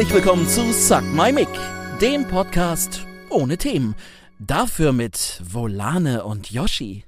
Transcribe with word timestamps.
Herzlich 0.00 0.24
willkommen 0.24 0.48
zu 0.48 0.72
Suck 0.72 1.02
My 1.12 1.30
Mic, 1.30 1.50
dem 2.00 2.26
Podcast 2.26 3.06
ohne 3.28 3.58
Themen. 3.58 3.94
Dafür 4.38 4.92
mit 4.92 5.42
Volane 5.44 6.24
und 6.24 6.50
Yoshi. 6.50 7.04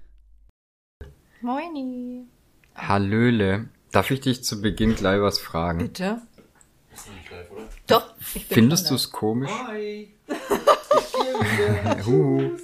Moini. 1.41 2.27
Hallöle. 2.75 3.71
Darf 3.93 4.11
ich 4.11 4.21
dich 4.21 4.45
zu 4.45 4.61
Beginn 4.61 4.95
gleich 4.95 5.23
was 5.23 5.39
fragen? 5.39 5.79
Bitte? 5.79 6.21
Doch. 7.87 8.15
Ich 8.35 8.49
bin 8.49 8.57
Findest 8.57 8.91
du 8.91 8.97
es 8.97 9.11
komisch? 9.11 9.51
Hi. 9.69 10.13
Huhu. 12.05 12.59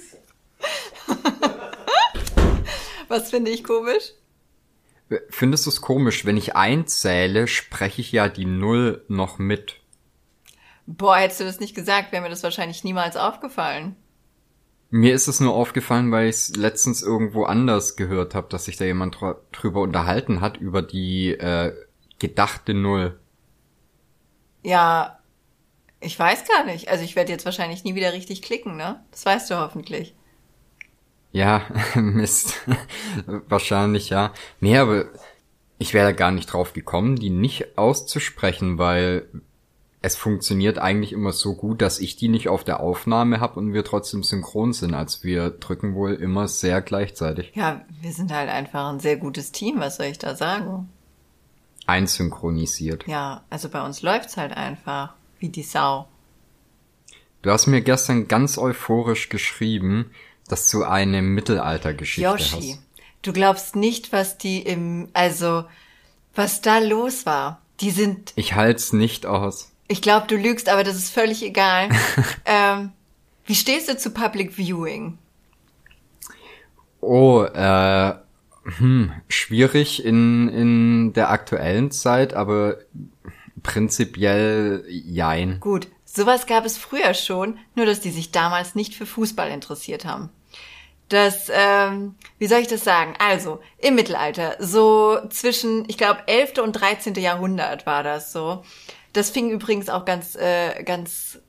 da. 1.07 1.71
Was 3.07 3.31
finde 3.31 3.49
ich 3.49 3.63
komisch? 3.63 4.13
Findest 5.31 5.65
du 5.65 5.71
es 5.71 5.81
komisch, 5.81 6.23
wenn 6.23 6.37
ich 6.37 6.55
einzähle, 6.55 7.47
spreche 7.47 8.01
ich 8.01 8.11
ja 8.11 8.29
die 8.29 8.45
Null 8.45 9.03
noch 9.07 9.39
mit? 9.39 9.79
Boah, 10.89 11.15
hättest 11.19 11.39
du 11.39 11.45
das 11.45 11.61
nicht 11.61 11.73
gesagt, 11.73 12.11
wäre 12.11 12.21
mir 12.21 12.27
das 12.29 12.43
wahrscheinlich 12.43 12.83
niemals 12.83 13.15
aufgefallen. 13.15 13.95
Mir 14.91 15.13
ist 15.15 15.27
es 15.27 15.39
nur 15.39 15.53
aufgefallen, 15.55 16.11
weil 16.11 16.29
ich 16.29 16.35
es 16.35 16.55
letztens 16.55 17.01
irgendwo 17.03 17.43
anders 17.43 17.95
gehört 17.95 18.33
habe, 18.35 18.49
dass 18.49 18.65
sich 18.65 18.77
da 18.77 18.85
jemand 18.85 19.19
dr- 19.19 19.41
drüber 19.51 19.81
unterhalten 19.81 20.41
hat, 20.41 20.57
über 20.57 20.81
die 20.81 21.29
äh, 21.31 21.73
gedachte 22.19 22.73
Null. 22.73 23.19
Ja, 24.63 25.19
ich 26.01 26.17
weiß 26.19 26.47
gar 26.47 26.65
nicht. 26.65 26.89
Also 26.89 27.03
ich 27.05 27.15
werde 27.17 27.31
jetzt 27.33 27.45
wahrscheinlich 27.45 27.83
nie 27.85 27.95
wieder 27.95 28.13
richtig 28.13 28.41
klicken, 28.43 28.77
ne? 28.77 29.05
Das 29.11 29.25
weißt 29.25 29.49
du 29.51 29.57
hoffentlich. 29.57 30.15
Ja, 31.31 31.61
Mist. 31.95 32.55
Wahrscheinlich 33.27 34.09
ja. 34.09 34.33
Nee, 34.59 34.77
aber 34.77 35.05
ich 35.77 35.93
wäre 35.93 36.07
da 36.07 36.11
gar 36.13 36.31
nicht 36.31 36.47
drauf 36.53 36.73
gekommen, 36.73 37.15
die 37.17 37.29
nicht 37.29 37.77
auszusprechen, 37.77 38.77
weil 38.77 39.29
es 40.01 40.15
funktioniert 40.15 40.79
eigentlich 40.79 41.11
immer 41.11 41.33
so 41.33 41.55
gut, 41.55 41.81
dass 41.81 41.99
ich 41.99 42.15
die 42.15 42.29
nicht 42.29 42.47
auf 42.47 42.63
der 42.63 42.79
Aufnahme 42.79 43.41
habe 43.41 43.59
und 43.59 43.73
wir 43.73 43.83
trotzdem 43.83 44.23
synchron 44.23 44.71
sind. 44.71 44.93
Also 44.93 45.23
wir 45.23 45.49
drücken 45.49 45.93
wohl 45.93 46.13
immer 46.13 46.47
sehr 46.47 46.81
gleichzeitig. 46.81 47.51
Ja, 47.53 47.81
wir 48.01 48.13
sind 48.13 48.31
halt 48.31 48.49
einfach 48.49 48.87
ein 48.87 49.01
sehr 49.01 49.17
gutes 49.17 49.51
Team, 49.51 49.79
was 49.79 49.97
soll 49.97 50.05
ich 50.05 50.17
da 50.17 50.35
sagen? 50.35 50.89
Einsynchronisiert. 51.85 53.07
Ja, 53.07 53.43
also 53.49 53.67
bei 53.67 53.83
uns 53.83 54.01
läuft's 54.01 54.37
halt 54.37 54.55
einfach. 54.55 55.13
Wie 55.39 55.49
die 55.49 55.63
Sau. 55.63 56.07
Du 57.41 57.49
hast 57.49 57.67
mir 57.67 57.81
gestern 57.81 58.27
ganz 58.27 58.57
euphorisch 58.57 59.29
geschrieben, 59.29 60.11
dass 60.47 60.69
du 60.69 60.83
eine 60.83 61.21
Mittelaltergeschichte 61.21 62.29
Yoshi, 62.29 62.73
hast. 62.73 62.81
du 63.21 63.33
glaubst 63.33 63.75
nicht, 63.75 64.11
was 64.11 64.37
die 64.37 64.61
im, 64.61 65.07
also, 65.13 65.63
was 66.35 66.61
da 66.61 66.79
los 66.79 67.25
war. 67.25 67.61
Die 67.79 67.91
sind 67.91 68.33
Ich 68.35 68.55
halt's 68.55 68.91
nicht 68.91 69.25
aus. 69.25 69.71
Ich 69.91 70.03
glaube, 70.03 70.27
du 70.27 70.37
lügst, 70.37 70.69
aber 70.69 70.83
das 70.83 70.95
ist 70.95 71.11
völlig 71.11 71.43
egal. 71.43 71.89
ähm, 72.45 72.91
wie 73.45 73.55
stehst 73.55 73.89
du 73.89 73.97
zu 73.97 74.11
Public 74.11 74.53
Viewing? 74.55 75.17
Oh, 77.01 77.43
äh, 77.43 78.13
hm, 78.77 79.11
schwierig 79.27 80.05
in, 80.05 80.47
in 80.49 81.13
der 81.13 81.31
aktuellen 81.31 81.89
Zeit, 81.89 82.35
aber 82.35 82.77
prinzipiell 83.63 84.85
jein. 84.87 85.59
Gut, 85.59 85.87
sowas 86.05 86.45
gab 86.45 86.65
es 86.65 86.77
früher 86.77 87.15
schon, 87.15 87.57
nur 87.73 87.87
dass 87.87 87.99
die 87.99 88.11
sich 88.11 88.31
damals 88.31 88.75
nicht 88.75 88.93
für 88.93 89.07
Fußball 89.07 89.49
interessiert 89.49 90.05
haben. 90.05 90.29
Das, 91.07 91.51
ähm, 91.51 92.13
wie 92.37 92.45
soll 92.45 92.59
ich 92.59 92.67
das 92.67 92.83
sagen? 92.83 93.15
Also, 93.17 93.59
im 93.79 93.95
Mittelalter, 93.95 94.55
so 94.59 95.17
zwischen, 95.31 95.85
ich 95.87 95.97
glaube, 95.97 96.21
11. 96.27 96.59
und 96.59 96.73
13. 96.73 97.15
Jahrhundert 97.15 97.87
war 97.87 98.03
das 98.03 98.31
so. 98.31 98.63
Das 99.13 99.29
fing 99.29 99.49
übrigens 99.49 99.89
auch 99.89 100.05
ganz, 100.05 100.35
äh, 100.35 100.83
ganz 100.83 101.39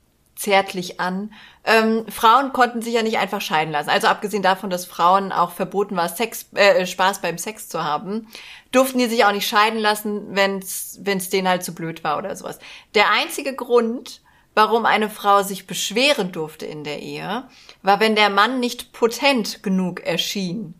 zärtlich 0.41 0.99
an. 0.99 1.33
Ähm, 1.63 2.05
Frauen 2.09 2.51
konnten 2.51 2.81
sich 2.81 2.95
ja 2.95 3.03
nicht 3.03 3.19
einfach 3.19 3.41
scheiden 3.41 3.71
lassen. 3.71 3.89
Also 3.89 4.07
abgesehen 4.07 4.41
davon, 4.41 4.71
dass 4.71 4.85
Frauen 4.85 5.31
auch 5.31 5.51
verboten 5.51 5.95
war, 5.95 6.09
Sex, 6.09 6.47
äh, 6.55 6.85
Spaß 6.87 7.21
beim 7.21 7.37
Sex 7.37 7.69
zu 7.69 7.83
haben, 7.83 8.27
durften 8.71 8.97
die 8.97 9.05
sich 9.05 9.23
auch 9.23 9.31
nicht 9.31 9.47
scheiden 9.47 9.79
lassen, 9.79 10.35
wenn's 10.35 10.99
wenn's 11.03 11.29
denen 11.29 11.47
halt 11.47 11.63
zu 11.63 11.75
blöd 11.75 12.03
war 12.03 12.17
oder 12.17 12.35
sowas. 12.35 12.57
Der 12.95 13.11
einzige 13.11 13.53
Grund, 13.53 14.21
warum 14.55 14.85
eine 14.85 15.09
Frau 15.09 15.43
sich 15.43 15.67
beschweren 15.67 16.31
durfte 16.31 16.65
in 16.65 16.83
der 16.83 16.99
Ehe, 17.01 17.43
war, 17.83 17.99
wenn 17.99 18.15
der 18.15 18.31
Mann 18.31 18.59
nicht 18.59 18.93
potent 18.93 19.61
genug 19.61 20.01
erschien. 20.01 20.73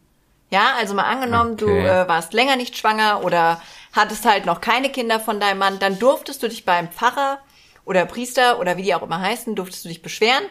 Ja, 0.52 0.76
also 0.78 0.94
mal 0.94 1.04
angenommen, 1.04 1.56
du 1.58 1.68
Okay. 1.68 1.88
äh, 1.88 2.08
warst 2.08 2.34
länger 2.34 2.58
nicht 2.58 2.78
schwanger 2.78 3.24
oder 3.24 3.62
hattest 3.94 4.26
halt 4.26 4.46
noch 4.46 4.60
keine 4.62 4.90
Kinder 4.92 5.20
von 5.20 5.40
deinem 5.40 5.60
Mann, 5.60 5.80
dann 5.80 5.98
durftest 5.98 6.44
du 6.44 6.50
dich 6.50 6.66
beim 6.66 6.90
Pfarrer 6.90 7.40
oder 7.86 8.06
Priester 8.06 8.60
oder 8.60 8.76
wie 8.78 8.84
die 8.84 8.94
auch 8.94 9.02
immer 9.02 9.22
heißen, 9.22 9.56
durftest 9.56 9.86
du 9.86 9.90
dich 9.90 10.02
beschweren. 10.02 10.44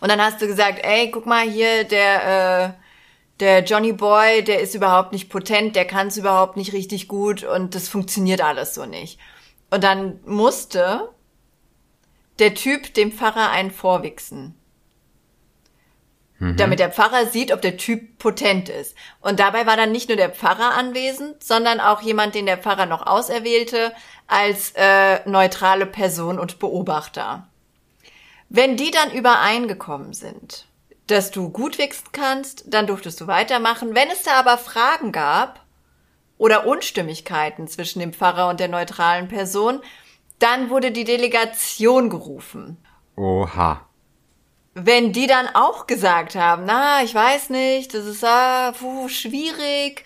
Und 0.00 0.10
dann 0.10 0.22
hast 0.22 0.40
du 0.40 0.46
gesagt, 0.46 0.78
ey, 0.84 1.10
guck 1.10 1.26
mal 1.26 1.42
hier, 1.48 1.82
der, 1.84 2.68
äh, 2.76 2.82
der 3.40 3.64
Johnny 3.64 3.92
Boy, 3.92 4.44
der 4.44 4.60
ist 4.60 4.74
überhaupt 4.76 5.12
nicht 5.12 5.28
potent, 5.28 5.74
der 5.74 5.84
kann 5.84 6.06
es 6.08 6.16
überhaupt 6.16 6.56
nicht 6.56 6.72
richtig 6.72 7.08
gut 7.08 7.42
und 7.42 7.74
das 7.74 7.88
funktioniert 7.88 8.40
alles 8.40 8.74
so 8.74 8.86
nicht. 8.86 9.18
Und 9.70 9.82
dann 9.84 10.20
musste 10.24 11.08
der 12.38 12.54
Typ 12.54 12.94
dem 12.94 13.10
Pfarrer 13.10 13.50
einen 13.50 13.72
vorwichsen. 13.72 14.54
Damit 16.40 16.78
der 16.78 16.92
Pfarrer 16.92 17.26
sieht, 17.26 17.52
ob 17.52 17.62
der 17.62 17.76
Typ 17.76 18.18
potent 18.18 18.68
ist. 18.68 18.94
Und 19.20 19.40
dabei 19.40 19.66
war 19.66 19.76
dann 19.76 19.90
nicht 19.90 20.08
nur 20.08 20.16
der 20.16 20.30
Pfarrer 20.30 20.76
anwesend, 20.76 21.42
sondern 21.42 21.80
auch 21.80 22.00
jemand, 22.00 22.36
den 22.36 22.46
der 22.46 22.58
Pfarrer 22.58 22.86
noch 22.86 23.06
auserwählte, 23.06 23.92
als 24.28 24.72
äh, 24.76 25.28
neutrale 25.28 25.86
Person 25.86 26.38
und 26.38 26.60
Beobachter. 26.60 27.48
Wenn 28.48 28.76
die 28.76 28.92
dann 28.92 29.10
übereingekommen 29.10 30.12
sind, 30.12 30.66
dass 31.08 31.32
du 31.32 31.50
gut 31.50 31.78
wichsen 31.78 32.08
kannst, 32.12 32.64
dann 32.66 32.86
durftest 32.86 33.20
du 33.20 33.26
weitermachen. 33.26 33.94
Wenn 33.94 34.08
es 34.10 34.22
da 34.22 34.38
aber 34.38 34.58
Fragen 34.58 35.10
gab 35.10 35.64
oder 36.36 36.66
Unstimmigkeiten 36.66 37.66
zwischen 37.66 37.98
dem 37.98 38.12
Pfarrer 38.12 38.48
und 38.48 38.60
der 38.60 38.68
neutralen 38.68 39.26
Person, 39.26 39.80
dann 40.38 40.70
wurde 40.70 40.92
die 40.92 41.04
Delegation 41.04 42.10
gerufen. 42.10 42.76
Oha. 43.16 43.87
Wenn 44.84 45.12
die 45.12 45.26
dann 45.26 45.48
auch 45.54 45.86
gesagt 45.86 46.34
haben, 46.34 46.64
na, 46.64 47.02
ich 47.02 47.14
weiß 47.14 47.50
nicht, 47.50 47.94
das 47.94 48.06
ist 48.06 48.24
ah, 48.24 48.72
puh, 48.72 49.08
schwierig, 49.08 50.04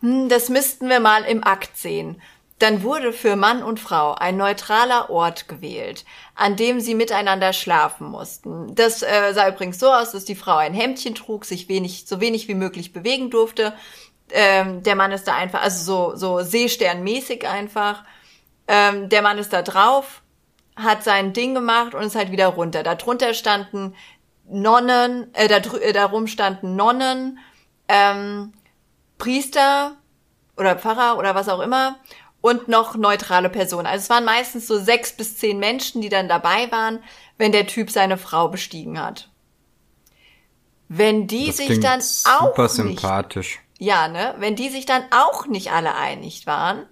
hm, 0.00 0.28
das 0.28 0.48
müssten 0.48 0.88
wir 0.88 1.00
mal 1.00 1.24
im 1.24 1.44
Akt 1.44 1.76
sehen. 1.76 2.20
Dann 2.58 2.82
wurde 2.82 3.12
für 3.12 3.36
Mann 3.36 3.62
und 3.62 3.80
Frau 3.80 4.14
ein 4.14 4.38
neutraler 4.38 5.10
Ort 5.10 5.46
gewählt, 5.46 6.06
an 6.34 6.56
dem 6.56 6.80
sie 6.80 6.94
miteinander 6.94 7.52
schlafen 7.52 8.06
mussten. 8.08 8.74
Das 8.74 9.02
äh, 9.02 9.32
sah 9.34 9.48
übrigens 9.48 9.78
so 9.78 9.92
aus, 9.92 10.12
dass 10.12 10.24
die 10.24 10.36
Frau 10.36 10.56
ein 10.56 10.72
Hemdchen 10.72 11.14
trug, 11.14 11.44
sich 11.44 11.68
wenig, 11.68 12.06
so 12.06 12.20
wenig 12.20 12.48
wie 12.48 12.54
möglich 12.54 12.94
bewegen 12.94 13.30
durfte. 13.30 13.74
Ähm, 14.30 14.82
der 14.82 14.96
Mann 14.96 15.12
ist 15.12 15.28
da 15.28 15.34
einfach, 15.34 15.60
also 15.60 15.84
so, 15.84 16.16
so 16.16 16.42
Seesternmäßig 16.42 17.46
einfach. 17.46 18.04
Ähm, 18.68 19.10
der 19.10 19.20
Mann 19.22 19.38
ist 19.38 19.52
da 19.52 19.60
drauf, 19.60 20.22
hat 20.76 21.02
sein 21.02 21.32
Ding 21.32 21.54
gemacht 21.54 21.94
und 21.94 22.02
ist 22.02 22.14
halt 22.16 22.30
wieder 22.30 22.48
runter. 22.48 22.82
Darunter 22.82 23.34
standen 23.34 23.94
Nonnen, 24.48 25.32
äh, 25.34 25.48
da, 25.48 25.56
drü- 25.56 25.78
äh, 25.80 25.92
darum 25.92 26.26
standen 26.26 26.76
Nonnen, 26.76 27.38
ähm, 27.88 28.52
Priester 29.18 29.96
oder 30.56 30.76
Pfarrer 30.76 31.18
oder 31.18 31.34
was 31.34 31.48
auch 31.48 31.60
immer 31.60 31.96
und 32.40 32.68
noch 32.68 32.94
neutrale 32.94 33.48
Personen. 33.48 33.86
Also 33.86 34.02
es 34.04 34.10
waren 34.10 34.24
meistens 34.24 34.66
so 34.66 34.78
sechs 34.78 35.12
bis 35.12 35.36
zehn 35.38 35.58
Menschen, 35.58 36.00
die 36.02 36.08
dann 36.10 36.28
dabei 36.28 36.70
waren, 36.70 37.02
wenn 37.38 37.52
der 37.52 37.66
Typ 37.66 37.90
seine 37.90 38.18
Frau 38.18 38.48
bestiegen 38.48 39.00
hat. 39.00 39.30
Wenn 40.88 41.26
die 41.26 41.46
Das 41.48 41.56
sich 41.56 41.80
dann 41.80 42.00
auch 42.00 42.54
super 42.54 42.62
nicht 42.62 43.00
sympathisch. 43.00 43.60
ja, 43.78 44.06
ne? 44.08 44.34
Wenn 44.38 44.54
die 44.54 44.68
sich 44.68 44.86
dann 44.86 45.02
auch 45.10 45.46
nicht 45.46 45.72
alle 45.72 45.94
einig 45.96 46.46
waren, 46.46 46.86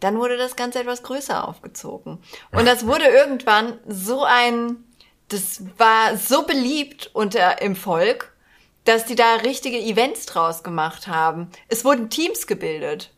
dann 0.00 0.18
wurde 0.18 0.36
das 0.36 0.56
Ganze 0.56 0.80
etwas 0.80 1.02
größer 1.02 1.46
aufgezogen. 1.46 2.18
Und 2.52 2.66
das 2.66 2.86
wurde 2.86 3.06
irgendwann 3.06 3.78
so 3.86 4.24
ein, 4.24 4.84
das 5.28 5.62
war 5.76 6.16
so 6.16 6.42
beliebt 6.42 7.10
unter 7.14 7.60
im 7.60 7.74
Volk, 7.74 8.32
dass 8.84 9.04
die 9.04 9.16
da 9.16 9.36
richtige 9.36 9.78
Events 9.78 10.26
draus 10.26 10.62
gemacht 10.62 11.08
haben. 11.08 11.50
Es 11.68 11.84
wurden 11.84 12.10
Teams 12.10 12.46
gebildet. 12.46 13.12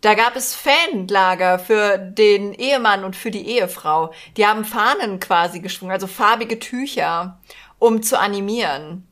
Da 0.00 0.14
gab 0.14 0.34
es 0.34 0.54
Fanlager 0.54 1.58
für 1.58 1.98
den 1.98 2.54
Ehemann 2.54 3.04
und 3.04 3.14
für 3.14 3.30
die 3.30 3.46
Ehefrau. 3.46 4.12
Die 4.38 4.46
haben 4.46 4.64
Fahnen 4.64 5.20
quasi 5.20 5.60
geschwungen, 5.60 5.92
also 5.92 6.06
farbige 6.06 6.58
Tücher, 6.58 7.38
um 7.78 8.02
zu 8.02 8.18
animieren. 8.18 9.06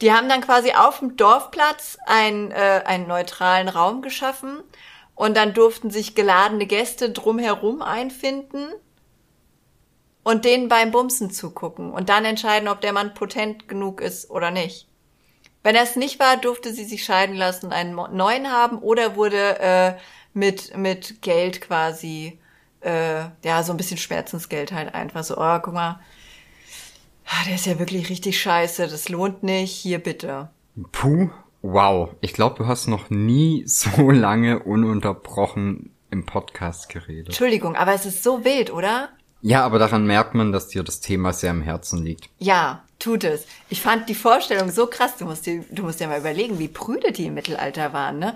Die 0.00 0.12
haben 0.12 0.28
dann 0.28 0.40
quasi 0.40 0.72
auf 0.72 0.98
dem 0.98 1.16
Dorfplatz 1.16 1.96
ein, 2.04 2.50
äh, 2.50 2.82
einen 2.84 3.06
neutralen 3.06 3.68
Raum 3.68 4.02
geschaffen 4.02 4.62
und 5.16 5.36
dann 5.36 5.54
durften 5.54 5.90
sich 5.90 6.14
geladene 6.14 6.66
Gäste 6.66 7.10
drumherum 7.10 7.82
einfinden 7.82 8.68
und 10.22 10.44
denen 10.44 10.68
beim 10.68 10.92
Bumsen 10.92 11.30
zugucken 11.30 11.90
und 11.90 12.08
dann 12.08 12.24
entscheiden, 12.24 12.68
ob 12.68 12.80
der 12.80 12.92
Mann 12.92 13.14
potent 13.14 13.66
genug 13.66 14.00
ist 14.00 14.30
oder 14.30 14.52
nicht. 14.52 14.88
Wenn 15.64 15.74
es 15.74 15.96
nicht 15.96 16.20
war, 16.20 16.36
durfte 16.36 16.72
sie 16.72 16.84
sich 16.84 17.02
scheiden 17.02 17.34
lassen, 17.34 17.72
einen 17.72 17.94
neuen 17.94 18.52
haben 18.52 18.78
oder 18.78 19.16
wurde 19.16 19.58
äh, 19.58 19.94
mit, 20.32 20.76
mit 20.76 21.22
Geld 21.22 21.60
quasi 21.60 22.38
äh, 22.82 23.24
ja, 23.42 23.62
so 23.64 23.72
ein 23.72 23.76
bisschen 23.76 23.96
Schmerzensgeld 23.96 24.70
halt 24.70 24.94
einfach 24.94 25.24
so, 25.24 25.36
oh, 25.38 25.58
guck 25.60 25.74
mal, 25.74 25.98
ah, 27.24 27.44
der 27.46 27.56
ist 27.56 27.66
ja 27.66 27.78
wirklich 27.78 28.10
richtig 28.10 28.40
scheiße, 28.40 28.86
das 28.86 29.08
lohnt 29.08 29.42
nicht, 29.42 29.72
hier 29.72 29.98
bitte. 29.98 30.50
Puh, 30.92 31.30
wow. 31.62 32.10
Ich 32.20 32.32
glaube, 32.32 32.56
du 32.58 32.66
hast 32.66 32.86
noch 32.86 33.10
nie 33.10 33.64
so 33.66 34.10
lange 34.10 34.60
ununterbrochen 34.60 35.90
im 36.10 36.26
Podcast 36.26 36.88
geredet. 36.88 37.28
Entschuldigung, 37.28 37.76
aber 37.76 37.94
es 37.94 38.06
ist 38.06 38.22
so 38.22 38.44
wild, 38.44 38.72
oder? 38.72 39.10
Ja, 39.42 39.64
aber 39.64 39.78
daran 39.78 40.06
merkt 40.06 40.34
man, 40.34 40.52
dass 40.52 40.68
dir 40.68 40.82
das 40.82 41.00
Thema 41.00 41.32
sehr 41.32 41.50
am 41.50 41.62
Herzen 41.62 42.02
liegt. 42.02 42.30
Ja, 42.38 42.82
tut 42.98 43.24
es. 43.24 43.46
Ich 43.68 43.82
fand 43.82 44.08
die 44.08 44.14
Vorstellung 44.14 44.70
so 44.70 44.86
krass. 44.86 45.16
Du 45.18 45.24
musst 45.24 45.46
dir, 45.46 45.64
du 45.70 45.82
musst 45.82 46.00
dir 46.00 46.08
mal 46.08 46.18
überlegen, 46.18 46.58
wie 46.58 46.68
prüde 46.68 47.12
die 47.12 47.26
im 47.26 47.34
Mittelalter 47.34 47.92
waren, 47.92 48.18
ne? 48.18 48.34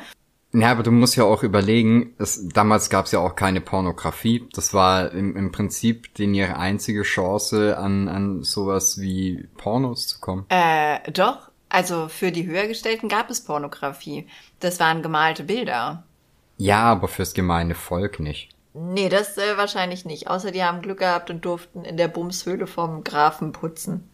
Ja, 0.52 0.72
aber 0.72 0.82
du 0.82 0.90
musst 0.90 1.14
ja 1.16 1.24
auch 1.24 1.44
überlegen, 1.44 2.14
es, 2.18 2.48
damals 2.48 2.90
gab 2.90 3.06
es 3.06 3.12
ja 3.12 3.20
auch 3.20 3.36
keine 3.36 3.60
Pornografie. 3.60 4.48
Das 4.52 4.74
war 4.74 5.12
im, 5.12 5.36
im 5.36 5.52
Prinzip 5.52 6.12
den 6.14 6.34
ihre 6.34 6.56
einzige 6.56 7.02
Chance, 7.02 7.78
an, 7.78 8.08
an 8.08 8.42
sowas 8.42 9.00
wie 9.00 9.48
Pornos 9.56 10.08
zu 10.08 10.18
kommen. 10.18 10.46
Äh, 10.48 11.10
doch. 11.12 11.49
Also 11.70 12.08
für 12.08 12.32
die 12.32 12.46
Höhergestellten 12.46 13.08
gab 13.08 13.30
es 13.30 13.44
Pornografie. 13.44 14.26
Das 14.58 14.78
waren 14.80 15.02
gemalte 15.02 15.44
Bilder. 15.44 16.04
Ja, 16.58 16.82
aber 16.82 17.08
fürs 17.08 17.32
gemeine 17.32 17.74
Volk 17.74 18.20
nicht. 18.20 18.50
Nee, 18.74 19.08
das 19.08 19.38
äh, 19.38 19.56
wahrscheinlich 19.56 20.04
nicht. 20.04 20.28
Außer 20.28 20.50
die 20.50 20.62
haben 20.62 20.82
Glück 20.82 20.98
gehabt 20.98 21.30
und 21.30 21.44
durften 21.44 21.84
in 21.84 21.96
der 21.96 22.08
Bumshöhle 22.08 22.66
vom 22.66 23.02
Grafen 23.02 23.52
putzen. 23.52 24.10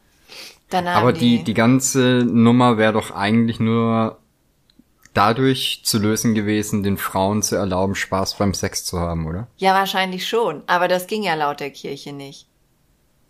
Haben 0.72 0.86
aber 0.86 1.12
die, 1.12 1.38
die, 1.38 1.44
die 1.44 1.54
ganze 1.54 2.24
Nummer 2.26 2.76
wäre 2.78 2.92
doch 2.92 3.10
eigentlich 3.10 3.58
nur 3.58 4.18
dadurch 5.14 5.80
zu 5.84 5.98
lösen 5.98 6.34
gewesen, 6.34 6.82
den 6.82 6.98
Frauen 6.98 7.42
zu 7.42 7.56
erlauben, 7.56 7.94
Spaß 7.94 8.36
beim 8.36 8.52
Sex 8.52 8.84
zu 8.84 9.00
haben, 9.00 9.26
oder? 9.26 9.46
Ja, 9.56 9.74
wahrscheinlich 9.74 10.28
schon. 10.28 10.62
Aber 10.66 10.88
das 10.88 11.06
ging 11.06 11.22
ja 11.22 11.34
laut 11.34 11.60
der 11.60 11.70
Kirche 11.70 12.12
nicht. 12.12 12.48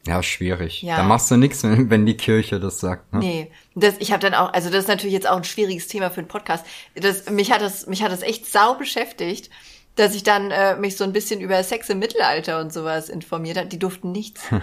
Ja, 0.07 0.23
schwierig. 0.23 0.83
Ja. 0.83 0.97
Da 0.97 1.03
machst 1.03 1.31
du 1.31 1.37
nichts, 1.37 1.63
wenn, 1.65 1.91
wenn 1.91 2.07
die 2.07 2.17
Kirche 2.17 2.61
das 2.61 2.81
sagt. 2.81 3.13
Ne? 3.13 3.19
Nee, 3.19 3.51
das, 3.75 3.95
ich 3.99 4.13
habe 4.13 4.21
dann 4.21 4.35
auch, 4.35 4.53
also 4.53 4.71
das 4.71 4.85
ist 4.85 4.89
natürlich 4.89 5.15
jetzt 5.15 5.29
auch 5.29 5.37
ein 5.37 5.45
schwieriges 5.45 5.89
Thema 5.89 6.11
für 6.11 6.21
einen 6.21 6.29
Podcast. 6.29 6.65
Das, 6.95 7.29
mich 7.29 7.53
hat 7.53 7.61
das, 7.61 7.87
mich 7.87 8.03
hat 8.03 8.13
das 8.13 8.23
echt 8.23 8.47
sau 8.47 8.75
beschäftigt, 8.75 9.51
dass 9.97 10.15
ich 10.15 10.23
dann 10.23 10.51
äh, 10.51 10.77
mich 10.77 10.97
so 10.97 11.05
ein 11.05 11.13
bisschen 11.13 11.41
über 11.41 11.63
Sex 11.63 11.89
im 11.89 11.99
Mittelalter 11.99 12.61
und 12.61 12.73
sowas 12.73 13.09
informiert 13.09 13.57
habe. 13.57 13.69
Die 13.69 13.79
durften 13.79 14.13
nichts. 14.13 14.45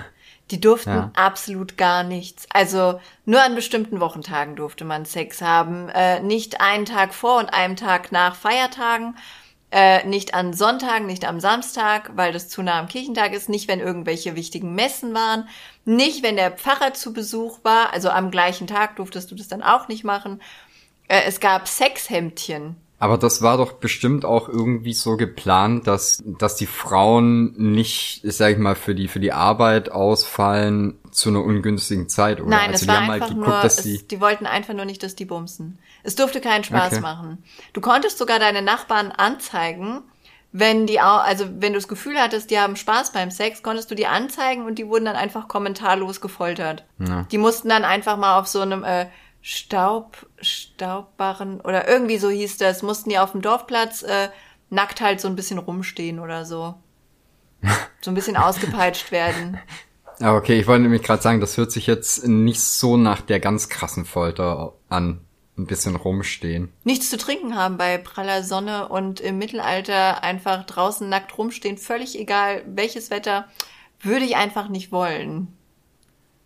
Die 0.51 0.59
durften 0.59 0.89
ja. 0.89 1.11
absolut 1.15 1.77
gar 1.77 2.03
nichts. 2.03 2.47
Also 2.49 2.99
nur 3.25 3.41
an 3.41 3.55
bestimmten 3.55 4.01
Wochentagen 4.01 4.57
durfte 4.57 4.83
man 4.83 5.05
Sex 5.05 5.41
haben. 5.41 5.87
Äh, 5.89 6.19
nicht 6.19 6.59
einen 6.59 6.85
Tag 6.85 7.13
vor 7.13 7.39
und 7.39 7.53
einen 7.53 7.77
Tag 7.77 8.11
nach 8.11 8.35
Feiertagen. 8.35 9.15
Äh, 9.75 10.05
nicht 10.05 10.35
an 10.35 10.53
Sonntagen, 10.53 11.07
nicht 11.07 11.25
am 11.25 11.39
Samstag, 11.39 12.11
weil 12.15 12.31
das 12.31 12.47
zu 12.47 12.61
nah 12.61 12.79
am 12.79 12.87
Kirchentag 12.87 13.33
ist. 13.33 13.49
Nicht, 13.49 13.67
wenn 13.67 13.79
irgendwelche 13.79 14.35
wichtigen 14.35 14.75
Messen 14.75 15.15
waren. 15.15 15.47
Nicht, 15.83 16.21
wenn 16.21 16.35
der 16.35 16.51
Pfarrer 16.51 16.93
zu 16.93 17.11
Besuch 17.11 17.57
war. 17.63 17.91
Also 17.91 18.11
am 18.11 18.29
gleichen 18.29 18.67
Tag 18.67 18.97
durftest 18.97 19.31
du 19.31 19.35
das 19.35 19.47
dann 19.47 19.63
auch 19.63 19.87
nicht 19.87 20.03
machen. 20.03 20.43
Äh, 21.07 21.21
es 21.25 21.39
gab 21.39 21.67
Sexhemdchen. 21.67 22.75
Aber 22.99 23.17
das 23.17 23.41
war 23.41 23.57
doch 23.57 23.73
bestimmt 23.73 24.25
auch 24.25 24.47
irgendwie 24.47 24.93
so 24.93 25.17
geplant, 25.17 25.87
dass, 25.87 26.23
dass 26.23 26.55
die 26.55 26.67
Frauen 26.67 27.53
nicht, 27.57 28.21
sag 28.23 28.51
ich 28.51 28.57
mal, 28.59 28.75
für 28.75 28.93
die, 28.93 29.07
für 29.07 29.19
die 29.19 29.33
Arbeit 29.33 29.91
ausfallen 29.91 30.99
zu 31.09 31.29
einer 31.29 31.43
ungünstigen 31.43 32.07
Zeit, 32.07 32.39
oder? 32.39 32.51
Nein, 32.51 32.71
also 32.71 32.83
es 32.83 32.87
war 32.87 33.01
halt 33.01 33.09
einfach 33.23 33.29
geguckt, 33.29 33.47
nur, 33.47 33.63
es, 33.65 33.75
die, 33.77 34.07
die 34.07 34.21
wollten 34.21 34.45
einfach 34.45 34.73
nur 34.75 34.85
nicht, 34.85 35.01
dass 35.01 35.15
die 35.15 35.25
bumsen. 35.25 35.79
Es 36.03 36.15
durfte 36.15 36.41
keinen 36.41 36.63
Spaß 36.63 36.93
okay. 36.93 37.01
machen. 37.01 37.43
Du 37.71 37.81
konntest 37.81 38.17
sogar 38.17 38.39
deine 38.39 38.61
Nachbarn 38.61 39.11
anzeigen, 39.11 40.03
wenn 40.51 40.85
die 40.85 41.01
auch, 41.01 41.23
also 41.23 41.45
wenn 41.59 41.73
du 41.73 41.79
das 41.79 41.87
Gefühl 41.87 42.19
hattest, 42.19 42.51
die 42.51 42.59
haben 42.59 42.75
Spaß 42.75 43.11
beim 43.11 43.31
Sex, 43.31 43.63
konntest 43.63 43.89
du 43.89 43.95
die 43.95 44.05
anzeigen 44.05 44.65
und 44.65 44.77
die 44.77 44.87
wurden 44.87 45.05
dann 45.05 45.15
einfach 45.15 45.47
kommentarlos 45.47 46.21
gefoltert. 46.21 46.85
Ja. 46.99 47.25
Die 47.31 47.39
mussten 47.39 47.69
dann 47.69 47.83
einfach 47.83 48.17
mal 48.17 48.37
auf 48.37 48.47
so 48.47 48.61
einem 48.61 48.83
äh, 48.83 49.07
Staub, 49.41 50.27
Staubbarren 50.39 51.59
oder 51.59 51.87
irgendwie 51.87 52.17
so 52.17 52.29
hieß 52.29 52.57
das, 52.57 52.83
mussten 52.83 53.09
die 53.09 53.17
auf 53.17 53.31
dem 53.31 53.41
Dorfplatz 53.41 54.03
äh, 54.03 54.29
nackt 54.69 55.01
halt 55.01 55.21
so 55.21 55.27
ein 55.27 55.35
bisschen 55.35 55.57
rumstehen 55.57 56.19
oder 56.19 56.45
so. 56.45 56.75
So 58.01 58.11
ein 58.11 58.15
bisschen 58.15 58.37
ausgepeitscht 58.37 59.11
werden. 59.11 59.59
Ja, 60.19 60.35
okay, 60.35 60.59
ich 60.59 60.67
wollte 60.67 60.83
nämlich 60.83 61.03
gerade 61.03 61.21
sagen, 61.21 61.41
das 61.41 61.57
hört 61.57 61.71
sich 61.71 61.87
jetzt 61.87 62.27
nicht 62.27 62.61
so 62.61 62.97
nach 62.97 63.21
der 63.21 63.39
ganz 63.39 63.69
krassen 63.69 64.05
Folter 64.05 64.73
an. 64.89 65.21
Ein 65.55 65.67
bisschen 65.67 65.95
rumstehen. 65.95 66.73
Nichts 66.83 67.11
zu 67.11 67.17
trinken 67.17 67.55
haben 67.55 67.77
bei 67.77 67.99
praller 67.99 68.43
Sonne 68.43 68.89
und 68.89 69.19
im 69.19 69.37
Mittelalter 69.37 70.23
einfach 70.23 70.65
draußen 70.65 71.07
nackt 71.07 71.37
rumstehen, 71.37 71.77
völlig 71.77 72.17
egal 72.17 72.63
welches 72.65 73.11
Wetter, 73.11 73.47
würde 74.01 74.25
ich 74.25 74.35
einfach 74.35 74.67
nicht 74.67 74.91
wollen. 74.91 75.55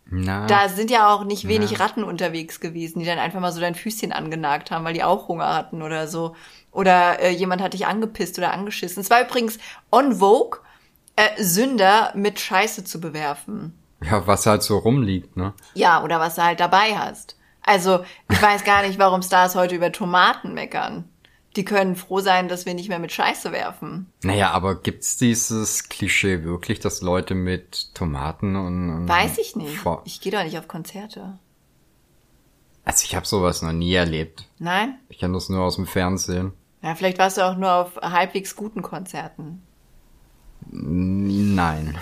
Na, 0.09 0.45
da 0.47 0.69
sind 0.69 0.89
ja 0.89 1.13
auch 1.13 1.23
nicht 1.23 1.47
wenig 1.47 1.71
na. 1.71 1.79
Ratten 1.79 2.03
unterwegs 2.03 2.59
gewesen, 2.59 2.99
die 2.99 3.05
dann 3.05 3.19
einfach 3.19 3.39
mal 3.39 3.51
so 3.51 3.59
dein 3.59 3.75
Füßchen 3.75 4.11
angenagt 4.11 4.71
haben, 4.71 4.85
weil 4.85 4.93
die 4.93 5.03
auch 5.03 5.27
Hunger 5.27 5.53
hatten 5.53 5.81
oder 5.81 6.07
so. 6.07 6.35
Oder 6.71 7.19
äh, 7.19 7.31
jemand 7.31 7.61
hat 7.61 7.73
dich 7.73 7.87
angepisst 7.87 8.37
oder 8.37 8.53
angeschissen. 8.53 9.01
Es 9.01 9.09
war 9.09 9.21
übrigens 9.21 9.57
on 9.91 10.15
Vogue, 10.15 10.59
äh, 11.15 11.41
Sünder 11.41 12.11
mit 12.15 12.39
Scheiße 12.39 12.83
zu 12.83 13.01
bewerfen. 13.01 13.77
Ja, 14.01 14.27
was 14.27 14.45
halt 14.45 14.63
so 14.63 14.77
rumliegt, 14.77 15.35
ne? 15.35 15.53
Ja, 15.73 16.03
oder 16.03 16.19
was 16.19 16.35
du 16.35 16.43
halt 16.43 16.59
dabei 16.59 16.97
hast. 16.97 17.36
Also, 17.67 18.03
ich 18.31 18.41
weiß 18.41 18.63
gar 18.63 18.81
nicht, 18.81 18.97
warum 18.97 19.21
Stars 19.21 19.55
heute 19.55 19.75
über 19.75 19.91
Tomaten 19.91 20.53
meckern 20.53 21.09
die 21.57 21.65
können 21.65 21.95
froh 21.95 22.19
sein, 22.19 22.47
dass 22.47 22.65
wir 22.65 22.75
nicht 22.75 22.87
mehr 22.87 22.99
mit 22.99 23.11
Scheiße 23.11 23.51
werfen. 23.51 24.13
Naja, 24.23 24.51
aber 24.51 24.79
gibt's 24.79 25.17
dieses 25.17 25.89
Klischee 25.89 26.43
wirklich, 26.43 26.79
dass 26.79 27.01
Leute 27.01 27.33
mit 27.33 27.93
Tomaten 27.95 28.55
und... 28.55 28.91
und 28.91 29.07
Weiß 29.07 29.39
ich 29.39 29.55
nicht. 29.55 29.79
Ich 30.05 30.21
gehe 30.21 30.31
doch 30.31 30.43
nicht 30.43 30.57
auf 30.57 30.67
Konzerte. 30.67 31.39
Also 32.85 33.03
ich 33.03 33.15
habe 33.15 33.25
sowas 33.25 33.63
noch 33.63 33.73
nie 33.73 33.93
erlebt. 33.95 34.47
Nein? 34.59 34.99
Ich 35.09 35.17
kenne 35.17 35.33
das 35.33 35.49
nur 35.49 35.63
aus 35.63 35.75
dem 35.75 35.87
Fernsehen. 35.87 36.53
Ja, 36.83 36.95
vielleicht 36.95 37.17
warst 37.17 37.37
du 37.37 37.41
auch 37.41 37.57
nur 37.57 37.73
auf 37.73 37.97
halbwegs 37.97 38.55
guten 38.55 38.83
Konzerten. 38.83 39.63
Nein. 40.69 41.97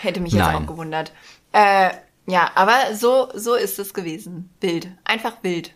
Hätte 0.00 0.20
mich 0.20 0.32
jetzt 0.32 0.40
Nein. 0.40 0.64
auch 0.64 0.66
gewundert. 0.66 1.12
Äh, 1.52 1.90
ja, 2.26 2.50
aber 2.54 2.94
so, 2.94 3.28
so 3.34 3.54
ist 3.54 3.78
es 3.78 3.94
gewesen. 3.94 4.50
Wild. 4.60 4.88
Einfach 5.04 5.42
wild. 5.42 5.74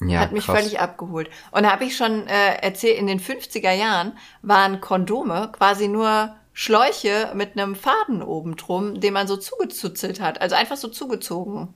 Ja, 0.00 0.20
Hat 0.20 0.32
mich 0.32 0.46
krass. 0.46 0.58
völlig 0.58 0.80
abgeholt. 0.80 1.30
Und 1.50 1.64
da 1.64 1.72
habe 1.72 1.84
ich 1.84 1.96
schon 1.96 2.26
äh, 2.26 2.56
erzählt, 2.56 2.98
in 2.98 3.06
den 3.06 3.20
50er 3.20 3.72
Jahren 3.72 4.18
waren 4.42 4.80
Kondome 4.80 5.50
quasi 5.52 5.88
nur 5.88 6.34
Schläuche 6.52 7.32
mit 7.34 7.58
einem 7.58 7.76
Faden 7.76 8.22
oben 8.22 8.56
drum, 8.56 9.00
den 9.00 9.14
man 9.14 9.26
so 9.26 9.36
zugezuzelt 9.36 10.20
hat. 10.20 10.40
Also 10.40 10.54
einfach 10.54 10.76
so 10.76 10.88
zugezogen. 10.88 11.72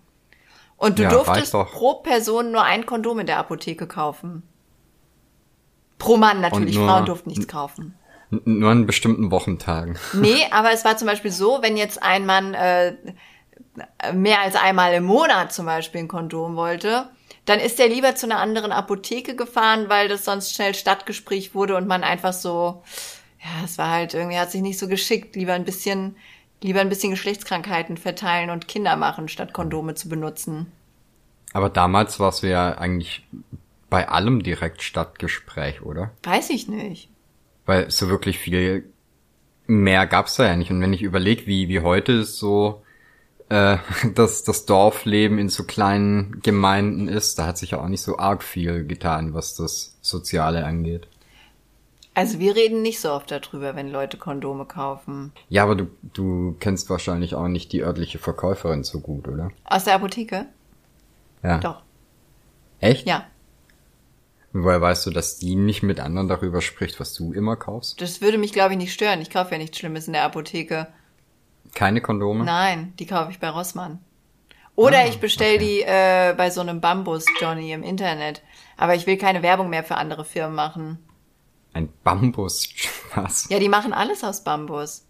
Und 0.77 0.99
du 0.99 1.05
ja, 1.05 1.11
durftest 1.11 1.53
pro 1.53 1.95
Person 1.95 2.53
nur 2.53 2.63
ein 2.63 2.85
Kondom 2.85 3.21
in 3.21 3.27
der 3.27 3.39
Apotheke 3.39 3.87
kaufen. 3.87 4.43
Pro 5.99 6.17
Mann 6.19 6.41
natürlich, 6.43 6.77
Frauen 6.77 7.07
durften 7.07 7.31
nichts 7.31 7.49
kaufen. 7.49 7.95
Nur 8.29 8.71
an 8.71 8.87
bestimmten 8.87 9.31
Wochentagen. 9.31 9.99
Nee, 10.13 10.47
aber 10.51 10.73
es 10.73 10.85
war 10.85 10.97
zum 10.99 11.07
Beispiel 11.07 11.31
so, 11.31 11.59
wenn 11.63 11.77
jetzt 11.77 12.03
ein 12.03 12.27
Mann 12.27 12.53
äh, 12.53 12.97
mehr 14.13 14.41
als 14.41 14.57
einmal 14.57 14.95
im 14.95 15.05
Monat 15.05 15.53
zum 15.53 15.67
Beispiel 15.67 16.03
ein 16.03 16.09
Kondom 16.09 16.57
wollte, 16.57 17.09
dann 17.45 17.61
ist 17.61 17.79
er 17.79 17.89
lieber 17.89 18.15
zu 18.15 18.27
einer 18.27 18.39
anderen 18.39 18.73
Apotheke 18.73 19.37
gefahren, 19.37 19.89
weil 19.89 20.09
das 20.09 20.25
sonst 20.25 20.55
schnell 20.55 20.75
Stadtgespräch 20.75 21.55
wurde 21.55 21.77
und 21.77 21.87
man 21.87 22.03
einfach 22.03 22.33
so, 22.33 22.83
ja, 23.41 23.65
es 23.65 23.79
war 23.79 23.91
halt 23.91 24.15
irgendwie, 24.15 24.39
hat 24.39 24.51
sich 24.51 24.63
nicht 24.63 24.79
so 24.79 24.89
geschickt, 24.89 25.37
lieber 25.37 25.53
ein 25.53 25.65
bisschen, 25.65 26.17
lieber 26.63 26.81
ein 26.81 26.89
bisschen 26.89 27.11
Geschlechtskrankheiten 27.11 27.97
verteilen 27.97 28.51
und 28.51 28.69
Kinder 28.69 28.97
machen, 28.97 29.29
statt 29.29 29.53
Kondome 29.53 29.95
zu 29.95 30.09
benutzen. 30.09 30.73
Aber 31.53 31.71
damals 31.71 32.19
war 32.19 32.31
es 32.31 32.43
ja 32.43 32.77
eigentlich 32.77 33.27
bei 33.89 34.09
allem 34.09 34.43
direkt 34.43 34.83
Stadtgespräch, 34.83 35.83
oder? 35.83 36.11
Weiß 36.25 36.51
ich 36.51 36.67
nicht. 36.69 37.09
Weil 37.65 37.91
so 37.91 38.09
wirklich 38.09 38.39
viel 38.39 38.93
mehr 39.67 40.07
gab's 40.07 40.37
da 40.37 40.47
ja 40.47 40.57
nicht. 40.57 40.71
Und 40.71 40.81
wenn 40.81 40.93
ich 40.93 41.03
überlege, 41.03 41.47
wie, 41.47 41.69
wie 41.69 41.81
heute 41.81 42.25
so 42.25 42.83
äh, 43.49 43.79
dass 44.15 44.45
das 44.45 44.67
Dorfleben 44.67 45.39
in 45.39 45.49
so 45.49 45.65
kleinen 45.65 46.41
Gemeinden 46.43 47.09
ist, 47.09 47.39
da 47.39 47.47
hat 47.47 47.59
sich 47.59 47.73
ja 47.73 47.81
auch 47.81 47.89
nicht 47.89 48.03
so 48.03 48.19
arg 48.19 48.43
viel 48.43 48.85
getan, 48.87 49.35
was 49.35 49.55
das 49.55 49.97
Soziale 50.01 50.65
angeht. 50.65 51.09
Also 52.15 52.39
wir 52.39 52.57
reden 52.57 52.81
nicht 52.81 52.99
so 52.99 53.13
oft 53.13 53.31
darüber, 53.31 53.77
wenn 53.77 53.91
Leute 53.91 54.17
Kondome 54.17 54.65
kaufen. 54.65 55.33
Ja, 55.51 55.65
aber 55.65 55.75
du, 55.75 55.89
du 56.15 56.57
kennst 56.61 56.89
wahrscheinlich 56.89 57.35
auch 57.35 57.49
nicht 57.49 57.73
die 57.73 57.83
örtliche 57.83 58.19
Verkäuferin 58.19 58.85
so 58.85 59.01
gut, 59.01 59.29
oder? 59.29 59.51
Aus 59.65 59.85
der 59.85 59.97
Apotheke? 59.97 60.47
Ja. 61.43 61.59
Doch. 61.59 61.83
Echt? 62.81 63.07
Ja. 63.07 63.27
Woher 64.55 64.81
weißt 64.81 65.05
du, 65.05 65.11
dass 65.11 65.37
die 65.37 65.57
nicht 65.57 65.83
mit 65.83 66.01
anderen 66.01 66.29
darüber 66.29 66.63
spricht, 66.63 66.99
was 67.01 67.13
du 67.13 67.35
immer 67.35 67.57
kaufst? 67.57 68.01
Das 68.01 68.23
würde 68.23 68.39
mich, 68.39 68.55
glaube 68.55 68.73
ich, 68.73 68.79
nicht 68.79 68.95
stören. 68.95 69.21
Ich 69.21 69.29
kaufe 69.29 69.53
ja 69.53 69.59
nichts 69.59 69.77
Schlimmes 69.79 70.07
in 70.07 70.15
der 70.15 70.25
Apotheke. 70.25 70.87
Keine 71.75 72.01
Kondome? 72.01 72.45
Nein, 72.45 72.95
die 72.99 73.07
kaufe 73.07 73.31
ich 73.31 73.39
bei 73.39 73.49
Rossmann. 73.49 74.01
Oder 74.75 75.01
ah, 75.01 75.07
ich 75.07 75.19
bestell 75.21 75.57
okay. 75.57 75.65
die 75.65 75.83
äh, 75.83 76.35
bei 76.37 76.51
so 76.51 76.61
einem 76.61 76.81
Bambus 76.81 77.25
Johnny 77.41 77.73
im 77.73 77.83
Internet. 77.83 78.43
Aber 78.77 78.95
ich 78.95 79.07
will 79.07 79.17
keine 79.17 79.43
Werbung 79.43 79.71
mehr 79.71 79.85
für 79.85 79.97
andere 79.97 80.25
Firmen 80.25 80.55
machen. 80.55 80.99
Ein 81.73 81.89
Bambus, 82.05 82.69
was? 83.15 83.49
Ja, 83.49 83.59
die 83.59 83.71
machen 83.71 83.93
alles 83.93 84.23
aus 84.23 84.45
Bambus. 84.45 85.07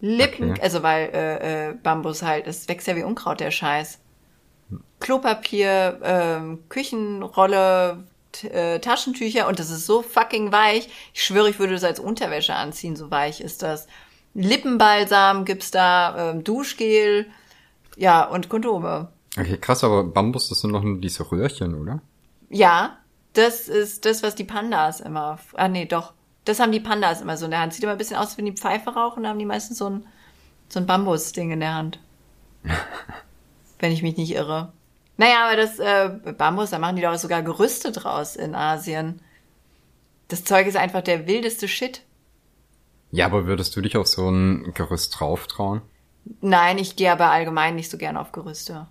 Lippen, 0.00 0.52
Okay. 0.52 0.60
also 0.62 0.82
weil 0.82 1.10
äh, 1.12 1.70
äh, 1.70 1.74
Bambus 1.74 2.22
halt, 2.22 2.46
es 2.46 2.68
wächst 2.68 2.86
ja 2.86 2.96
wie 2.96 3.02
Unkraut, 3.02 3.40
der 3.40 3.50
Scheiß. 3.50 3.98
Klopapier, 4.98 6.00
ähm, 6.02 6.60
Küchenrolle, 6.68 8.04
äh, 8.42 8.78
Taschentücher 8.78 9.48
und 9.48 9.58
das 9.58 9.70
ist 9.70 9.86
so 9.86 10.02
fucking 10.02 10.52
weich. 10.52 10.88
Ich 11.12 11.24
schwöre, 11.24 11.50
ich 11.50 11.58
würde 11.58 11.74
das 11.74 11.84
als 11.84 12.00
Unterwäsche 12.00 12.54
anziehen, 12.54 12.96
so 12.96 13.10
weich 13.10 13.40
ist 13.40 13.62
das. 13.62 13.88
Lippenbalsam 14.34 15.44
gibt's 15.44 15.70
da, 15.70 16.30
ähm, 16.30 16.44
Duschgel, 16.44 17.26
ja, 17.96 18.24
und 18.24 18.48
Kondome. 18.48 19.08
Okay, 19.38 19.56
krass, 19.58 19.84
aber 19.84 20.04
Bambus, 20.04 20.48
das 20.48 20.60
sind 20.60 20.72
doch 20.72 20.82
nur 20.82 21.00
diese 21.00 21.30
Röhrchen, 21.30 21.74
oder? 21.74 22.00
Ja, 22.48 22.98
das 23.32 23.68
ist 23.68 24.04
das, 24.04 24.22
was 24.22 24.34
die 24.34 24.44
Pandas 24.44 25.00
immer. 25.00 25.38
Ah, 25.54 25.68
nee, 25.68 25.86
doch. 25.86 26.12
Das 26.44 26.58
haben 26.58 26.72
die 26.72 26.80
Pandas 26.80 27.20
immer 27.20 27.36
so 27.36 27.44
in 27.44 27.50
der 27.50 27.60
Hand. 27.60 27.74
Sieht 27.74 27.82
immer 27.82 27.92
ein 27.92 27.98
bisschen 27.98 28.16
aus, 28.16 28.38
wenn 28.38 28.46
die 28.46 28.56
Pfeife 28.56 28.90
rauchen, 28.90 29.22
da 29.22 29.28
haben 29.28 29.38
die 29.38 29.44
meistens 29.44 29.78
so 29.78 29.88
ein, 29.88 30.06
so 30.68 30.80
ein 30.80 30.86
Bambusding 30.86 31.52
in 31.52 31.60
der 31.60 31.74
Hand. 31.74 32.00
wenn 33.78 33.92
ich 33.92 34.02
mich 34.02 34.16
nicht 34.16 34.32
irre. 34.32 34.72
Naja, 35.16 35.46
aber 35.46 35.56
das 35.56 35.78
äh, 35.78 36.08
Bambus, 36.36 36.70
da 36.70 36.78
machen 36.78 36.96
die 36.96 37.02
doch 37.02 37.14
sogar 37.16 37.42
Gerüste 37.42 37.92
draus 37.92 38.36
in 38.36 38.54
Asien. 38.54 39.20
Das 40.28 40.44
Zeug 40.44 40.66
ist 40.66 40.76
einfach 40.76 41.02
der 41.02 41.26
wildeste 41.26 41.68
Shit. 41.68 42.02
Ja, 43.12 43.26
aber 43.26 43.46
würdest 43.46 43.74
du 43.76 43.80
dich 43.80 43.96
auf 43.96 44.06
so 44.06 44.28
ein 44.28 44.72
Gerüst 44.74 45.18
drauf 45.18 45.46
trauen? 45.46 45.82
Nein, 46.40 46.78
ich 46.78 46.96
gehe 46.96 47.10
aber 47.10 47.30
allgemein 47.30 47.74
nicht 47.74 47.90
so 47.90 47.98
gern 47.98 48.16
auf 48.16 48.32
Gerüste. 48.32 48.86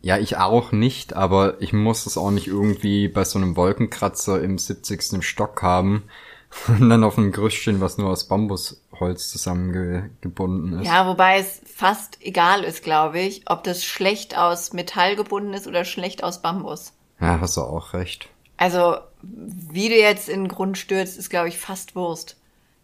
Ja, 0.00 0.18
ich 0.18 0.36
auch 0.36 0.72
nicht, 0.72 1.14
aber 1.14 1.60
ich 1.60 1.72
muss 1.72 2.06
es 2.06 2.16
auch 2.16 2.30
nicht 2.30 2.46
irgendwie 2.46 3.08
bei 3.08 3.24
so 3.24 3.38
einem 3.38 3.56
Wolkenkratzer 3.56 4.42
im 4.42 4.58
70. 4.58 5.22
Stock 5.22 5.62
haben 5.62 6.04
und 6.68 6.88
dann 6.88 7.04
auf 7.04 7.18
einem 7.18 7.32
Gerüst 7.32 7.58
stehen, 7.58 7.80
was 7.80 7.98
nur 7.98 8.10
aus 8.10 8.26
Bambusholz 8.26 9.30
zusammengebunden 9.30 10.80
ist. 10.80 10.86
Ja, 10.86 11.06
wobei 11.06 11.38
es 11.38 11.60
fast 11.66 12.18
egal 12.22 12.64
ist, 12.64 12.82
glaube 12.82 13.20
ich, 13.20 13.42
ob 13.46 13.64
das 13.64 13.84
schlecht 13.84 14.36
aus 14.36 14.72
Metall 14.72 15.14
gebunden 15.14 15.52
ist 15.52 15.66
oder 15.66 15.84
schlecht 15.84 16.24
aus 16.24 16.40
Bambus. 16.40 16.94
ja, 17.20 17.38
hast 17.40 17.56
du 17.56 17.60
auch 17.60 17.92
recht. 17.92 18.28
Also, 18.56 18.96
wie 19.22 19.90
du 19.90 19.96
jetzt 19.96 20.30
in 20.30 20.44
den 20.44 20.48
Grund 20.48 20.78
stürzt, 20.78 21.18
ist, 21.18 21.28
glaube 21.28 21.48
ich, 21.48 21.58
fast 21.58 21.94
Wurst. 21.94 22.36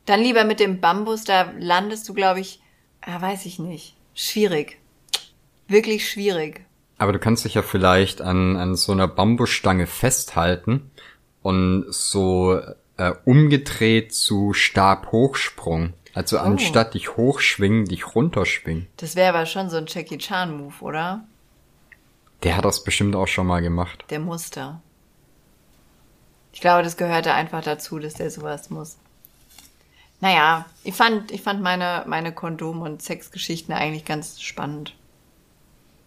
Dann 0.07 0.21
lieber 0.21 0.45
mit 0.45 0.61
dem 0.61 0.81
Bambus, 0.81 1.25
da 1.25 1.53
landest 1.59 2.09
du, 2.09 2.15
glaube 2.15 2.41
ich, 2.41 2.61
ah, 3.01 3.21
weiß 3.21 3.47
ich 3.47 3.59
nicht. 3.59 3.97
Schwierig. 4.15 4.79
Wirklich 5.69 6.09
schwierig. 6.11 6.65
Aber 6.99 7.13
du 7.13 7.19
kannst 7.19 7.45
dich 7.45 7.55
ja 7.55 7.63
vielleicht 7.63 8.21
an, 8.21 8.57
an 8.57 8.77
so 8.77 8.93
einer 8.93 9.09
Bambusstange 9.09 9.87
festhalten 9.87 10.91
und 11.43 11.87
so 11.89 12.61
äh, 12.97 13.13
umgedreht 13.25 14.15
zu 14.15 14.53
Stabhochsprung. 14.53 15.95
Also 16.15 16.39
anstatt 16.39 16.95
dich 16.95 17.17
hochschwingen, 17.17 17.87
dich 17.87 18.15
runterschwingen. 18.15 18.87
Das 18.99 19.17
wäre 19.17 19.31
aber 19.35 19.47
schon 19.47 19.71
so 19.71 19.79
ein 19.79 19.87
Jackie 19.89 20.19
Chan 20.19 20.57
Move, 20.57 20.75
oder? 20.81 21.25
Der 22.43 22.57
hat 22.57 22.65
das 22.65 22.85
bestimmt 22.85 23.17
auch 23.17 23.29
schon 23.29 23.47
mal 23.47 23.63
gemacht. 23.63 24.05
Der 24.11 24.21
Muster. 24.21 24.83
Ich 26.53 26.61
glaube, 26.61 26.83
das 26.83 26.99
gehörte 26.99 27.33
einfach 27.33 27.63
dazu, 27.63 27.99
dass 27.99 28.15
der 28.15 28.31
sowas 28.31 28.69
muss. 28.69 28.99
Naja, 30.23 30.67
ich 30.85 30.95
fand, 30.95 31.33
ich 31.33 31.43
fand 31.43 31.63
meine, 31.63 32.05
meine 32.07 32.33
Kondom- 32.33 32.81
und 32.81 33.03
Sexgeschichten 33.03 33.75
eigentlich 33.75 34.05
ganz 34.05 34.41
spannend. 34.41 34.95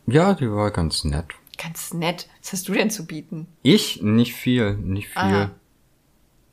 Ja, 0.07 0.33
die 0.33 0.49
war 0.49 0.71
ganz 0.71 1.03
nett. 1.03 1.25
Ganz 1.61 1.93
nett. 1.93 2.29
Was 2.41 2.53
hast 2.53 2.69
du 2.69 2.73
denn 2.73 2.89
zu 2.89 3.05
bieten? 3.05 3.45
Ich 3.61 4.01
nicht 4.01 4.33
viel, 4.33 4.77
nicht 4.77 5.09
viel. 5.09 5.21
Aha. 5.21 5.51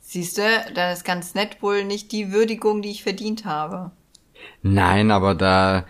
Siehst 0.01 0.37
du, 0.37 0.41
dann 0.75 0.91
ist 0.91 1.05
ganz 1.05 1.35
nett 1.35 1.61
wohl 1.61 1.85
nicht 1.85 2.11
die 2.11 2.33
Würdigung, 2.33 2.81
die 2.81 2.91
ich 2.91 3.03
verdient 3.03 3.45
habe. 3.45 3.91
Nein, 4.61 5.09
aber 5.09 5.33
da 5.33 5.85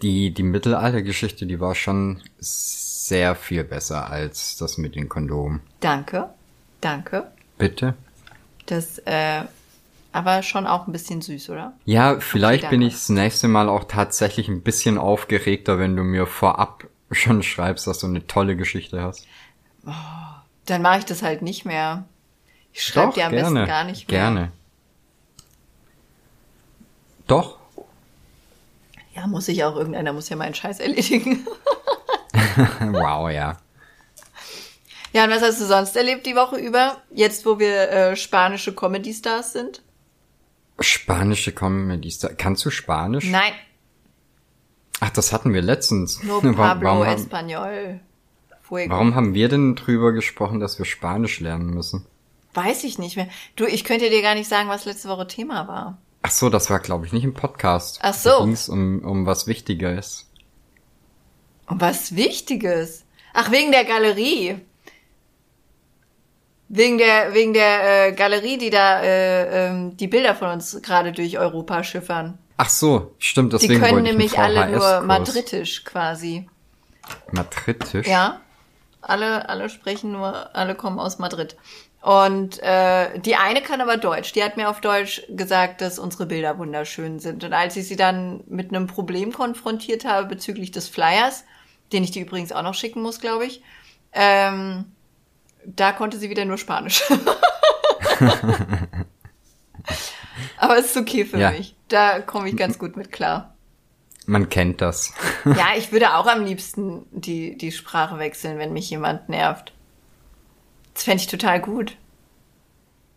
die 0.00 0.32
die 0.32 0.44
Mittelaltergeschichte, 0.44 1.44
die 1.44 1.58
war 1.58 1.74
schon 1.74 2.22
sehr 2.38 3.34
viel 3.34 3.64
besser 3.64 4.08
als 4.08 4.56
das 4.58 4.78
mit 4.78 4.94
den 4.94 5.08
Kondomen. 5.08 5.60
Danke. 5.80 6.30
Danke. 6.80 7.32
Bitte? 7.58 7.94
Das, 8.66 8.98
äh, 9.00 9.42
aber 10.12 10.42
schon 10.42 10.66
auch 10.66 10.86
ein 10.86 10.92
bisschen 10.92 11.22
süß, 11.22 11.50
oder? 11.50 11.72
Ja, 11.84 12.20
vielleicht 12.20 12.68
bin 12.70 12.82
ich 12.82 12.92
das 12.92 13.08
nächste 13.08 13.48
Mal 13.48 13.68
auch 13.68 13.84
tatsächlich 13.84 14.48
ein 14.48 14.62
bisschen 14.62 14.98
aufgeregter, 14.98 15.78
wenn 15.78 15.96
du 15.96 16.04
mir 16.04 16.26
vorab 16.26 16.84
schon 17.10 17.42
schreibst, 17.42 17.86
dass 17.86 17.98
du 17.98 18.06
eine 18.06 18.26
tolle 18.26 18.56
Geschichte 18.56 19.02
hast. 19.02 19.26
Dann 20.66 20.82
mache 20.82 21.00
ich 21.00 21.04
das 21.06 21.22
halt 21.22 21.42
nicht 21.42 21.64
mehr. 21.64 22.04
Ich 22.72 22.84
schreibe 22.84 23.12
dir 23.12 23.26
am 23.26 23.32
gerne, 23.32 23.60
besten 23.60 23.66
gar 23.66 23.84
nicht 23.84 24.08
mehr. 24.08 24.20
Gerne. 24.20 24.52
Doch. 27.26 27.58
Ja, 29.14 29.26
muss 29.26 29.48
ich 29.48 29.64
auch. 29.64 29.76
Irgendeiner 29.76 30.12
muss 30.12 30.28
ja 30.28 30.36
meinen 30.36 30.54
Scheiß 30.54 30.80
erledigen. 30.80 31.46
wow, 32.80 33.30
ja. 33.30 33.58
ja, 35.12 35.24
und 35.24 35.30
was 35.30 35.42
hast 35.42 35.60
du 35.60 35.66
sonst 35.66 35.96
erlebt 35.96 36.24
die 36.26 36.36
Woche 36.36 36.56
über? 36.56 37.02
Jetzt, 37.10 37.44
wo 37.44 37.58
wir 37.58 37.90
äh, 37.90 38.16
spanische 38.16 38.74
Comedy-Stars 38.74 39.52
sind? 39.52 39.82
Spanische 40.82 41.52
Comedy 41.52 42.10
Star. 42.10 42.30
Kannst 42.34 42.64
du 42.64 42.70
Spanisch? 42.70 43.26
Nein, 43.26 43.52
Ach, 45.00 45.10
das 45.10 45.32
hatten 45.32 45.52
wir 45.52 45.62
letztens. 45.62 46.20
Wa- 46.26 46.40
Pablo 46.52 46.88
warum, 46.88 47.06
haben, 47.06 47.20
Español. 47.20 47.98
Fuego. 48.60 48.92
warum 48.94 49.16
haben 49.16 49.34
wir 49.34 49.48
denn 49.48 49.74
drüber 49.74 50.12
gesprochen, 50.12 50.60
dass 50.60 50.78
wir 50.78 50.84
Spanisch 50.86 51.40
lernen 51.40 51.70
müssen? 51.70 52.06
Weiß 52.54 52.84
ich 52.84 52.98
nicht 53.00 53.16
mehr. 53.16 53.26
Du, 53.56 53.64
ich 53.66 53.82
könnte 53.82 54.10
dir 54.10 54.22
gar 54.22 54.36
nicht 54.36 54.48
sagen, 54.48 54.68
was 54.68 54.84
letzte 54.84 55.08
Woche 55.08 55.26
Thema 55.26 55.66
war. 55.66 55.98
Ach 56.22 56.30
so, 56.30 56.48
das 56.50 56.70
war, 56.70 56.78
glaube 56.78 57.04
ich, 57.06 57.12
nicht 57.12 57.24
im 57.24 57.34
Podcast. 57.34 57.98
Ach 58.02 58.14
so. 58.14 58.30
Da 58.30 58.44
ging's 58.44 58.68
um, 58.68 59.00
um 59.00 59.26
was 59.26 59.48
Wichtiges. 59.48 60.30
Und 61.66 61.80
was 61.80 62.14
Wichtiges. 62.14 63.04
Ach, 63.34 63.50
wegen 63.50 63.72
der 63.72 63.84
Galerie. 63.84 64.60
Wegen 66.74 66.96
der, 66.96 67.34
wegen 67.34 67.52
der 67.52 68.06
äh, 68.06 68.12
Galerie, 68.12 68.56
die 68.56 68.70
da 68.70 69.02
äh, 69.02 69.68
ähm, 69.68 69.94
die 69.98 70.08
Bilder 70.08 70.34
von 70.34 70.48
uns 70.48 70.80
gerade 70.80 71.12
durch 71.12 71.38
Europa 71.38 71.84
schiffern. 71.84 72.38
Ach 72.56 72.70
so, 72.70 73.14
stimmt, 73.18 73.52
Die 73.52 73.58
deswegen 73.58 73.80
können 73.80 73.96
wollte 73.96 74.08
ich 74.08 74.12
nämlich 74.16 74.38
alle 74.38 74.70
nur 74.70 75.02
madritisch 75.02 75.84
quasi. 75.84 76.48
Madritisch? 77.30 78.06
Ja, 78.06 78.40
alle, 79.02 79.50
alle 79.50 79.68
sprechen 79.68 80.12
nur, 80.12 80.56
alle 80.56 80.74
kommen 80.74 80.98
aus 80.98 81.18
Madrid. 81.18 81.56
Und 82.00 82.58
äh, 82.62 83.18
die 83.20 83.36
eine 83.36 83.60
kann 83.60 83.82
aber 83.82 83.98
Deutsch. 83.98 84.32
Die 84.32 84.42
hat 84.42 84.56
mir 84.56 84.70
auf 84.70 84.80
Deutsch 84.80 85.22
gesagt, 85.28 85.82
dass 85.82 85.98
unsere 85.98 86.24
Bilder 86.24 86.56
wunderschön 86.56 87.20
sind. 87.20 87.44
Und 87.44 87.52
als 87.52 87.76
ich 87.76 87.86
sie 87.86 87.96
dann 87.96 88.44
mit 88.46 88.70
einem 88.70 88.86
Problem 88.86 89.30
konfrontiert 89.30 90.06
habe 90.06 90.26
bezüglich 90.26 90.70
des 90.70 90.88
Flyers, 90.88 91.44
den 91.92 92.02
ich 92.02 92.12
dir 92.12 92.22
übrigens 92.22 92.50
auch 92.50 92.62
noch 92.62 92.74
schicken 92.74 93.02
muss, 93.02 93.20
glaube 93.20 93.44
ich, 93.44 93.62
ähm, 94.14 94.86
da 95.66 95.92
konnte 95.92 96.18
sie 96.18 96.30
wieder 96.30 96.44
nur 96.44 96.58
Spanisch. 96.58 97.02
aber 100.58 100.78
es 100.78 100.86
ist 100.86 100.96
okay 100.96 101.24
für 101.24 101.38
Ja. 101.38 101.50
mich. 101.50 101.74
Da 101.88 102.20
komme 102.20 102.48
ich 102.48 102.56
ganz 102.56 102.78
gut 102.78 102.96
mit 102.96 103.12
klar. 103.12 103.54
Man 104.26 104.48
kennt 104.48 104.80
das. 104.80 105.12
Ja, 105.44 105.70
ich 105.76 105.90
würde 105.92 106.14
auch 106.14 106.26
am 106.26 106.44
liebsten 106.44 107.04
die, 107.10 107.56
die 107.56 107.72
Sprache 107.72 108.18
wechseln, 108.18 108.58
wenn 108.58 108.72
mich 108.72 108.88
jemand 108.90 109.28
nervt. 109.28 109.72
Das 110.94 111.02
fände 111.04 111.22
ich 111.22 111.26
total 111.26 111.60
gut. 111.60 111.96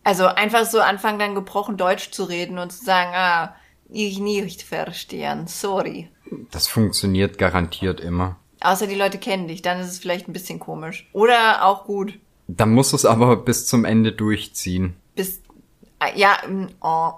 Also 0.03 0.25
einfach 0.27 0.65
so 0.65 0.79
anfangen, 0.81 1.19
dann 1.19 1.35
gebrochen 1.35 1.77
Deutsch 1.77 2.11
zu 2.11 2.23
reden 2.23 2.57
und 2.57 2.71
zu 2.71 2.83
sagen, 2.83 3.11
ah, 3.13 3.55
ich 3.89 4.19
nicht 4.19 4.63
verstehen, 4.63 5.47
sorry. 5.47 6.09
Das 6.51 6.67
funktioniert 6.67 7.37
garantiert 7.37 7.99
immer. 7.99 8.37
Außer 8.61 8.87
die 8.87 8.95
Leute 8.95 9.19
kennen 9.19 9.47
dich, 9.47 9.61
dann 9.61 9.79
ist 9.79 9.87
es 9.89 9.99
vielleicht 9.99 10.27
ein 10.27 10.33
bisschen 10.33 10.59
komisch. 10.59 11.07
Oder 11.13 11.63
auch 11.65 11.85
gut. 11.85 12.17
Da 12.47 12.65
muss 12.65 12.93
es 12.93 13.05
aber 13.05 13.37
bis 13.37 13.65
zum 13.67 13.85
Ende 13.85 14.11
durchziehen. 14.11 14.95
Bis, 15.15 15.41
ah, 15.99 16.09
ja, 16.15 16.37
oh. 16.81 17.13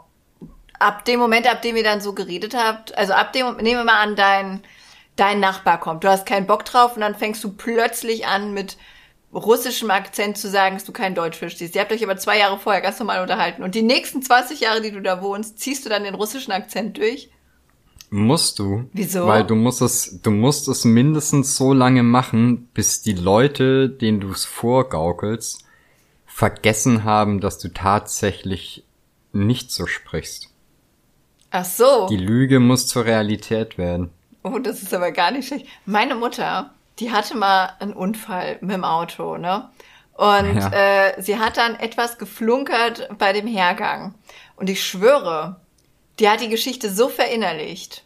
ab 0.79 1.05
dem 1.05 1.19
Moment, 1.19 1.51
ab 1.51 1.61
dem 1.61 1.75
ihr 1.75 1.83
dann 1.83 2.01
so 2.01 2.13
geredet 2.13 2.55
habt, 2.55 2.97
also 2.97 3.13
ab 3.13 3.33
dem, 3.33 3.57
nehmen 3.57 3.81
wir 3.81 3.83
mal 3.83 4.01
an, 4.01 4.15
dein, 4.15 4.61
dein 5.15 5.39
Nachbar 5.39 5.79
kommt, 5.79 6.03
du 6.03 6.09
hast 6.09 6.25
keinen 6.25 6.47
Bock 6.47 6.63
drauf 6.65 6.95
und 6.95 7.01
dann 7.01 7.15
fängst 7.15 7.43
du 7.43 7.51
plötzlich 7.51 8.25
an 8.25 8.53
mit 8.53 8.77
russischem 9.33 9.91
Akzent 9.91 10.37
zu 10.37 10.49
sagen, 10.49 10.75
dass 10.75 10.85
du 10.85 10.93
kein 10.93 11.13
Deutsch 11.13 11.37
verstehst. 11.37 11.75
Ihr 11.75 11.81
habt 11.81 11.91
euch 11.91 12.03
aber 12.03 12.17
zwei 12.17 12.39
Jahre 12.39 12.57
vorher 12.57 12.81
ganz 12.81 12.97
normal 12.99 13.21
unterhalten 13.21 13.63
und 13.63 13.75
die 13.75 13.81
nächsten 13.81 14.21
20 14.21 14.61
Jahre, 14.61 14.81
die 14.81 14.91
du 14.91 15.01
da 15.01 15.21
wohnst, 15.21 15.59
ziehst 15.59 15.85
du 15.85 15.89
dann 15.89 16.03
den 16.03 16.15
russischen 16.15 16.53
Akzent 16.53 16.97
durch? 16.97 17.29
Musst 18.09 18.59
du. 18.59 18.89
Wieso? 18.93 19.27
Weil 19.27 19.43
du 19.45 19.55
musst 19.55 19.81
es, 19.81 20.21
du 20.21 20.31
musst 20.31 20.67
es 20.67 20.85
mindestens 20.85 21.57
so 21.57 21.73
lange 21.73 22.03
machen, 22.03 22.67
bis 22.73 23.01
die 23.01 23.13
Leute, 23.13 23.89
denen 23.89 24.21
du 24.21 24.31
es 24.31 24.45
vorgaukelst, 24.45 25.65
vergessen 26.25 27.03
haben, 27.03 27.41
dass 27.41 27.57
du 27.59 27.67
tatsächlich 27.73 28.85
nicht 29.33 29.71
so 29.71 29.87
sprichst. 29.87 30.49
Ach 31.51 31.65
so. 31.65 32.07
Die 32.09 32.17
Lüge 32.17 32.59
muss 32.59 32.87
zur 32.87 33.05
Realität 33.05 33.77
werden. 33.77 34.11
Oh, 34.43 34.59
das 34.59 34.81
ist 34.81 34.93
aber 34.93 35.11
gar 35.11 35.31
nicht 35.31 35.47
schlecht. 35.47 35.65
Meine 35.85 36.15
Mutter, 36.15 36.71
die 36.99 37.11
hatte 37.11 37.35
mal 37.35 37.73
einen 37.79 37.93
Unfall 37.93 38.57
mit 38.61 38.71
dem 38.71 38.83
Auto, 38.83 39.37
ne? 39.37 39.69
Und 40.13 40.55
Ja. 40.57 40.71
äh, 40.71 41.21
sie 41.21 41.37
hat 41.37 41.57
dann 41.57 41.75
etwas 41.75 42.17
geflunkert 42.17 43.09
bei 43.19 43.33
dem 43.33 43.47
Hergang. 43.47 44.15
Und 44.55 44.69
ich 44.69 44.83
schwöre, 44.83 45.59
die 46.19 46.29
hat 46.29 46.41
die 46.41 46.49
Geschichte 46.49 46.91
so 46.91 47.09
verinnerlicht. 47.09 48.03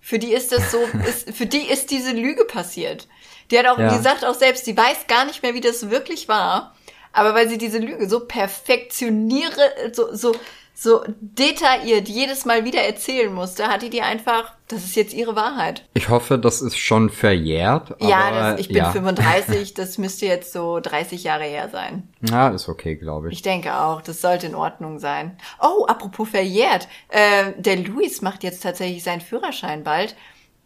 Für 0.00 0.18
die 0.18 0.32
ist 0.32 0.52
das 0.52 0.70
so, 0.70 0.78
ist, 1.08 1.30
für 1.36 1.46
die 1.46 1.66
ist 1.68 1.90
diese 1.90 2.12
Lüge 2.12 2.44
passiert. 2.44 3.06
Die 3.50 3.58
hat 3.58 3.66
auch, 3.66 3.78
Ja. 3.78 3.94
die 3.96 4.02
sagt 4.02 4.24
auch 4.24 4.34
selbst, 4.34 4.64
sie 4.64 4.76
weiß 4.76 5.06
gar 5.08 5.24
nicht 5.24 5.42
mehr, 5.42 5.54
wie 5.54 5.60
das 5.60 5.90
wirklich 5.90 6.28
war. 6.28 6.74
Aber 7.12 7.34
weil 7.34 7.48
sie 7.48 7.58
diese 7.58 7.78
Lüge 7.78 8.08
so 8.08 8.20
perfektioniere, 8.20 9.90
so, 9.92 10.14
so, 10.14 10.34
so 10.82 11.04
detailliert 11.20 12.08
jedes 12.08 12.46
Mal 12.46 12.64
wieder 12.64 12.80
erzählen 12.80 13.30
musste, 13.30 13.68
hat 13.68 13.82
die 13.82 13.90
die 13.90 14.00
einfach, 14.00 14.54
das 14.66 14.82
ist 14.82 14.96
jetzt 14.96 15.12
ihre 15.12 15.36
Wahrheit. 15.36 15.84
Ich 15.92 16.08
hoffe, 16.08 16.38
das 16.38 16.62
ist 16.62 16.78
schon 16.78 17.10
verjährt. 17.10 17.94
ja, 18.00 18.20
aber, 18.20 18.52
das, 18.52 18.60
ich 18.60 18.68
bin 18.68 18.78
ja. 18.78 18.90
35, 18.90 19.74
das 19.74 19.98
müsste 19.98 20.24
jetzt 20.24 20.54
so 20.54 20.80
30 20.80 21.22
Jahre 21.22 21.44
her 21.44 21.68
sein. 21.68 22.08
Ja, 22.22 22.48
ist 22.48 22.70
okay, 22.70 22.96
glaube 22.96 23.28
ich. 23.28 23.34
Ich 23.34 23.42
denke 23.42 23.78
auch, 23.78 24.00
das 24.00 24.22
sollte 24.22 24.46
in 24.46 24.54
Ordnung 24.54 24.98
sein. 24.98 25.36
Oh, 25.60 25.84
apropos 25.84 26.30
verjährt. 26.30 26.88
Äh, 27.08 27.52
der 27.58 27.76
Luis 27.76 28.22
macht 28.22 28.42
jetzt 28.42 28.62
tatsächlich 28.62 29.02
seinen 29.02 29.20
Führerschein 29.20 29.84
bald. 29.84 30.16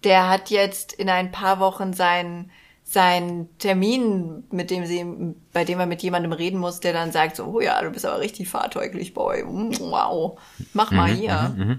Der 0.04 0.28
hat 0.28 0.48
jetzt 0.50 0.92
in 0.92 1.10
ein 1.10 1.32
paar 1.32 1.58
Wochen 1.58 1.92
seinen 1.92 2.52
seinen 2.94 3.56
Termin, 3.58 4.44
mit 4.50 4.70
dem 4.70 4.86
sie, 4.86 5.04
bei 5.52 5.64
dem 5.64 5.78
er 5.78 5.86
mit 5.86 6.02
jemandem 6.02 6.32
reden 6.32 6.58
muss, 6.58 6.80
der 6.80 6.94
dann 6.94 7.12
sagt 7.12 7.36
so, 7.36 7.44
oh 7.44 7.60
ja, 7.60 7.82
du 7.82 7.90
bist 7.90 8.06
aber 8.06 8.20
richtig 8.20 8.48
fahrtäuglich, 8.48 9.12
Boy. 9.12 9.44
Wow, 9.44 10.40
mach 10.72 10.90
mal 10.90 11.12
Mhm, 11.12 11.16
hier. 11.16 11.78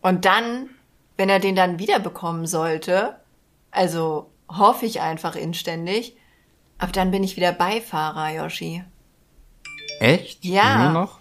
Und 0.00 0.24
dann, 0.24 0.70
wenn 1.16 1.28
er 1.28 1.38
den 1.38 1.54
dann 1.54 1.78
wiederbekommen 1.78 2.46
sollte, 2.46 3.16
also 3.70 4.28
hoffe 4.48 4.86
ich 4.86 5.00
einfach 5.00 5.36
inständig, 5.36 6.16
ab 6.78 6.92
dann 6.92 7.10
bin 7.12 7.22
ich 7.22 7.36
wieder 7.36 7.52
Beifahrer, 7.52 8.30
Yoshi. 8.30 8.82
Echt? 10.00 10.44
Ja. 10.44 10.84
Nur 10.84 11.02
noch? 11.02 11.18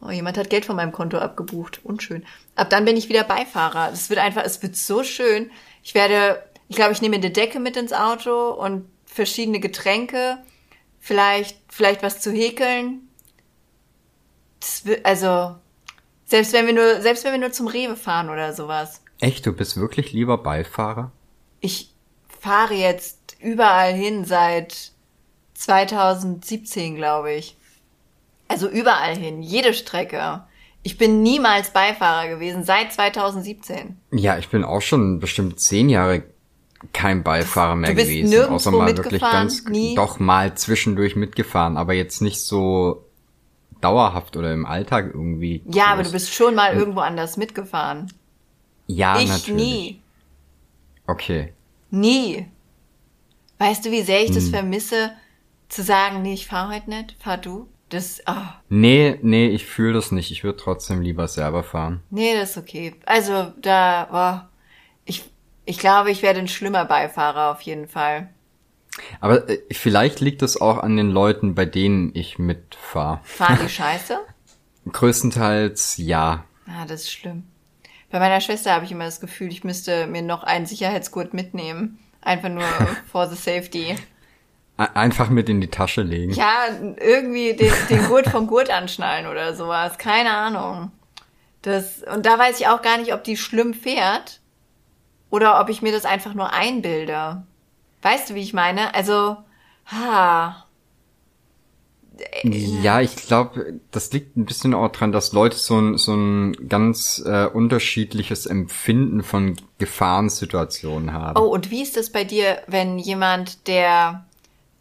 Oh, 0.00 0.10
jemand 0.10 0.36
hat 0.36 0.50
Geld 0.50 0.64
von 0.64 0.76
meinem 0.76 0.92
Konto 0.92 1.18
abgebucht. 1.18 1.80
Unschön. 1.84 2.24
Ab 2.56 2.70
dann 2.70 2.84
bin 2.84 2.96
ich 2.96 3.08
wieder 3.08 3.22
Beifahrer. 3.22 3.90
Es 3.92 4.10
wird 4.10 4.18
einfach, 4.18 4.42
es 4.44 4.60
wird 4.62 4.74
so 4.74 5.04
schön. 5.04 5.50
Ich 5.84 5.94
werde, 5.94 6.42
ich 6.72 6.76
glaube, 6.76 6.92
ich 6.92 7.02
nehme 7.02 7.16
eine 7.16 7.30
Decke 7.30 7.60
mit 7.60 7.76
ins 7.76 7.92
Auto 7.92 8.48
und 8.52 8.88
verschiedene 9.04 9.60
Getränke. 9.60 10.38
Vielleicht, 11.00 11.58
vielleicht 11.68 12.02
was 12.02 12.22
zu 12.22 12.32
häkeln. 12.32 13.10
Wird, 14.84 15.04
also, 15.04 15.56
selbst 16.24 16.54
wenn 16.54 16.66
wir 16.66 16.72
nur, 16.72 17.02
selbst 17.02 17.24
wenn 17.24 17.32
wir 17.32 17.40
nur 17.40 17.52
zum 17.52 17.66
Rewe 17.66 17.94
fahren 17.94 18.30
oder 18.30 18.54
sowas. 18.54 19.02
Echt, 19.20 19.44
du 19.44 19.52
bist 19.52 19.76
wirklich 19.76 20.14
lieber 20.14 20.38
Beifahrer? 20.38 21.12
Ich 21.60 21.92
fahre 22.40 22.72
jetzt 22.72 23.36
überall 23.38 23.92
hin 23.92 24.24
seit 24.24 24.92
2017, 25.52 26.96
glaube 26.96 27.34
ich. 27.34 27.58
Also 28.48 28.66
überall 28.66 29.14
hin, 29.14 29.42
jede 29.42 29.74
Strecke. 29.74 30.44
Ich 30.82 30.96
bin 30.96 31.22
niemals 31.22 31.74
Beifahrer 31.74 32.28
gewesen, 32.28 32.64
seit 32.64 32.94
2017. 32.94 33.98
Ja, 34.12 34.38
ich 34.38 34.48
bin 34.48 34.64
auch 34.64 34.80
schon 34.80 35.20
bestimmt 35.20 35.60
zehn 35.60 35.90
Jahre 35.90 36.31
kein 36.92 37.22
Beifahrer 37.22 37.76
mehr 37.76 37.90
Du 37.90 37.96
bist 37.96 38.08
gewesen. 38.08 38.44
außer 38.50 38.70
mal 38.70 38.96
wirklich 38.96 39.20
ganz, 39.20 39.64
Nie? 39.66 39.94
doch 39.94 40.18
mal 40.18 40.54
zwischendurch 40.54 41.16
mitgefahren, 41.16 41.76
aber 41.76 41.92
jetzt 41.94 42.20
nicht 42.22 42.40
so 42.40 43.04
dauerhaft 43.80 44.36
oder 44.36 44.52
im 44.52 44.66
Alltag 44.66 45.10
irgendwie. 45.12 45.62
Ja, 45.70 45.86
aber 45.86 46.02
groß. 46.02 46.08
du 46.08 46.12
bist 46.12 46.34
schon 46.34 46.54
mal 46.54 46.74
irgendwo 46.74 47.00
anders 47.00 47.36
mitgefahren. 47.36 48.12
Ja, 48.86 49.18
ich 49.20 49.28
natürlich. 49.28 49.62
nie. 49.64 50.02
Okay. 51.06 51.52
Nie. 51.90 52.46
Weißt 53.58 53.84
du, 53.84 53.90
wie 53.90 54.02
sehr 54.02 54.20
ich 54.22 54.28
Hm. 54.28 54.34
das 54.34 54.48
vermisse, 54.48 55.12
zu 55.68 55.82
sagen, 55.82 56.22
nee, 56.22 56.34
ich 56.34 56.46
fahr 56.46 56.68
heute 56.74 56.90
nicht, 56.90 57.16
fahr 57.18 57.38
du? 57.38 57.68
Das, 57.88 58.22
ah, 58.26 58.54
Nee, 58.70 59.18
nee, 59.22 59.48
ich 59.48 59.66
fühle 59.66 59.92
das 59.94 60.12
nicht. 60.12 60.30
Ich 60.30 60.44
würde 60.44 60.58
trotzdem 60.58 61.02
lieber 61.02 61.28
selber 61.28 61.62
fahren. 61.62 62.02
nee, 62.10 62.34
das 62.34 62.52
ist 62.52 62.56
okay. 62.58 62.94
Also, 63.04 63.52
da, 63.60 64.08
boah, 64.10 64.48
ich, 65.72 65.78
glaube, 65.78 66.10
ich 66.10 66.22
werde 66.22 66.38
ein 66.38 66.48
schlimmer 66.48 66.84
Beifahrer 66.84 67.50
auf 67.50 67.62
jeden 67.62 67.88
Fall. 67.88 68.28
Aber 69.20 69.48
äh, 69.48 69.58
vielleicht 69.72 70.20
liegt 70.20 70.42
es 70.42 70.60
auch 70.60 70.76
an 70.76 70.98
den 70.98 71.10
Leuten, 71.10 71.54
bei 71.54 71.64
denen 71.64 72.14
ich 72.14 72.38
mitfahre. 72.38 73.20
Fahren 73.24 73.58
die 73.62 73.68
scheiße? 73.70 74.18
Größtenteils 74.90 75.96
ja. 75.96 76.44
Ah, 76.66 76.84
das 76.86 77.04
ist 77.04 77.12
schlimm. 77.12 77.44
Bei 78.10 78.18
meiner 78.18 78.42
Schwester 78.42 78.74
habe 78.74 78.84
ich 78.84 78.92
immer 78.92 79.06
das 79.06 79.20
Gefühl, 79.20 79.48
ich 79.48 79.64
müsste 79.64 80.06
mir 80.06 80.20
noch 80.20 80.42
einen 80.42 80.66
Sicherheitsgurt 80.66 81.32
mitnehmen. 81.32 81.98
Einfach 82.20 82.50
nur 82.50 82.64
for 83.10 83.26
the 83.30 83.36
safety. 83.36 83.96
Einfach 84.76 85.30
mit 85.30 85.48
in 85.48 85.62
die 85.62 85.70
Tasche 85.70 86.02
legen. 86.02 86.34
Ja, 86.34 86.66
irgendwie 87.00 87.54
den, 87.54 87.72
den 87.88 88.06
Gurt 88.08 88.28
vom 88.28 88.46
Gurt 88.46 88.68
anschnallen 88.68 89.26
oder 89.26 89.54
sowas. 89.54 89.96
Keine 89.96 90.36
Ahnung. 90.36 90.92
Das, 91.62 92.02
und 92.14 92.26
da 92.26 92.38
weiß 92.38 92.60
ich 92.60 92.68
auch 92.68 92.82
gar 92.82 92.98
nicht, 92.98 93.14
ob 93.14 93.24
die 93.24 93.38
schlimm 93.38 93.72
fährt 93.72 94.41
oder 95.32 95.58
ob 95.58 95.70
ich 95.70 95.80
mir 95.80 95.92
das 95.92 96.04
einfach 96.04 96.34
nur 96.34 96.52
einbilde. 96.52 97.42
Weißt 98.02 98.28
du, 98.28 98.34
wie 98.34 98.42
ich 98.42 98.52
meine? 98.52 98.94
Also, 98.94 99.38
ha. 99.86 100.66
Ja, 102.44 103.00
ich 103.00 103.16
glaube, 103.16 103.80
das 103.90 104.12
liegt 104.12 104.36
ein 104.36 104.44
bisschen 104.44 104.74
auch 104.74 104.92
dran, 104.92 105.10
dass 105.10 105.32
Leute 105.32 105.56
so 105.56 105.80
ein, 105.80 105.96
so 105.96 106.12
ein 106.12 106.68
ganz 106.68 107.22
äh, 107.24 107.46
unterschiedliches 107.46 108.44
Empfinden 108.44 109.22
von 109.22 109.56
Gefahrensituationen 109.78 111.14
haben. 111.14 111.40
Oh, 111.40 111.46
und 111.46 111.70
wie 111.70 111.82
ist 111.82 111.96
das 111.96 112.10
bei 112.10 112.24
dir, 112.24 112.60
wenn 112.66 112.98
jemand, 112.98 113.66
der 113.68 114.26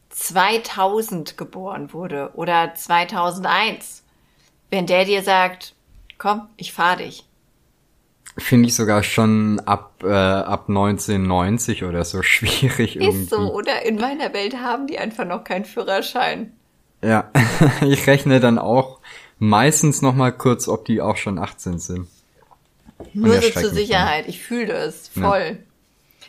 2000 0.09 1.37
geboren 1.37 1.93
wurde 1.93 2.31
oder 2.33 2.75
2001, 2.75 4.03
wenn 4.69 4.85
der 4.85 5.05
dir 5.05 5.23
sagt, 5.23 5.75
komm, 6.17 6.49
ich 6.57 6.73
fahr 6.73 6.97
dich. 6.97 7.25
Finde 8.41 8.67
ich 8.67 8.75
sogar 8.75 9.04
schon 9.04 9.60
ab, 9.62 10.04
äh, 10.04 10.12
ab 10.12 10.65
1990 10.67 11.84
oder 11.84 12.04
so 12.04 12.21
schwierig 12.23 12.95
irgendwie. 12.95 13.23
Ist 13.23 13.30
so, 13.30 13.54
oder? 13.54 13.84
In 13.86 13.95
meiner 13.95 14.34
Welt 14.34 14.58
haben 14.58 14.88
die 14.88 14.97
einfach 14.97 15.25
noch 15.25 15.43
keinen 15.43 15.65
Führerschein. 15.65 16.54
Ja, 17.04 17.32
ich 17.82 18.08
rechne 18.08 18.39
dann 18.39 18.60
auch 18.60 18.99
meistens 19.39 20.01
noch 20.01 20.13
mal 20.13 20.32
kurz, 20.32 20.67
ob 20.67 20.86
die 20.86 21.01
auch 21.01 21.17
schon 21.17 21.39
18 21.39 21.80
sind. 21.80 22.08
Nur 23.13 23.41
so 23.41 23.49
zur 23.49 23.69
Sicherheit. 23.71 24.27
Ich 24.27 24.43
fühle 24.43 24.67
das 24.67 25.08
voll. 25.08 25.58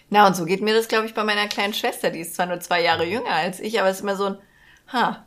Na, 0.09 0.27
und 0.27 0.37
so 0.37 0.45
geht 0.45 0.63
mir 0.63 0.75
das, 0.75 0.89
glaube 0.89 1.07
ich, 1.07 1.15
bei 1.15 1.25
meiner 1.25 1.49
kleinen 1.49 1.75
Schwester. 1.75 2.11
Die 2.11 2.21
ist 2.21 2.35
zwar 2.35 2.47
nur 2.47 2.61
zwei 2.61 2.83
Jahre 2.83 3.05
jünger 3.05 3.31
als 3.31 3.61
ich, 3.61 3.81
aber 3.81 3.89
es 3.89 3.97
ist 3.97 4.03
immer 4.03 4.17
so 4.17 4.25
ein, 4.27 4.39
ha, 4.93 5.27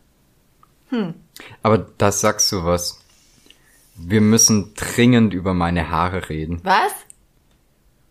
Aber 1.63 1.85
da 1.97 2.11
sagst 2.11 2.51
du 2.51 2.63
was. 2.63 2.99
Wir 3.97 4.21
müssen 4.21 4.73
dringend 4.75 5.33
über 5.33 5.53
meine 5.53 5.89
Haare 5.89 6.29
reden. 6.29 6.59
was? 6.63 6.91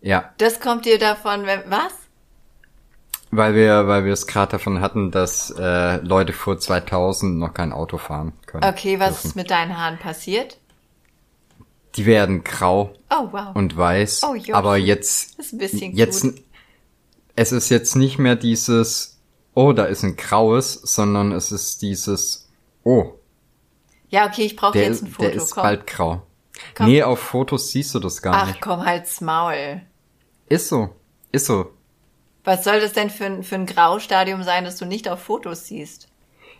Ja, 0.01 0.33
Das 0.37 0.59
kommt 0.59 0.85
dir 0.85 0.99
davon, 0.99 1.45
wenn, 1.45 1.61
was? 1.69 1.93
weil 3.31 3.53
wir, 3.55 3.87
weil 3.87 4.05
wir 4.05 4.13
es 4.13 4.27
gerade 4.27 4.53
davon 4.53 4.79
hatten, 4.81 5.11
dass 5.11 5.49
äh, 5.57 5.97
Leute 5.97 6.31
vor 6.31 6.57
2000 6.59 7.37
noch 7.37 7.53
kein 7.53 7.71
Auto 7.73 7.97
fahren 7.97 8.33
können. 8.45 8.63
Okay, 8.63 8.99
was 8.99 9.09
dürfen. 9.13 9.27
ist 9.27 9.35
mit 9.35 9.49
deinen 9.51 9.77
Haaren 9.77 9.97
passiert? 9.97 10.57
Die 11.95 12.05
werden 12.05 12.43
grau 12.43 12.93
Oh, 13.09 13.27
wow. 13.31 13.55
und 13.55 13.75
weiß. 13.75 14.21
Oh, 14.23 14.35
Jochi. 14.35 14.53
aber 14.53 14.77
jetzt, 14.77 15.37
Das 15.39 15.47
ist 15.47 15.53
ein 15.53 15.57
bisschen 15.59 15.95
jetzt, 15.95 16.21
cute. 16.21 16.41
es 17.35 17.51
ist 17.51 17.69
jetzt 17.69 17.95
nicht 17.95 18.19
mehr 18.19 18.35
dieses, 18.35 19.17
oh, 19.53 19.73
da 19.73 19.85
ist 19.85 20.03
ein 20.03 20.15
graues, 20.17 20.73
sondern 20.73 21.31
es 21.31 21.51
ist 21.51 21.81
dieses, 21.81 22.47
oh, 22.83 23.13
Ja, 24.09 24.27
okay, 24.27 24.43
ich 24.43 24.55
brauche 24.55 24.77
jetzt 24.77 25.03
ein 25.03 25.07
Foto. 25.07 25.29
der 25.29 25.33
ist 25.33 25.51
komm. 25.51 25.63
bald 25.63 25.87
grau. 25.87 26.21
Komm. 26.75 26.87
Nee, 26.87 27.03
auf 27.03 27.19
Fotos 27.19 27.71
siehst 27.71 27.93
du 27.95 27.99
das 27.99 28.21
gar 28.21 28.33
Ach 28.35 28.47
nicht. 28.47 28.61
komm, 28.61 28.85
halt's 28.85 29.21
Maul. 29.21 29.81
Ist 30.47 30.69
so, 30.69 30.95
ist 31.31 31.47
so. 31.47 31.71
Was 32.43 32.63
soll 32.63 32.79
das 32.79 32.93
denn 32.93 33.09
für 33.09 33.25
ein, 33.25 33.43
für 33.43 33.55
ein 33.55 33.65
Graustadium 33.65 34.43
sein, 34.43 34.63
das 34.65 34.77
du 34.77 34.85
nicht 34.85 35.09
auf 35.09 35.21
Fotos 35.21 35.65
siehst? 35.65 36.07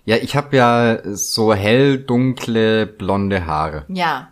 Ja, 0.04 0.18
ich 0.18 0.36
habe 0.36 0.56
ja 0.56 1.00
so 1.16 1.54
hell 1.54 1.98
dunkle 1.98 2.86
blonde 2.86 3.46
Haare. 3.46 3.86
Ja. 3.88 4.32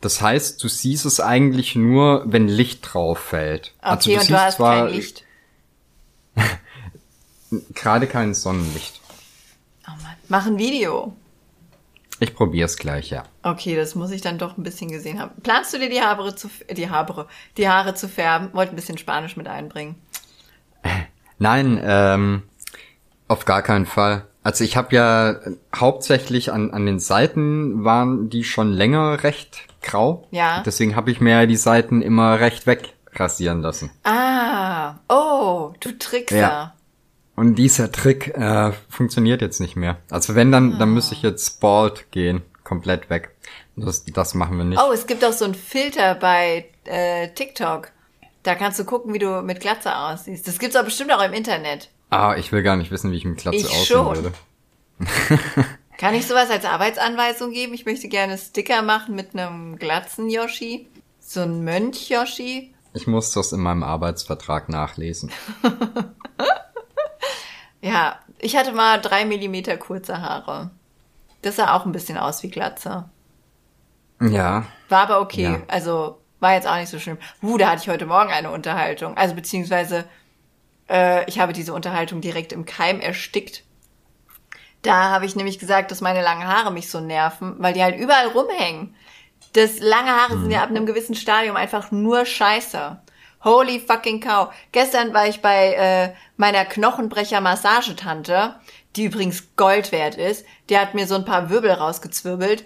Das 0.00 0.22
heißt, 0.22 0.62
du 0.62 0.68
siehst 0.68 1.06
es 1.06 1.20
eigentlich 1.20 1.74
nur, 1.74 2.22
wenn 2.26 2.48
Licht 2.48 2.80
drauf 2.82 3.18
fällt. 3.18 3.74
Okay, 3.80 3.88
also 3.88 4.10
du 4.10 4.14
und 4.16 4.20
siehst 4.20 4.30
du 4.30 4.36
hast 4.38 4.56
zwar 4.56 4.86
kein 4.86 4.94
Licht. 4.94 5.24
gerade 7.74 8.06
kein 8.06 8.34
Sonnenlicht. 8.34 9.00
Oh 9.86 9.90
Mann. 10.02 10.14
Mach 10.28 10.46
ein 10.46 10.58
Video. 10.58 11.14
Ich 12.20 12.34
probier's 12.34 12.76
gleich, 12.76 13.10
ja. 13.10 13.24
Okay, 13.42 13.76
das 13.76 13.94
muss 13.94 14.10
ich 14.10 14.20
dann 14.20 14.38
doch 14.38 14.56
ein 14.58 14.62
bisschen 14.62 14.90
gesehen 14.90 15.20
haben. 15.20 15.30
Planst 15.42 15.72
du 15.72 15.78
dir 15.78 15.88
die 15.88 16.00
Haare 16.00 16.34
zu, 16.34 16.50
die 16.70 16.90
Haare, 16.90 17.26
die 17.56 17.68
Haare 17.68 17.94
zu 17.94 18.08
färben? 18.08 18.52
Wollte 18.52 18.72
ein 18.72 18.76
bisschen 18.76 18.98
Spanisch 18.98 19.36
mit 19.36 19.46
einbringen. 19.46 19.96
Nein, 21.38 21.80
ähm, 21.82 22.42
auf 23.28 23.44
gar 23.44 23.62
keinen 23.62 23.86
Fall. 23.86 24.26
Also 24.42 24.64
ich 24.64 24.76
habe 24.76 24.94
ja 24.94 25.30
äh, 25.30 25.56
hauptsächlich 25.76 26.52
an, 26.52 26.70
an 26.70 26.86
den 26.86 26.98
Seiten 26.98 27.84
waren 27.84 28.30
die 28.30 28.44
schon 28.44 28.72
länger 28.72 29.22
recht 29.22 29.58
grau. 29.82 30.26
Ja. 30.30 30.62
Deswegen 30.64 30.96
habe 30.96 31.10
ich 31.10 31.20
mir 31.20 31.46
die 31.46 31.56
Seiten 31.56 32.02
immer 32.02 32.40
recht 32.40 32.66
wegrasieren 32.66 33.60
lassen. 33.60 33.90
Ah, 34.04 34.96
oh, 35.08 35.72
du 35.80 35.92
Trickser. 35.98 36.38
Ja. 36.38 36.74
Und 37.38 37.54
dieser 37.54 37.92
Trick 37.92 38.36
äh, 38.36 38.72
funktioniert 38.88 39.42
jetzt 39.42 39.60
nicht 39.60 39.76
mehr. 39.76 39.98
Also 40.10 40.34
wenn, 40.34 40.50
dann, 40.50 40.76
dann 40.80 40.92
müsste 40.92 41.14
ich 41.14 41.22
jetzt 41.22 41.60
bald 41.60 42.10
gehen. 42.10 42.42
Komplett 42.64 43.10
weg. 43.10 43.30
Das, 43.76 44.04
das 44.04 44.34
machen 44.34 44.58
wir 44.58 44.64
nicht. 44.64 44.82
Oh, 44.82 44.90
es 44.90 45.06
gibt 45.06 45.24
auch 45.24 45.32
so 45.32 45.44
einen 45.44 45.54
Filter 45.54 46.16
bei 46.16 46.68
äh, 46.84 47.28
TikTok. 47.28 47.92
Da 48.42 48.56
kannst 48.56 48.80
du 48.80 48.84
gucken, 48.84 49.14
wie 49.14 49.20
du 49.20 49.40
mit 49.42 49.60
Glatze 49.60 49.96
aussiehst. 49.96 50.48
Das 50.48 50.58
gibt's 50.58 50.74
auch 50.74 50.84
bestimmt 50.84 51.12
auch 51.12 51.22
im 51.22 51.32
Internet. 51.32 51.90
Ah, 52.10 52.34
ich 52.36 52.50
will 52.50 52.64
gar 52.64 52.76
nicht 52.76 52.90
wissen, 52.90 53.12
wie 53.12 53.18
ich 53.18 53.24
mit 53.24 53.38
Glatze 53.38 53.58
Ich 53.58 53.66
aussehen 53.66 53.84
schon. 53.86 54.16
würde. 54.16 54.32
Kann 55.96 56.14
ich 56.14 56.26
sowas 56.26 56.50
als 56.50 56.64
Arbeitsanweisung 56.64 57.52
geben? 57.52 57.72
Ich 57.72 57.86
möchte 57.86 58.08
gerne 58.08 58.36
Sticker 58.36 58.82
machen 58.82 59.14
mit 59.14 59.34
einem 59.34 59.78
Glatzen-Yoshi. 59.78 60.88
So 61.20 61.42
ein 61.42 61.62
Mönch-Yoshi. 61.62 62.74
Ich 62.94 63.06
muss 63.06 63.30
das 63.30 63.52
in 63.52 63.60
meinem 63.60 63.84
Arbeitsvertrag 63.84 64.68
nachlesen. 64.68 65.30
Ja, 67.80 68.18
ich 68.38 68.56
hatte 68.56 68.72
mal 68.72 69.00
drei 69.00 69.24
Millimeter 69.24 69.76
kurze 69.76 70.20
Haare. 70.20 70.70
Das 71.42 71.56
sah 71.56 71.74
auch 71.76 71.86
ein 71.86 71.92
bisschen 71.92 72.18
aus 72.18 72.42
wie 72.42 72.50
Glatze. 72.50 73.08
Ja. 74.20 74.66
War 74.88 75.02
aber 75.02 75.20
okay. 75.20 75.42
Ja. 75.42 75.62
Also 75.68 76.18
war 76.40 76.54
jetzt 76.54 76.66
auch 76.66 76.76
nicht 76.76 76.90
so 76.90 76.98
schlimm. 76.98 77.18
Uh, 77.42 77.56
da 77.56 77.70
hatte 77.70 77.82
ich 77.82 77.88
heute 77.88 78.06
Morgen 78.06 78.30
eine 78.30 78.50
Unterhaltung. 78.50 79.16
Also 79.16 79.34
beziehungsweise 79.34 80.04
äh, 80.88 81.28
ich 81.28 81.38
habe 81.38 81.52
diese 81.52 81.74
Unterhaltung 81.74 82.20
direkt 82.20 82.52
im 82.52 82.64
Keim 82.64 83.00
erstickt. 83.00 83.64
Da 84.82 85.10
habe 85.10 85.26
ich 85.26 85.36
nämlich 85.36 85.58
gesagt, 85.58 85.90
dass 85.90 86.00
meine 86.00 86.22
langen 86.22 86.46
Haare 86.46 86.72
mich 86.72 86.90
so 86.90 87.00
nerven, 87.00 87.56
weil 87.58 87.74
die 87.74 87.82
halt 87.82 87.96
überall 87.96 88.28
rumhängen. 88.28 88.94
Das 89.54 89.80
lange 89.80 90.10
Haare 90.10 90.38
sind 90.38 90.50
ja 90.50 90.62
ab 90.62 90.70
einem 90.70 90.86
gewissen 90.86 91.14
Stadium 91.14 91.56
einfach 91.56 91.90
nur 91.90 92.24
Scheiße. 92.24 93.00
Holy 93.48 93.80
fucking 93.80 94.20
cow. 94.20 94.52
Gestern 94.72 95.14
war 95.14 95.26
ich 95.26 95.40
bei 95.40 95.74
äh, 95.74 96.14
meiner 96.36 96.64
Knochenbrecher-Massagetante, 96.64 98.54
die 98.96 99.04
übrigens 99.04 99.56
Gold 99.56 99.92
wert 99.92 100.16
ist. 100.16 100.44
Die 100.68 100.78
hat 100.78 100.94
mir 100.94 101.06
so 101.06 101.14
ein 101.14 101.24
paar 101.24 101.50
Wirbel 101.50 101.72
rausgezwirbelt. 101.72 102.64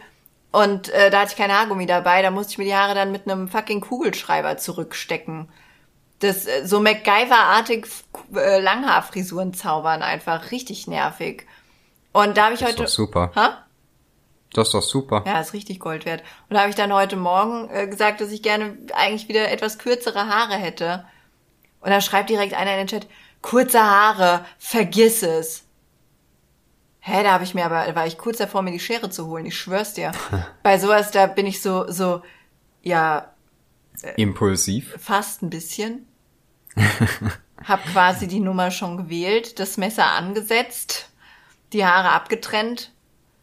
Und 0.50 0.90
äh, 0.90 1.10
da 1.10 1.20
hatte 1.20 1.32
ich 1.32 1.38
kein 1.38 1.52
Haargummi 1.52 1.86
dabei. 1.86 2.22
Da 2.22 2.30
musste 2.30 2.52
ich 2.52 2.58
mir 2.58 2.64
die 2.64 2.74
Haare 2.74 2.94
dann 2.94 3.12
mit 3.12 3.28
einem 3.28 3.48
fucking 3.48 3.80
Kugelschreiber 3.80 4.58
zurückstecken. 4.58 5.48
Das 6.18 6.46
äh, 6.46 6.66
so 6.66 6.80
MacGyver-artig 6.80 7.86
äh, 8.34 8.60
Langhaarfrisuren 8.60 9.54
zaubern 9.54 10.02
einfach 10.02 10.50
richtig 10.50 10.86
nervig. 10.86 11.46
Und 12.12 12.36
da 12.36 12.44
habe 12.44 12.54
ich 12.54 12.60
Das 12.60 12.70
ist 12.70 12.74
heute 12.76 12.84
doch 12.84 12.90
super. 12.90 13.32
Ha? 13.34 13.64
Das 14.52 14.68
ist 14.68 14.74
doch 14.74 14.82
super. 14.82 15.24
Ja, 15.26 15.40
ist 15.40 15.54
richtig 15.54 15.80
Gold 15.80 16.04
wert. 16.04 16.22
Und 16.48 16.54
da 16.54 16.60
habe 16.60 16.70
ich 16.70 16.76
dann 16.76 16.92
heute 16.92 17.16
Morgen 17.16 17.70
äh, 17.70 17.86
gesagt, 17.86 18.20
dass 18.20 18.30
ich 18.30 18.42
gerne 18.42 18.76
eigentlich 18.92 19.28
wieder 19.28 19.50
etwas 19.50 19.78
kürzere 19.78 20.26
Haare 20.26 20.54
hätte. 20.54 21.04
Und 21.80 21.90
da 21.90 22.00
schreibt 22.00 22.30
direkt 22.30 22.54
einer 22.54 22.72
in 22.72 22.78
den 22.78 22.86
Chat, 22.86 23.06
kurze 23.40 23.82
Haare, 23.82 24.44
vergiss 24.58 25.22
es. 25.22 25.64
Hä, 27.00 27.24
da 27.24 27.32
habe 27.32 27.44
ich 27.44 27.54
mir 27.54 27.64
aber, 27.64 27.84
da 27.84 27.96
war 27.96 28.06
ich 28.06 28.16
kurz 28.16 28.38
davor, 28.38 28.62
mir 28.62 28.70
die 28.70 28.78
Schere 28.78 29.10
zu 29.10 29.26
holen, 29.26 29.44
ich 29.44 29.58
schwör's 29.58 29.94
dir. 29.94 30.12
Bei 30.62 30.78
sowas, 30.78 31.10
da 31.10 31.26
bin 31.26 31.46
ich 31.46 31.60
so, 31.60 31.90
so, 31.90 32.22
ja, 32.82 33.32
Impulsiv. 34.16 34.94
fast 34.98 35.42
ein 35.42 35.50
bisschen. 35.50 36.06
Hab 37.64 37.84
quasi 37.86 38.28
die 38.28 38.40
Nummer 38.40 38.70
schon 38.70 38.96
gewählt, 38.96 39.58
das 39.58 39.76
Messer 39.78 40.06
angesetzt, 40.06 41.10
die 41.72 41.84
Haare 41.84 42.10
abgetrennt. 42.10 42.91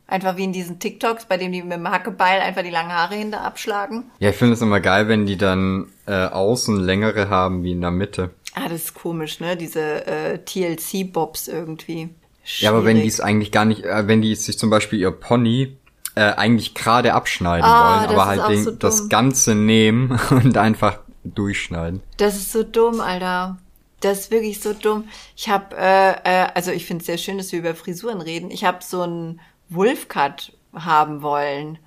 Einfach 0.10 0.38
wie 0.38 0.46
in 0.46 0.54
diesen 0.54 0.80
TikToks, 0.80 1.26
bei 1.26 1.38
denen 1.38 1.54
die 1.54 1.62
mit 1.62 1.74
dem 1.74 1.88
Hackebeil 1.90 2.42
einfach 2.42 2.64
die 2.64 2.72
langen 2.72 2.92
Haare 2.92 3.16
hinter 3.16 3.42
abschlagen. 3.42 4.10
Ja, 4.20 4.32
ich 4.32 4.36
finde 4.36 4.56
es 4.56 4.62
immer 4.62 4.80
geil, 4.80 5.08
wenn 5.08 5.28
die 5.28 5.38
dann 5.38 5.88
äh, 6.08 6.26
außen 6.26 6.78
längere 6.78 7.30
haben 7.30 7.64
wie 7.64 7.74
in 7.74 7.82
der 7.82 7.92
Mitte. 7.92 8.32
Ah, 8.56 8.68
das 8.68 8.86
ist 8.86 8.94
komisch, 8.96 9.40
ne? 9.40 9.56
Diese 9.56 10.08
äh, 10.08 10.40
TLC-Bobs 10.40 11.48
irgendwie. 11.48 12.10
Ja, 12.58 12.72
aber 12.72 12.84
wenn 12.86 12.96
die 12.96 13.02
Schwierig. 13.02 13.14
es 13.14 13.22
eigentlich 13.22 13.52
gar 13.52 13.66
nicht, 13.66 13.84
äh, 13.84 14.08
wenn 14.08 14.22
die 14.24 14.34
sich 14.34 14.58
zum 14.58 14.72
Beispiel 14.72 15.00
ihr 15.00 15.12
Pony 15.12 15.78
äh, 16.16 16.22
eigentlich 16.22 16.74
gerade 16.74 17.14
abschneiden 17.14 17.64
Ah, 17.64 18.00
wollen, 18.02 18.10
aber 18.10 18.26
halt 18.26 18.50
den, 18.50 18.64
so 18.64 18.72
das 18.72 19.10
Ganze 19.10 19.54
nehmen 19.54 20.20
und 20.32 20.58
einfach 20.58 21.00
durchschneiden. 21.24 22.02
Das 22.18 22.36
ist 22.36 22.52
so 22.52 22.64
dumm, 22.64 23.00
Alter. 23.02 23.58
Das 24.00 24.20
ist 24.22 24.32
wirklich 24.32 24.62
so 24.62 24.74
dumm. 24.74 25.06
Ich 25.36 25.50
habe, 25.50 25.76
äh, 25.78 26.12
äh, 26.24 26.48
also 26.56 26.72
ich 26.72 26.86
finde 26.86 27.02
es 27.02 27.06
sehr 27.06 27.18
schön, 27.18 27.38
dass 27.38 27.52
wir 27.52 27.60
über 27.60 27.76
Frisuren 27.76 28.22
reden. 28.22 28.50
Ich 28.50 28.64
habe 28.64 28.80
so 28.82 29.02
einen 29.02 29.42
Wolfcut 29.70 30.54
haben 30.74 31.22
wollen. 31.22 31.80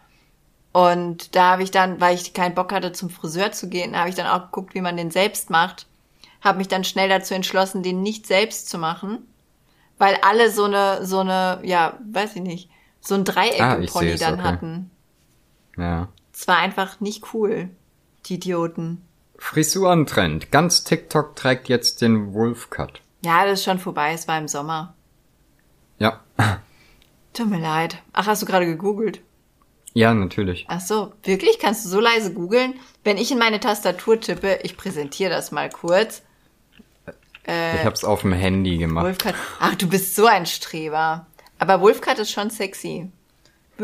Und 0.73 1.37
da 1.37 1.53
habe 1.53 1.63
ich 1.63 1.71
dann, 1.71 2.01
weil 2.01 2.15
ich 2.15 2.33
keinen 2.33 2.55
Bock 2.55 2.73
hatte, 2.73 2.93
zum 2.93 3.11
Friseur 3.11 3.53
zu 3.53 3.69
gehen, 3.69 3.97
habe 3.97 4.09
ich 4.09 4.15
dann 4.15 4.27
auch 4.27 4.47
geguckt, 4.47 4.75
wie 4.75 4.81
man 4.81 4.97
den 4.97 5.11
selbst 5.11 5.51
macht. 5.51 5.87
Habe 6.41 6.59
mich 6.59 6.69
dann 6.69 6.85
schnell 6.85 7.09
dazu 7.09 7.35
entschlossen, 7.35 7.83
den 7.83 8.03
nicht 8.03 8.27
selbst 8.27 8.69
zu 8.69 8.79
machen. 8.79 9.19
Weil 9.99 10.17
alle 10.23 10.51
so 10.51 10.65
eine, 10.65 11.05
so 11.05 11.21
eine, 11.21 11.61
ja, 11.63 11.99
weiß 12.11 12.37
ich 12.37 12.43
nicht, 12.43 12.71
so 13.01 13.15
ein 13.15 13.21
Ah, 13.21 13.25
Dreieck 13.25 13.93
Pony 13.93 14.11
seh's, 14.11 14.21
dann 14.21 14.35
okay. 14.35 14.43
hatten. 14.43 14.91
Ja. 15.77 16.09
Es 16.33 16.49
war 16.49 16.57
einfach 16.57 17.01
nicht 17.01 17.35
cool. 17.35 17.69
Die 18.27 18.35
Idioten. 18.35 19.03
Frisurentrend. 19.37 20.51
Ganz 20.51 20.85
TikTok 20.85 21.37
trägt 21.37 21.69
jetzt 21.69 22.01
den 22.01 22.33
Wolfcut. 22.33 23.01
Ja, 23.25 23.45
das 23.45 23.61
ist 23.61 23.65
schon 23.65 23.79
vorbei. 23.79 24.13
Es 24.13 24.27
war 24.27 24.39
im 24.39 24.49
Sommer. 24.49 24.95
Ja. 25.99 26.21
Tut 27.33 27.49
mir 27.49 27.61
leid. 27.61 27.99
Ach, 28.13 28.27
hast 28.27 28.43
du 28.43 28.47
gerade 28.47 28.67
gegoogelt? 28.67 29.21
Ja, 29.95 30.15
natürlich. 30.15 30.67
Ach 30.69 30.81
so, 30.81 31.13
wirklich? 31.23 31.59
Kannst 31.59 31.85
du 31.85 31.89
so 31.89 32.01
leise 32.01 32.33
googeln? 32.33 32.75
Wenn 33.05 33.19
ich 33.19 33.31
in 33.31 33.39
meine 33.39 33.61
Tastatur 33.61 34.21
tippe, 34.21 34.61
ich 34.63 34.77
präsentiere 34.77 35.31
das 35.31 35.53
mal 35.53 35.69
kurz. 35.69 36.23
ich 37.47 37.85
hab's 37.85 38.05
auf 38.05 38.23
dem 38.23 38.33
Handy 38.33 38.79
gemacht. 38.79 39.05
Wolfcut. 39.05 39.35
Ach, 39.61 39.75
du 39.75 39.89
bist 39.89 40.15
so 40.15 40.27
ein 40.27 40.47
Streber. 40.47 41.27
Aber 41.59 41.81
Wolfcut 41.81 42.19
ist 42.19 42.31
schon 42.31 42.51
sexy. 42.51 43.11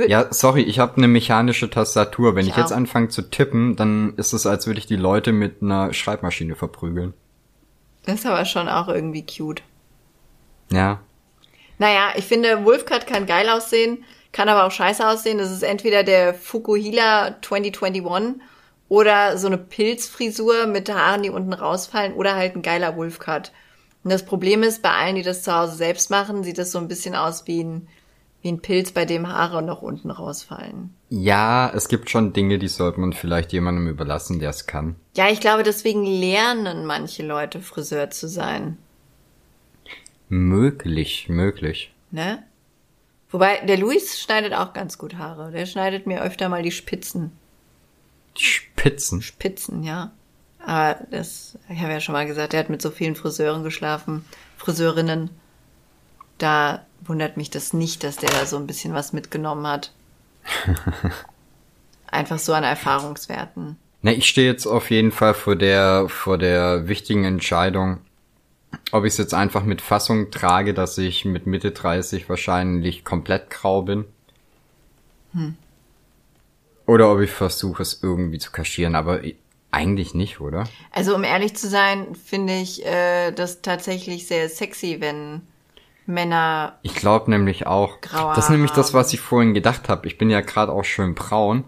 Ja, 0.06 0.32
sorry, 0.32 0.62
ich 0.62 0.78
habe 0.78 0.96
eine 0.96 1.08
mechanische 1.08 1.68
Tastatur. 1.70 2.34
Wenn 2.34 2.44
Ich 2.44 2.50
ich, 2.50 2.56
jetzt 2.56 2.72
anfange 2.72 3.08
zu 3.08 3.22
tippen, 3.22 3.74
dann 3.76 4.14
ist 4.16 4.32
es, 4.32 4.46
als 4.46 4.66
würde 4.66 4.78
ich 4.78 4.86
die 4.86 4.96
Leute 4.96 5.32
mit 5.32 5.62
einer 5.62 5.92
Schreibmaschine 5.92 6.54
verprügeln. 6.54 7.14
Das 8.04 8.20
ist 8.20 8.26
aber 8.26 8.44
schon 8.44 8.68
auch 8.68 8.88
irgendwie 8.88 9.24
cute. 9.26 9.62
Ja. 10.70 11.00
Naja, 11.78 12.12
ich 12.16 12.24
finde, 12.24 12.64
Wolfcut 12.64 13.06
kann 13.06 13.26
geil 13.26 13.48
aussehen, 13.48 14.04
kann 14.32 14.48
aber 14.48 14.66
auch 14.66 14.72
scheiße 14.72 15.06
aussehen. 15.06 15.38
Das 15.38 15.50
ist 15.50 15.62
entweder 15.62 16.02
der 16.02 16.34
Fukuhila 16.34 17.36
2021 17.40 18.42
oder 18.88 19.36
so 19.38 19.46
eine 19.46 19.58
Pilzfrisur 19.58 20.66
mit 20.66 20.92
Haaren, 20.92 21.22
die 21.22 21.30
unten 21.30 21.52
rausfallen 21.52 22.14
oder 22.14 22.34
halt 22.34 22.56
ein 22.56 22.62
geiler 22.62 22.96
Wolfcut. 22.96 23.52
Und 24.04 24.10
das 24.10 24.24
Problem 24.24 24.62
ist, 24.62 24.82
bei 24.82 24.90
allen, 24.90 25.16
die 25.16 25.22
das 25.22 25.42
zu 25.42 25.54
Hause 25.54 25.76
selbst 25.76 26.10
machen, 26.10 26.42
sieht 26.42 26.58
das 26.58 26.72
so 26.72 26.78
ein 26.78 26.88
bisschen 26.88 27.14
aus 27.14 27.46
wie 27.46 27.62
ein, 27.62 27.88
wie 28.42 28.48
ein 28.48 28.60
Pilz, 28.60 28.92
bei 28.92 29.04
dem 29.04 29.28
Haare 29.28 29.62
noch 29.62 29.82
unten 29.82 30.10
rausfallen. 30.10 30.94
Ja, 31.10 31.70
es 31.74 31.88
gibt 31.88 32.08
schon 32.08 32.32
Dinge, 32.32 32.58
die 32.58 32.68
sollte 32.68 33.00
man 33.00 33.12
vielleicht 33.12 33.52
jemandem 33.52 33.88
überlassen, 33.88 34.38
der 34.38 34.50
es 34.50 34.66
kann. 34.66 34.96
Ja, 35.16 35.28
ich 35.28 35.40
glaube, 35.40 35.62
deswegen 35.62 36.04
lernen 36.04 36.86
manche 36.86 37.26
Leute 37.26 37.60
Friseur 37.60 38.10
zu 38.10 38.28
sein. 38.28 38.78
Möglich, 40.28 41.28
möglich. 41.28 41.92
Ne? 42.10 42.42
Wobei, 43.30 43.60
der 43.66 43.78
Luis 43.78 44.20
schneidet 44.20 44.54
auch 44.54 44.72
ganz 44.72 44.98
gut 44.98 45.16
Haare. 45.16 45.50
Der 45.50 45.66
schneidet 45.66 46.06
mir 46.06 46.22
öfter 46.22 46.48
mal 46.48 46.62
die 46.62 46.72
Spitzen. 46.72 47.32
Die 48.38 48.44
Spitzen. 48.44 49.22
Spitzen, 49.22 49.82
ja. 49.82 50.12
Aber 50.64 50.98
das, 51.10 51.58
ich 51.68 51.80
habe 51.80 51.92
ja 51.92 52.00
schon 52.00 52.14
mal 52.14 52.26
gesagt, 52.26 52.54
er 52.54 52.60
hat 52.60 52.70
mit 52.70 52.82
so 52.82 52.90
vielen 52.90 53.16
Friseuren 53.16 53.64
geschlafen, 53.64 54.24
Friseurinnen. 54.56 55.30
Da 56.38 56.84
wundert 57.00 57.36
mich 57.36 57.50
das 57.50 57.72
nicht, 57.72 58.04
dass 58.04 58.16
der 58.16 58.30
da 58.30 58.46
so 58.46 58.56
ein 58.56 58.66
bisschen 58.66 58.94
was 58.94 59.12
mitgenommen 59.12 59.66
hat. 59.66 59.92
Einfach 62.06 62.38
so 62.38 62.54
an 62.54 62.64
Erfahrungswerten. 62.64 63.76
Na, 64.02 64.12
ich 64.12 64.28
stehe 64.28 64.50
jetzt 64.50 64.66
auf 64.66 64.90
jeden 64.90 65.12
Fall 65.12 65.34
vor 65.34 65.56
der, 65.56 66.08
vor 66.08 66.38
der 66.38 66.88
wichtigen 66.88 67.24
Entscheidung, 67.24 67.98
ob 68.92 69.04
ich 69.04 69.12
es 69.12 69.18
jetzt 69.18 69.34
einfach 69.34 69.64
mit 69.64 69.80
Fassung 69.80 70.30
trage, 70.30 70.74
dass 70.74 70.98
ich 70.98 71.24
mit 71.24 71.46
Mitte 71.46 71.70
30 71.70 72.28
wahrscheinlich 72.28 73.04
komplett 73.04 73.50
grau 73.50 73.82
bin. 73.82 74.04
Oder 76.86 77.12
ob 77.12 77.20
ich 77.20 77.30
versuche, 77.30 77.82
es 77.82 78.02
irgendwie 78.02 78.38
zu 78.38 78.50
kaschieren, 78.50 78.94
aber 78.94 79.20
eigentlich 79.70 80.14
nicht, 80.14 80.40
oder? 80.40 80.64
Also 80.90 81.14
um 81.14 81.24
ehrlich 81.24 81.54
zu 81.54 81.68
sein, 81.68 82.14
finde 82.14 82.54
ich 82.54 82.84
äh, 82.86 83.32
das 83.32 83.60
tatsächlich 83.60 84.26
sehr 84.26 84.48
sexy, 84.48 84.96
wenn 85.00 85.42
Männer 86.06 86.78
Ich 86.82 86.94
glaube 86.94 87.30
nämlich 87.30 87.66
auch. 87.66 88.00
Graue 88.00 88.34
das 88.34 88.46
ist 88.46 88.50
nämlich 88.50 88.70
das, 88.70 88.94
was 88.94 89.12
ich 89.12 89.20
vorhin 89.20 89.52
gedacht 89.52 89.90
habe. 89.90 90.06
Ich 90.06 90.16
bin 90.16 90.30
ja 90.30 90.40
gerade 90.40 90.72
auch 90.72 90.84
schön 90.84 91.14
braun. 91.14 91.64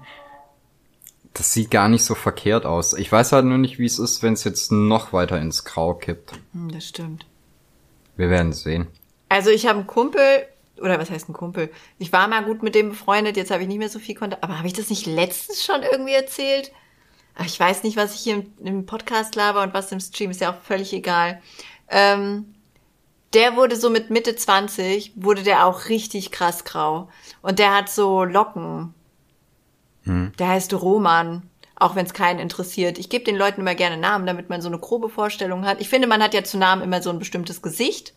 Das 1.34 1.52
sieht 1.52 1.70
gar 1.70 1.88
nicht 1.88 2.04
so 2.04 2.14
verkehrt 2.14 2.66
aus. 2.66 2.92
Ich 2.92 3.10
weiß 3.10 3.32
halt 3.32 3.44
nur 3.44 3.58
nicht, 3.58 3.78
wie 3.78 3.86
es 3.86 3.98
ist, 3.98 4.22
wenn 4.22 4.32
es 4.32 4.44
jetzt 4.44 4.72
noch 4.72 5.12
weiter 5.12 5.38
ins 5.38 5.64
Grau 5.64 5.94
kippt. 5.94 6.32
Hm, 6.52 6.72
das 6.72 6.88
stimmt. 6.88 7.26
Wir 8.16 8.30
werden 8.30 8.52
sehen. 8.52 8.88
Also 9.28 9.50
ich 9.50 9.66
habe 9.66 9.78
einen 9.78 9.86
Kumpel, 9.86 10.46
oder 10.80 10.98
was 10.98 11.10
heißt 11.10 11.28
ein 11.28 11.34
Kumpel? 11.34 11.70
Ich 11.98 12.12
war 12.12 12.26
mal 12.26 12.44
gut 12.44 12.62
mit 12.62 12.74
dem 12.74 12.90
befreundet, 12.90 13.36
jetzt 13.36 13.50
habe 13.50 13.62
ich 13.62 13.68
nicht 13.68 13.78
mehr 13.78 13.88
so 13.88 13.98
viel 13.98 14.16
Kontakt. 14.16 14.42
Aber 14.42 14.58
habe 14.58 14.66
ich 14.66 14.72
das 14.72 14.90
nicht 14.90 15.06
letztens 15.06 15.64
schon 15.64 15.82
irgendwie 15.82 16.14
erzählt? 16.14 16.72
Ich 17.44 17.58
weiß 17.58 17.84
nicht, 17.84 17.96
was 17.96 18.14
ich 18.14 18.20
hier 18.20 18.34
im, 18.34 18.52
im 18.62 18.86
Podcast 18.86 19.36
laber 19.36 19.62
und 19.62 19.72
was 19.72 19.92
im 19.92 20.00
Stream, 20.00 20.30
ist 20.30 20.40
ja 20.40 20.52
auch 20.52 20.60
völlig 20.62 20.92
egal. 20.92 21.40
Ähm, 21.88 22.54
der 23.32 23.56
wurde 23.56 23.76
so 23.76 23.90
mit 23.90 24.10
Mitte 24.10 24.34
20, 24.34 25.12
wurde 25.14 25.42
der 25.42 25.66
auch 25.66 25.88
richtig 25.88 26.32
krass 26.32 26.64
grau. 26.64 27.08
Und 27.42 27.58
der 27.58 27.74
hat 27.74 27.88
so 27.88 28.24
Locken. 28.24 28.94
Der 30.06 30.48
heißt 30.48 30.72
Roman, 30.74 31.42
auch 31.76 31.96
wenn 31.96 32.06
es 32.06 32.14
keinen 32.14 32.38
interessiert. 32.38 32.98
Ich 32.98 33.08
gebe 33.08 33.24
den 33.24 33.36
Leuten 33.36 33.60
immer 33.62 33.74
gerne 33.74 33.96
Namen, 33.96 34.26
damit 34.26 34.50
man 34.50 34.62
so 34.62 34.68
eine 34.68 34.78
grobe 34.78 35.08
Vorstellung 35.08 35.64
hat. 35.64 35.80
Ich 35.80 35.88
finde, 35.88 36.06
man 36.06 36.22
hat 36.22 36.34
ja 36.34 36.44
zu 36.44 36.58
Namen 36.58 36.82
immer 36.82 37.02
so 37.02 37.10
ein 37.10 37.18
bestimmtes 37.18 37.62
Gesicht. 37.62 38.14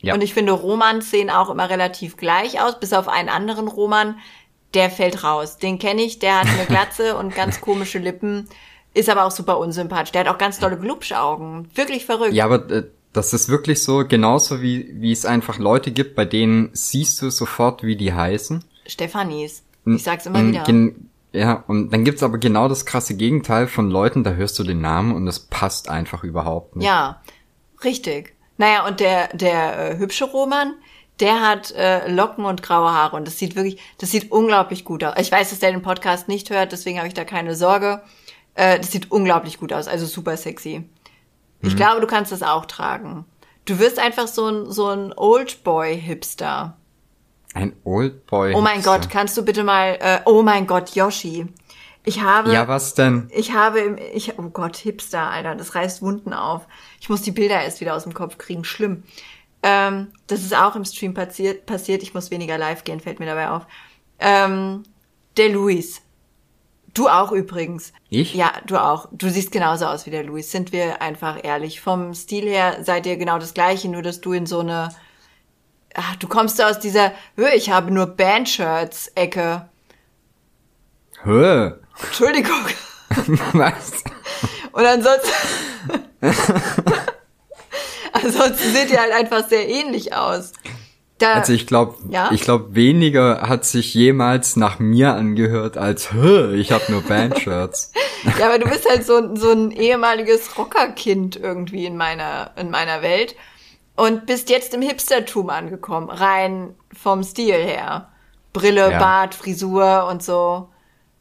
Ja. 0.00 0.14
Und 0.14 0.22
ich 0.22 0.32
finde, 0.32 0.52
Romans 0.52 1.10
sehen 1.10 1.30
auch 1.30 1.50
immer 1.50 1.68
relativ 1.68 2.16
gleich 2.16 2.60
aus, 2.60 2.80
bis 2.80 2.92
auf 2.92 3.08
einen 3.08 3.28
anderen 3.28 3.68
Roman, 3.68 4.18
der 4.74 4.90
fällt 4.90 5.24
raus. 5.24 5.58
Den 5.58 5.78
kenne 5.78 6.02
ich, 6.02 6.18
der 6.18 6.40
hat 6.40 6.46
eine 6.46 6.64
Glatze 6.68 7.16
und 7.16 7.34
ganz 7.34 7.60
komische 7.60 7.98
Lippen, 7.98 8.48
ist 8.94 9.08
aber 9.08 9.24
auch 9.24 9.30
super 9.30 9.58
unsympathisch. 9.58 10.12
Der 10.12 10.22
hat 10.22 10.28
auch 10.28 10.38
ganz 10.38 10.58
tolle 10.58 10.78
Glubschaugen. 10.78 11.68
Wirklich 11.74 12.06
verrückt. 12.06 12.32
Ja, 12.32 12.46
aber 12.46 12.70
äh, 12.70 12.84
das 13.12 13.32
ist 13.34 13.48
wirklich 13.48 13.82
so, 13.82 14.04
genauso 14.06 14.62
wie, 14.62 14.88
wie 15.00 15.12
es 15.12 15.26
einfach 15.26 15.58
Leute 15.58 15.90
gibt, 15.90 16.14
bei 16.14 16.24
denen 16.24 16.70
siehst 16.72 17.20
du 17.20 17.30
sofort, 17.30 17.82
wie 17.82 17.96
die 17.96 18.14
heißen. 18.14 18.64
Stefanis. 18.86 19.62
Ich 19.86 20.02
sag's 20.02 20.26
immer 20.26 20.42
Mm, 20.42 20.48
wieder. 20.48 20.92
Ja, 21.32 21.64
und 21.68 21.92
dann 21.92 22.04
gibt's 22.04 22.22
aber 22.22 22.38
genau 22.38 22.68
das 22.68 22.86
krasse 22.86 23.14
Gegenteil 23.14 23.68
von 23.68 23.88
Leuten, 23.88 24.24
da 24.24 24.32
hörst 24.32 24.58
du 24.58 24.64
den 24.64 24.80
Namen 24.80 25.14
und 25.14 25.28
es 25.28 25.38
passt 25.38 25.88
einfach 25.88 26.24
überhaupt 26.24 26.76
nicht. 26.76 26.86
Ja, 26.86 27.22
richtig. 27.84 28.34
Naja, 28.58 28.86
und 28.86 29.00
der, 29.00 29.28
der 29.28 29.92
äh, 29.92 29.98
hübsche 29.98 30.24
Roman, 30.24 30.74
der 31.20 31.40
hat 31.40 31.70
äh, 31.72 32.10
Locken 32.10 32.44
und 32.44 32.62
graue 32.62 32.90
Haare 32.92 33.16
und 33.16 33.26
das 33.26 33.38
sieht 33.38 33.54
wirklich, 33.54 33.78
das 33.98 34.10
sieht 34.10 34.32
unglaublich 34.32 34.84
gut 34.84 35.04
aus. 35.04 35.14
Ich 35.18 35.30
weiß, 35.30 35.50
dass 35.50 35.60
der 35.60 35.70
den 35.70 35.82
Podcast 35.82 36.26
nicht 36.28 36.50
hört, 36.50 36.72
deswegen 36.72 36.98
habe 36.98 37.08
ich 37.08 37.14
da 37.14 37.24
keine 37.24 37.54
Sorge. 37.54 38.02
Äh, 38.54 38.78
das 38.78 38.90
sieht 38.90 39.10
unglaublich 39.12 39.58
gut 39.60 39.72
aus, 39.72 39.86
also 39.86 40.06
super 40.06 40.36
sexy. 40.36 40.84
Ich 41.62 41.76
glaube, 41.76 42.00
du 42.00 42.06
kannst 42.06 42.32
das 42.32 42.42
auch 42.42 42.64
tragen. 42.66 43.24
Du 43.66 43.78
wirst 43.78 43.98
einfach 43.98 44.26
so 44.26 44.46
ein, 44.46 44.70
so 44.72 44.88
ein 44.88 45.12
Oldboy-Hipster. 45.14 46.76
Ein 47.54 47.74
Oldboy. 47.84 48.54
Oh 48.54 48.60
mein 48.60 48.82
Gott, 48.82 49.10
kannst 49.10 49.36
du 49.36 49.44
bitte 49.44 49.64
mal, 49.64 49.98
äh, 50.00 50.20
oh 50.24 50.42
mein 50.42 50.66
Gott, 50.66 50.94
Yoshi. 50.94 51.46
Ich 52.04 52.22
habe, 52.22 52.52
Ja, 52.52 52.66
was 52.68 52.94
denn? 52.94 53.28
ich 53.34 53.52
habe, 53.52 53.80
im, 53.80 53.98
ich, 54.14 54.38
oh 54.38 54.48
Gott, 54.50 54.76
Hipster, 54.76 55.28
Alter, 55.30 55.54
das 55.54 55.74
reißt 55.74 56.00
Wunden 56.00 56.32
auf. 56.32 56.66
Ich 57.00 57.08
muss 57.08 57.22
die 57.22 57.32
Bilder 57.32 57.62
erst 57.62 57.80
wieder 57.80 57.94
aus 57.94 58.04
dem 58.04 58.14
Kopf 58.14 58.38
kriegen, 58.38 58.64
schlimm. 58.64 59.02
Ähm, 59.62 60.08
das 60.26 60.40
ist 60.40 60.56
auch 60.56 60.74
im 60.76 60.84
Stream 60.84 61.12
passiert, 61.12 61.66
passiert. 61.66 62.02
Ich 62.02 62.14
muss 62.14 62.30
weniger 62.30 62.56
live 62.56 62.84
gehen, 62.84 63.00
fällt 63.00 63.20
mir 63.20 63.26
dabei 63.26 63.50
auf. 63.50 63.66
Ähm, 64.18 64.84
der 65.36 65.50
Luis. 65.50 66.00
Du 66.94 67.08
auch 67.08 67.30
übrigens. 67.32 67.92
Ich? 68.08 68.34
Ja, 68.34 68.52
du 68.66 68.78
auch. 68.82 69.08
Du 69.12 69.28
siehst 69.28 69.52
genauso 69.52 69.86
aus 69.86 70.06
wie 70.06 70.10
der 70.10 70.24
Luis. 70.24 70.50
Sind 70.50 70.72
wir 70.72 71.02
einfach 71.02 71.38
ehrlich. 71.42 71.80
Vom 71.80 72.14
Stil 72.14 72.44
her 72.48 72.78
seid 72.82 73.06
ihr 73.06 73.16
genau 73.16 73.38
das 73.38 73.54
gleiche, 73.54 73.88
nur 73.88 74.02
dass 74.02 74.20
du 74.20 74.32
in 74.32 74.46
so 74.46 74.60
eine, 74.60 74.88
ach, 75.94 76.16
du 76.16 76.28
kommst 76.28 76.62
aus 76.62 76.78
dieser, 76.78 77.12
"Hö, 77.36 77.46
ich 77.54 77.70
habe 77.70 77.90
nur 77.92 78.06
Bandshirts-Ecke. 78.06 79.68
Hö. 81.24 81.72
Entschuldigung. 82.04 82.64
Was? 83.52 83.92
Und 84.72 84.84
ansonsten, 84.86 85.30
ansonsten 88.12 88.72
seht 88.72 88.90
ihr 88.90 89.00
halt 89.00 89.12
einfach 89.12 89.48
sehr 89.48 89.68
ähnlich 89.68 90.14
aus. 90.14 90.52
Da, 91.18 91.34
Also 91.34 91.52
ich 91.52 91.66
glaube, 91.66 91.96
Ja? 92.08 92.30
ich 92.32 92.40
glaube, 92.40 92.74
weniger 92.74 93.42
hat 93.42 93.66
sich 93.66 93.92
jemals 93.92 94.56
nach 94.56 94.78
mir 94.78 95.12
angehört 95.12 95.76
als, 95.76 96.12
Hö, 96.12 96.54
ich 96.54 96.72
habe 96.72 96.84
nur 96.90 97.02
Bandshirts. 97.02 97.92
Ja, 98.38 98.48
aber 98.48 98.58
du 98.58 98.68
bist 98.68 98.86
halt 98.86 99.06
so, 99.06 99.34
so 99.34 99.50
ein 99.50 99.70
ehemaliges 99.70 100.58
Rockerkind 100.58 101.36
irgendwie 101.36 101.86
in 101.86 101.96
meiner, 101.96 102.50
in 102.56 102.68
meiner 102.68 103.00
Welt 103.00 103.34
und 104.00 104.26
bist 104.26 104.48
jetzt 104.50 104.74
im 104.74 104.82
Hipstertum 104.82 105.50
angekommen, 105.50 106.10
rein 106.10 106.74
vom 106.92 107.22
Stil 107.22 107.54
her. 107.54 108.08
Brille, 108.52 108.90
Ja. 108.92 108.98
Bart, 108.98 109.34
Frisur 109.34 110.06
und 110.10 110.22
so. 110.22 110.68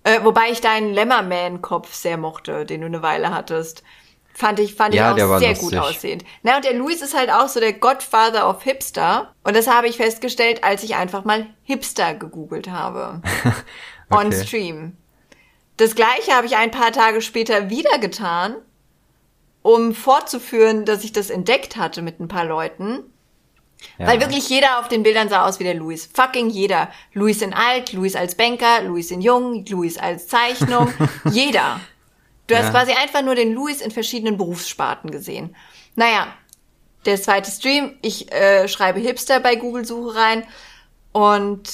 Äh, 0.03 0.23
wobei 0.23 0.49
ich 0.51 0.61
deinen 0.61 0.93
Lemmerman-Kopf 0.93 1.93
sehr 1.93 2.17
mochte, 2.17 2.65
den 2.65 2.81
du 2.81 2.87
eine 2.87 3.01
Weile 3.01 3.33
hattest. 3.33 3.83
Fand 4.33 4.59
ich, 4.59 4.75
fand 4.75 4.95
Ja, 4.95 5.15
ich 5.15 5.21
auch 5.23 5.37
sehr 5.39 5.49
lustig. 5.49 5.59
gut 5.59 5.75
aussehend. 5.77 6.23
Na, 6.43 6.55
und 6.55 6.63
der 6.65 6.73
Luis 6.73 7.01
ist 7.01 7.15
halt 7.17 7.29
auch 7.29 7.49
so 7.49 7.59
der 7.59 7.73
Godfather 7.73 8.49
of 8.49 8.63
Hipster. 8.63 9.33
Und 9.43 9.55
das 9.57 9.67
habe 9.67 9.87
ich 9.87 9.97
festgestellt, 9.97 10.63
als 10.63 10.81
ich 10.83 10.95
einfach 10.95 11.25
mal 11.25 11.47
Hipster 11.63 12.13
gegoogelt 12.13 12.69
habe. 12.69 13.21
On 14.09 14.27
Okay. 14.27 14.43
Stream. 14.45 14.97
Das 15.77 15.95
gleiche 15.95 16.31
habe 16.33 16.47
ich 16.47 16.55
ein 16.55 16.71
paar 16.71 16.91
Tage 16.93 17.21
später 17.21 17.69
wieder 17.69 17.99
getan, 17.99 18.55
um 19.61 19.93
fortzuführen, 19.93 20.85
dass 20.85 21.03
ich 21.03 21.11
das 21.11 21.29
entdeckt 21.29 21.75
hatte 21.77 22.01
mit 22.01 22.19
ein 22.19 22.27
paar 22.27 22.45
Leuten. 22.45 23.03
Ja. 23.97 24.07
Weil 24.07 24.19
wirklich 24.19 24.49
jeder 24.49 24.79
auf 24.79 24.87
den 24.89 25.03
Bildern 25.03 25.29
sah 25.29 25.45
aus 25.47 25.59
wie 25.59 25.63
der 25.63 25.73
Luis. 25.73 26.09
Fucking 26.13 26.49
jeder. 26.49 26.89
Luis 27.13 27.41
in 27.41 27.53
alt, 27.53 27.93
Luis 27.93 28.15
als 28.15 28.35
Banker, 28.35 28.81
Luis 28.83 29.09
in 29.11 29.21
jung, 29.21 29.65
Luis 29.65 29.97
als 29.97 30.27
Zeichnung. 30.27 30.91
jeder. 31.31 31.79
Du 32.47 32.55
hast 32.55 32.65
Ja. 32.65 32.71
quasi 32.71 32.91
einfach 32.93 33.21
nur 33.21 33.35
den 33.35 33.53
Luis 33.53 33.79
in 33.81 33.91
verschiedenen 33.91 34.37
Berufssparten 34.37 35.11
gesehen. 35.11 35.55
Naja, 35.95 36.27
der 37.05 37.21
zweite 37.21 37.49
Stream, 37.51 37.97
ich 38.01 38.31
äh, 38.33 38.67
schreibe 38.67 38.99
Hipster 38.99 39.39
bei 39.39 39.55
Google-Suche 39.55 40.15
rein 40.15 40.43
und 41.13 41.69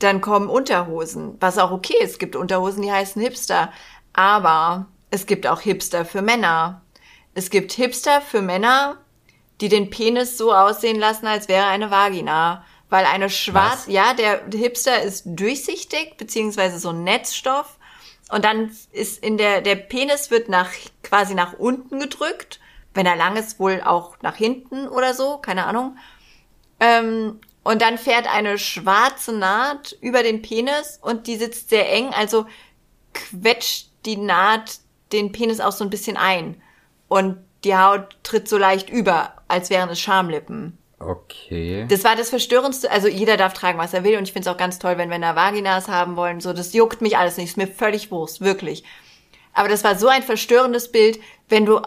dann 0.00 0.20
kommen 0.20 0.50
Unterhosen, 0.50 1.36
was 1.40 1.56
auch 1.56 1.70
okay 1.70 1.96
ist. 2.00 2.12
Es 2.12 2.18
gibt 2.18 2.36
Unterhosen, 2.36 2.82
die 2.82 2.92
heißen 2.92 3.22
Hipster. 3.22 3.72
Aber 4.12 4.88
es 5.10 5.24
gibt 5.26 5.46
auch 5.46 5.60
Hipster 5.62 6.04
für 6.04 6.20
Männer. 6.20 6.82
Es 7.36 7.50
gibt 7.50 7.72
Hipster 7.72 8.22
für 8.22 8.40
Männer, 8.40 8.96
die 9.60 9.68
den 9.68 9.90
Penis 9.90 10.38
so 10.38 10.54
aussehen 10.54 10.98
lassen, 10.98 11.26
als 11.26 11.48
wäre 11.48 11.66
eine 11.66 11.90
Vagina. 11.90 12.64
Weil 12.88 13.04
eine 13.04 13.28
schwarz, 13.28 13.80
Was? 13.86 13.92
ja, 13.92 14.14
der 14.14 14.44
Hipster 14.50 15.02
ist 15.02 15.24
durchsichtig, 15.26 16.16
beziehungsweise 16.16 16.78
so 16.78 16.88
ein 16.90 17.04
Netzstoff. 17.04 17.76
Und 18.30 18.46
dann 18.46 18.74
ist 18.90 19.22
in 19.22 19.36
der, 19.36 19.60
der 19.60 19.76
Penis 19.76 20.30
wird 20.30 20.48
nach, 20.48 20.70
quasi 21.02 21.34
nach 21.34 21.52
unten 21.52 22.00
gedrückt. 22.00 22.58
Wenn 22.94 23.04
er 23.04 23.16
lang 23.16 23.36
ist, 23.36 23.60
wohl 23.60 23.82
auch 23.84 24.16
nach 24.22 24.36
hinten 24.36 24.88
oder 24.88 25.12
so, 25.12 25.36
keine 25.36 25.66
Ahnung. 25.66 25.98
Ähm, 26.80 27.38
und 27.64 27.82
dann 27.82 27.98
fährt 27.98 28.32
eine 28.32 28.56
schwarze 28.56 29.34
Naht 29.34 29.94
über 30.00 30.22
den 30.22 30.40
Penis 30.40 30.98
und 31.02 31.26
die 31.26 31.36
sitzt 31.36 31.68
sehr 31.68 31.92
eng, 31.92 32.14
also 32.14 32.46
quetscht 33.12 33.90
die 34.06 34.16
Naht 34.16 34.78
den 35.12 35.32
Penis 35.32 35.60
auch 35.60 35.72
so 35.72 35.84
ein 35.84 35.90
bisschen 35.90 36.16
ein. 36.16 36.62
Und 37.08 37.38
die 37.64 37.76
Haut 37.76 38.16
tritt 38.22 38.48
so 38.48 38.58
leicht 38.58 38.90
über, 38.90 39.34
als 39.48 39.70
wären 39.70 39.88
es 39.88 40.00
Schamlippen. 40.00 40.78
Okay. 40.98 41.86
Das 41.88 42.04
war 42.04 42.16
das 42.16 42.30
Verstörendste. 42.30 42.90
Also 42.90 43.08
jeder 43.08 43.36
darf 43.36 43.52
tragen, 43.52 43.78
was 43.78 43.92
er 43.92 44.02
will. 44.02 44.16
Und 44.16 44.24
ich 44.24 44.32
finde 44.32 44.48
es 44.48 44.54
auch 44.54 44.58
ganz 44.58 44.78
toll, 44.78 44.96
wenn 44.96 45.08
Männer 45.08 45.36
Vaginas 45.36 45.88
haben 45.88 46.16
wollen. 46.16 46.40
So, 46.40 46.52
das 46.52 46.72
juckt 46.72 47.02
mich 47.02 47.18
alles 47.18 47.36
nicht. 47.36 47.50
Ist 47.50 47.56
mir 47.56 47.66
völlig 47.66 48.10
Wurst, 48.10 48.40
wirklich. 48.40 48.82
Aber 49.52 49.68
das 49.68 49.84
war 49.84 49.96
so 49.96 50.08
ein 50.08 50.22
verstörendes 50.22 50.90
Bild, 50.92 51.18
wenn 51.48 51.64
du, 51.64 51.80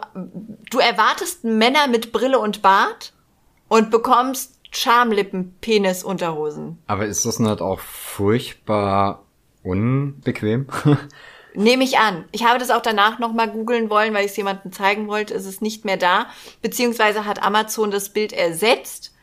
du 0.71 0.79
erwartest 0.79 1.43
Männer 1.43 1.87
mit 1.87 2.11
Brille 2.11 2.39
und 2.39 2.61
Bart 2.61 3.13
und 3.67 3.91
bekommst 3.91 4.59
Schamlippen, 4.71 5.55
Penis, 5.61 6.03
Unterhosen. 6.03 6.79
Aber 6.87 7.05
ist 7.05 7.25
das 7.25 7.39
nicht 7.39 7.61
auch 7.61 7.79
furchtbar 7.79 9.23
unbequem? 9.63 10.67
Nehme 11.53 11.83
ich 11.83 11.97
an. 11.97 12.25
Ich 12.31 12.43
habe 12.45 12.59
das 12.59 12.69
auch 12.69 12.81
danach 12.81 13.19
nochmal 13.19 13.49
googeln 13.49 13.89
wollen, 13.89 14.13
weil 14.13 14.25
ich 14.25 14.31
es 14.31 14.37
jemandem 14.37 14.71
zeigen 14.71 15.07
wollte. 15.07 15.33
Es 15.33 15.45
ist 15.45 15.61
nicht 15.61 15.83
mehr 15.85 15.97
da. 15.97 16.27
Beziehungsweise 16.61 17.25
hat 17.25 17.43
Amazon 17.43 17.91
das 17.91 18.09
Bild 18.09 18.33
ersetzt 18.33 19.13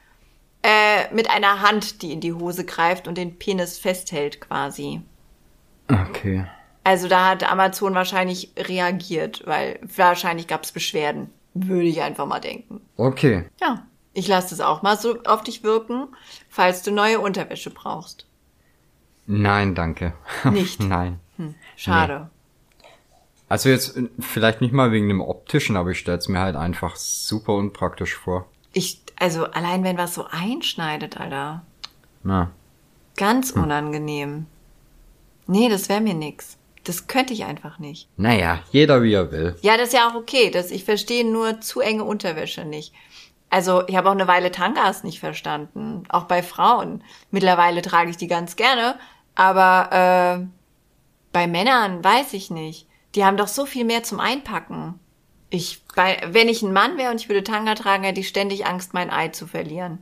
äh, 0.62 1.12
mit 1.14 1.30
einer 1.30 1.62
Hand, 1.62 2.02
die 2.02 2.12
in 2.12 2.20
die 2.20 2.32
Hose 2.32 2.64
greift 2.64 3.06
und 3.06 3.16
den 3.16 3.38
Penis 3.38 3.78
festhält 3.78 4.40
quasi. 4.40 5.02
okay. 5.88 6.46
Also 6.82 7.08
da 7.08 7.30
hat 7.30 7.50
Amazon 7.50 7.94
wahrscheinlich 7.94 8.52
reagiert, 8.56 9.42
weil 9.44 9.80
wahrscheinlich 9.96 10.46
gab 10.46 10.62
es 10.62 10.70
Beschwerden. 10.70 11.30
Würde 11.52 11.88
ich 11.88 12.00
einfach 12.00 12.26
mal 12.26 12.38
denken. 12.38 12.80
Okay. 12.96 13.44
Ja, 13.60 13.86
ich 14.12 14.28
lasse 14.28 14.50
das 14.50 14.60
auch 14.60 14.82
mal 14.82 14.96
so 14.96 15.20
auf 15.24 15.42
dich 15.42 15.64
wirken, 15.64 16.08
falls 16.48 16.82
du 16.82 16.92
neue 16.92 17.18
Unterwäsche 17.18 17.70
brauchst. 17.70 18.26
Nein, 19.26 19.74
danke. 19.74 20.12
Nicht? 20.44 20.80
Nein. 20.80 21.18
Schade. 21.76 22.30
Also 23.48 23.68
jetzt 23.68 23.96
äh, 23.96 24.08
vielleicht 24.18 24.60
nicht 24.60 24.72
mal 24.72 24.90
wegen 24.92 25.08
dem 25.08 25.20
optischen, 25.20 25.76
aber 25.76 25.90
ich 25.90 25.98
stell's 26.00 26.28
mir 26.28 26.40
halt 26.40 26.56
einfach 26.56 26.96
super 26.96 27.52
unpraktisch 27.54 28.14
vor. 28.16 28.46
Ich, 28.72 29.02
also 29.18 29.44
allein 29.44 29.84
wenn 29.84 29.96
was 29.98 30.14
so 30.14 30.26
einschneidet, 30.30 31.18
Alter. 31.20 31.62
Na. 32.22 32.50
Ganz 33.16 33.54
Hm. 33.54 33.62
unangenehm. 33.62 34.46
Nee, 35.46 35.68
das 35.68 35.88
wäre 35.88 36.00
mir 36.00 36.14
nix. 36.14 36.58
Das 36.84 37.06
könnte 37.06 37.32
ich 37.32 37.44
einfach 37.44 37.78
nicht. 37.78 38.08
Naja, 38.16 38.60
jeder 38.70 39.02
wie 39.02 39.12
er 39.14 39.30
will. 39.32 39.56
Ja, 39.62 39.76
das 39.76 39.88
ist 39.88 39.94
ja 39.94 40.08
auch 40.08 40.14
okay. 40.14 40.50
Das, 40.50 40.70
ich 40.70 40.84
verstehe 40.84 41.24
nur 41.30 41.60
zu 41.60 41.80
enge 41.80 42.04
Unterwäsche 42.04 42.64
nicht. 42.64 42.92
Also 43.48 43.86
ich 43.88 43.96
habe 43.96 44.08
auch 44.08 44.12
eine 44.14 44.28
Weile 44.28 44.50
Tangas 44.50 45.02
nicht 45.04 45.20
verstanden. 45.20 46.02
Auch 46.08 46.24
bei 46.24 46.42
Frauen. 46.42 47.02
Mittlerweile 47.30 47.80
trage 47.82 48.10
ich 48.10 48.16
die 48.16 48.26
ganz 48.28 48.56
gerne. 48.56 48.96
Aber 49.34 50.40
äh, 50.42 50.46
bei 51.36 51.46
Männern 51.46 52.02
weiß 52.02 52.32
ich 52.32 52.50
nicht. 52.50 52.86
Die 53.14 53.22
haben 53.22 53.36
doch 53.36 53.46
so 53.48 53.66
viel 53.66 53.84
mehr 53.84 54.02
zum 54.02 54.20
Einpacken. 54.20 54.98
Ich, 55.50 55.82
bei, 55.94 56.16
wenn 56.30 56.48
ich 56.48 56.62
ein 56.62 56.72
Mann 56.72 56.96
wäre 56.96 57.10
und 57.10 57.20
ich 57.20 57.28
würde 57.28 57.44
Tanga 57.44 57.74
tragen, 57.74 58.04
hätte 58.04 58.20
ich 58.20 58.28
ständig 58.28 58.64
Angst, 58.64 58.94
mein 58.94 59.10
Ei 59.10 59.28
zu 59.28 59.46
verlieren. 59.46 59.98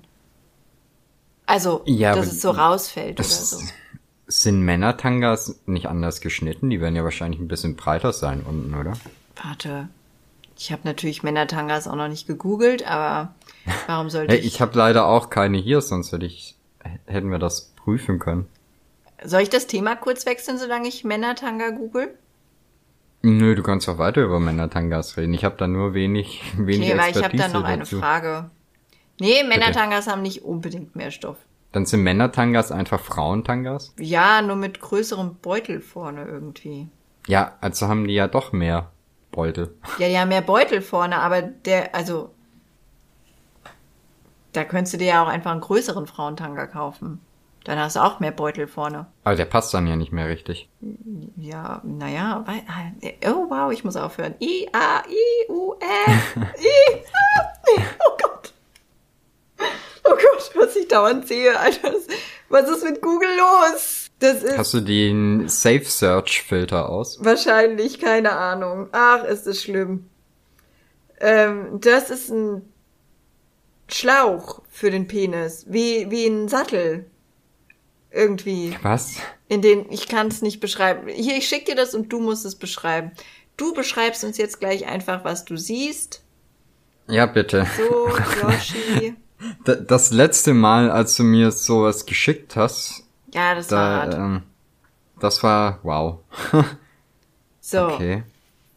Also, 1.44 1.82
Ja, 1.86 2.14
dass 2.14 2.28
es 2.28 2.40
so 2.40 2.52
rausfällt 2.52 3.18
oder 3.18 3.28
so. 3.28 3.58
sind 4.28 4.60
Männertangas 4.60 5.58
nicht 5.66 5.88
anders 5.88 6.20
geschnitten? 6.20 6.70
Die 6.70 6.80
werden 6.80 6.94
ja 6.94 7.02
wahrscheinlich 7.02 7.40
ein 7.40 7.48
bisschen 7.48 7.74
breiter 7.74 8.12
sein 8.12 8.44
unten, 8.48 8.72
oder? 8.72 8.92
Warte. 9.42 9.88
Ich 10.56 10.70
habe 10.70 10.82
natürlich 10.84 11.24
Männertangas 11.24 11.88
auch 11.88 11.96
noch 11.96 12.06
nicht 12.06 12.28
gegoogelt, 12.28 12.86
aber 12.88 13.34
warum 13.88 14.08
sollte 14.08 14.34
Hey, 14.34 14.38
ich, 14.38 14.46
ich 14.46 14.60
habe 14.60 14.78
leider 14.78 15.06
auch 15.06 15.30
keine 15.30 15.58
hier, 15.58 15.80
sonst 15.80 16.12
hätte 16.12 16.26
ich, 16.26 16.54
hätten 17.06 17.32
wir 17.32 17.40
das 17.40 17.72
prüfen 17.74 18.20
können. 18.20 18.46
Soll 19.22 19.42
ich 19.42 19.50
das 19.50 19.66
Thema 19.66 19.96
kurz 19.96 20.26
wechseln, 20.26 20.58
solange 20.58 20.88
ich 20.88 21.04
Männertanga 21.04 21.70
google? 21.70 22.16
Nö, 23.22 23.54
du 23.54 23.62
kannst 23.62 23.88
auch 23.88 23.98
weiter 23.98 24.22
über 24.22 24.38
Männertangas 24.38 25.16
reden. 25.16 25.32
Ich 25.32 25.44
habe 25.44 25.56
da 25.56 25.66
nur 25.66 25.94
wenig, 25.94 26.42
wenig 26.58 26.90
Okay, 26.90 26.98
weil 26.98 27.10
ich 27.10 27.16
habe 27.16 27.26
Expertise 27.26 27.52
da 27.52 27.58
noch 27.58 27.64
eine 27.64 27.78
dazu. 27.78 27.98
Frage. 27.98 28.50
Nee, 29.18 29.44
Männertangas 29.44 30.08
haben 30.08 30.22
nicht 30.22 30.44
unbedingt 30.44 30.94
mehr 30.96 31.10
Stoff. 31.10 31.38
Dann 31.72 31.86
sind 31.86 32.02
Männertangas 32.02 32.70
einfach 32.70 33.00
Frauentangas? 33.00 33.94
Ja, 33.98 34.42
nur 34.42 34.56
mit 34.56 34.80
größerem 34.80 35.36
Beutel 35.40 35.80
vorne 35.80 36.24
irgendwie. 36.24 36.88
Ja, 37.26 37.56
also 37.60 37.88
haben 37.88 38.06
die 38.06 38.14
ja 38.14 38.28
doch 38.28 38.52
mehr 38.52 38.90
Beutel. 39.32 39.74
Ja, 39.98 40.08
die 40.08 40.18
haben 40.18 40.28
mehr 40.28 40.42
Beutel 40.42 40.82
vorne, 40.82 41.16
aber 41.16 41.42
der, 41.42 41.94
also, 41.94 42.30
da 44.52 44.64
könntest 44.64 44.94
du 44.94 44.98
dir 44.98 45.06
ja 45.06 45.24
auch 45.24 45.28
einfach 45.28 45.50
einen 45.50 45.62
größeren 45.62 46.06
Frauentanga 46.06 46.66
kaufen. 46.66 47.20
Dann 47.64 47.78
hast 47.78 47.96
du 47.96 48.00
auch 48.00 48.20
mehr 48.20 48.30
Beutel 48.30 48.66
vorne. 48.66 49.06
Aber 49.24 49.36
der 49.36 49.46
passt 49.46 49.72
dann 49.72 49.86
ja 49.86 49.96
nicht 49.96 50.12
mehr 50.12 50.28
richtig. 50.28 50.68
Ja, 51.36 51.80
naja, 51.82 52.44
weil, 52.46 52.62
oh 53.32 53.46
wow, 53.48 53.72
ich 53.72 53.84
muss 53.84 53.96
aufhören. 53.96 54.34
I, 54.40 54.68
A, 54.72 55.02
I, 55.08 55.50
U, 55.50 55.74
F, 55.80 56.36
I, 56.36 57.00
A. 57.78 57.82
Oh 58.06 58.16
Gott. 58.22 58.52
Oh 60.06 60.10
Gott, 60.10 60.50
was 60.54 60.76
ich 60.76 60.88
dauernd 60.88 61.26
sehe, 61.26 61.58
Alter. 61.58 61.92
Was 62.50 62.68
ist 62.68 62.84
mit 62.84 63.00
Google 63.00 63.30
los? 63.38 64.10
Das 64.18 64.42
ist 64.42 64.58
Hast 64.58 64.74
du 64.74 64.80
den 64.80 65.48
Safe 65.48 65.84
Search 65.84 66.42
Filter 66.42 66.90
aus? 66.90 67.18
wahrscheinlich, 67.24 67.98
keine 67.98 68.32
Ahnung. 68.32 68.88
Ach, 68.92 69.24
ist 69.24 69.46
es 69.46 69.62
schlimm. 69.62 70.08
Ähm, 71.20 71.80
das 71.80 72.10
ist 72.10 72.28
ein 72.30 72.62
Schlauch 73.88 74.60
für 74.70 74.90
den 74.90 75.06
Penis. 75.08 75.64
Wie, 75.68 76.10
wie 76.10 76.26
ein 76.26 76.48
Sattel. 76.48 77.06
Irgendwie. 78.14 78.76
Was? 78.82 79.16
In 79.48 79.60
den, 79.62 79.90
ich 79.90 80.08
kann 80.08 80.28
es 80.28 80.40
nicht 80.42 80.60
beschreiben. 80.60 81.08
Hier, 81.08 81.36
ich 81.36 81.48
schick 81.48 81.66
dir 81.66 81.74
das 81.74 81.94
und 81.94 82.12
du 82.12 82.20
musst 82.20 82.44
es 82.44 82.54
beschreiben. 82.54 83.10
Du 83.56 83.74
beschreibst 83.74 84.24
uns 84.24 84.38
jetzt 84.38 84.60
gleich 84.60 84.86
einfach, 84.86 85.24
was 85.24 85.44
du 85.44 85.56
siehst. 85.56 86.22
Ja, 87.08 87.26
bitte. 87.26 87.66
So, 87.76 88.08
Yoshi. 88.42 89.14
Das 89.86 90.10
letzte 90.10 90.54
Mal, 90.54 90.90
als 90.90 91.16
du 91.16 91.22
mir 91.24 91.50
sowas 91.50 92.06
geschickt 92.06 92.56
hast, 92.56 93.02
Ja, 93.32 93.54
das 93.54 93.70
war 93.70 93.78
da, 93.78 94.02
hart. 94.02 94.14
ähm, 94.14 94.42
das 95.20 95.42
war 95.42 95.80
wow. 95.82 96.20
So. 97.60 97.88
Okay. 97.88 98.22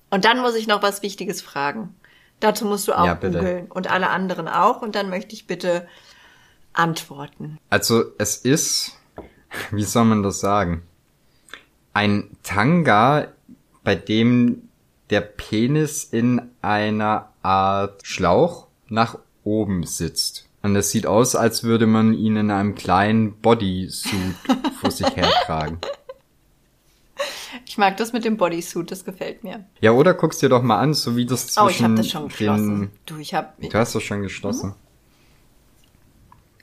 Und 0.10 0.24
dann 0.26 0.40
muss 0.40 0.56
ich 0.56 0.68
noch 0.68 0.82
was 0.82 1.02
Wichtiges 1.04 1.42
fragen. 1.42 1.94
Dazu 2.40 2.66
musst 2.66 2.88
du 2.88 2.94
auch 2.94 3.06
Ja, 3.06 3.14
googeln 3.16 3.68
und 3.70 3.90
alle 3.92 4.10
anderen 4.10 4.48
auch. 4.48 4.82
Und 4.82 4.96
dann 4.96 5.10
möchte 5.10 5.34
ich 5.34 5.48
bitte 5.48 5.88
antworten. 6.74 7.58
Also 7.70 8.04
es 8.18 8.38
ist, 8.38 8.94
wie 9.72 9.84
soll 9.84 10.06
man 10.06 10.24
das 10.24 10.40
sagen? 10.40 10.84
Ein 11.94 12.30
Tanga, 12.44 13.28
bei 13.84 13.96
dem 13.96 14.70
der 15.10 15.22
Penis 15.22 16.04
in 16.04 16.42
einer 16.62 17.30
Art 17.42 18.06
Schlauch 18.06 18.68
nach 18.90 19.18
oben 19.44 19.84
sitzt. 19.84 20.48
Und 20.62 20.76
es 20.76 20.90
sieht 20.92 21.06
aus, 21.08 21.36
als 21.36 21.64
würde 21.64 21.88
man 21.88 22.14
ihn 22.14 22.36
in 22.36 22.52
einem 22.52 22.76
kleinen 22.76 23.34
Bodysuit 23.38 24.36
vor 24.82 24.92
sich 24.92 25.08
hertragen. 25.16 25.80
Ich 27.66 27.78
mag 27.78 27.98
das 27.98 28.12
mit 28.12 28.26
dem 28.26 28.38
Bodysuit, 28.38 28.92
das 28.92 29.06
gefällt 29.06 29.44
mir. 29.44 29.66
Ja, 29.80 29.92
oder 29.92 30.14
guckst 30.14 30.42
dir 30.42 30.50
doch 30.50 30.62
mal 30.62 30.80
an, 30.80 30.94
so 30.94 31.16
wie 31.16 31.26
das 31.26 31.48
zwischen 31.48 31.66
Oh, 31.66 31.70
ich 31.70 31.84
habe 31.84 31.96
das 31.96 32.10
schon 32.10 32.28
geschlossen. 32.28 32.80
den 32.80 32.92
Du, 33.06 33.18
ich 33.18 33.34
habe 33.34 33.54
Du 33.68 33.78
hast 33.78 33.96
das 33.96 34.04
schon 34.04 34.22
geschlossen. 34.22 34.76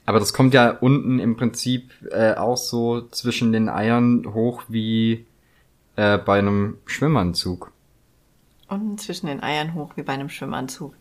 Aber 0.05 0.19
das 0.19 0.33
kommt 0.33 0.53
ja 0.53 0.69
unten 0.69 1.19
im 1.19 1.35
Prinzip 1.35 1.91
äh, 2.11 2.35
auch 2.35 2.57
so 2.57 3.07
zwischen 3.09 3.51
den 3.51 3.69
Eiern 3.69 4.33
hoch 4.33 4.63
wie 4.67 5.25
äh, 5.95 6.17
bei 6.17 6.39
einem 6.39 6.77
Schwimmanzug. 6.85 7.71
unten 8.67 8.97
zwischen 8.97 9.27
den 9.27 9.41
Eiern 9.41 9.73
hoch 9.73 9.93
wie 9.95 10.03
bei 10.03 10.13
einem 10.13 10.29
Schwimmanzug. 10.29 10.93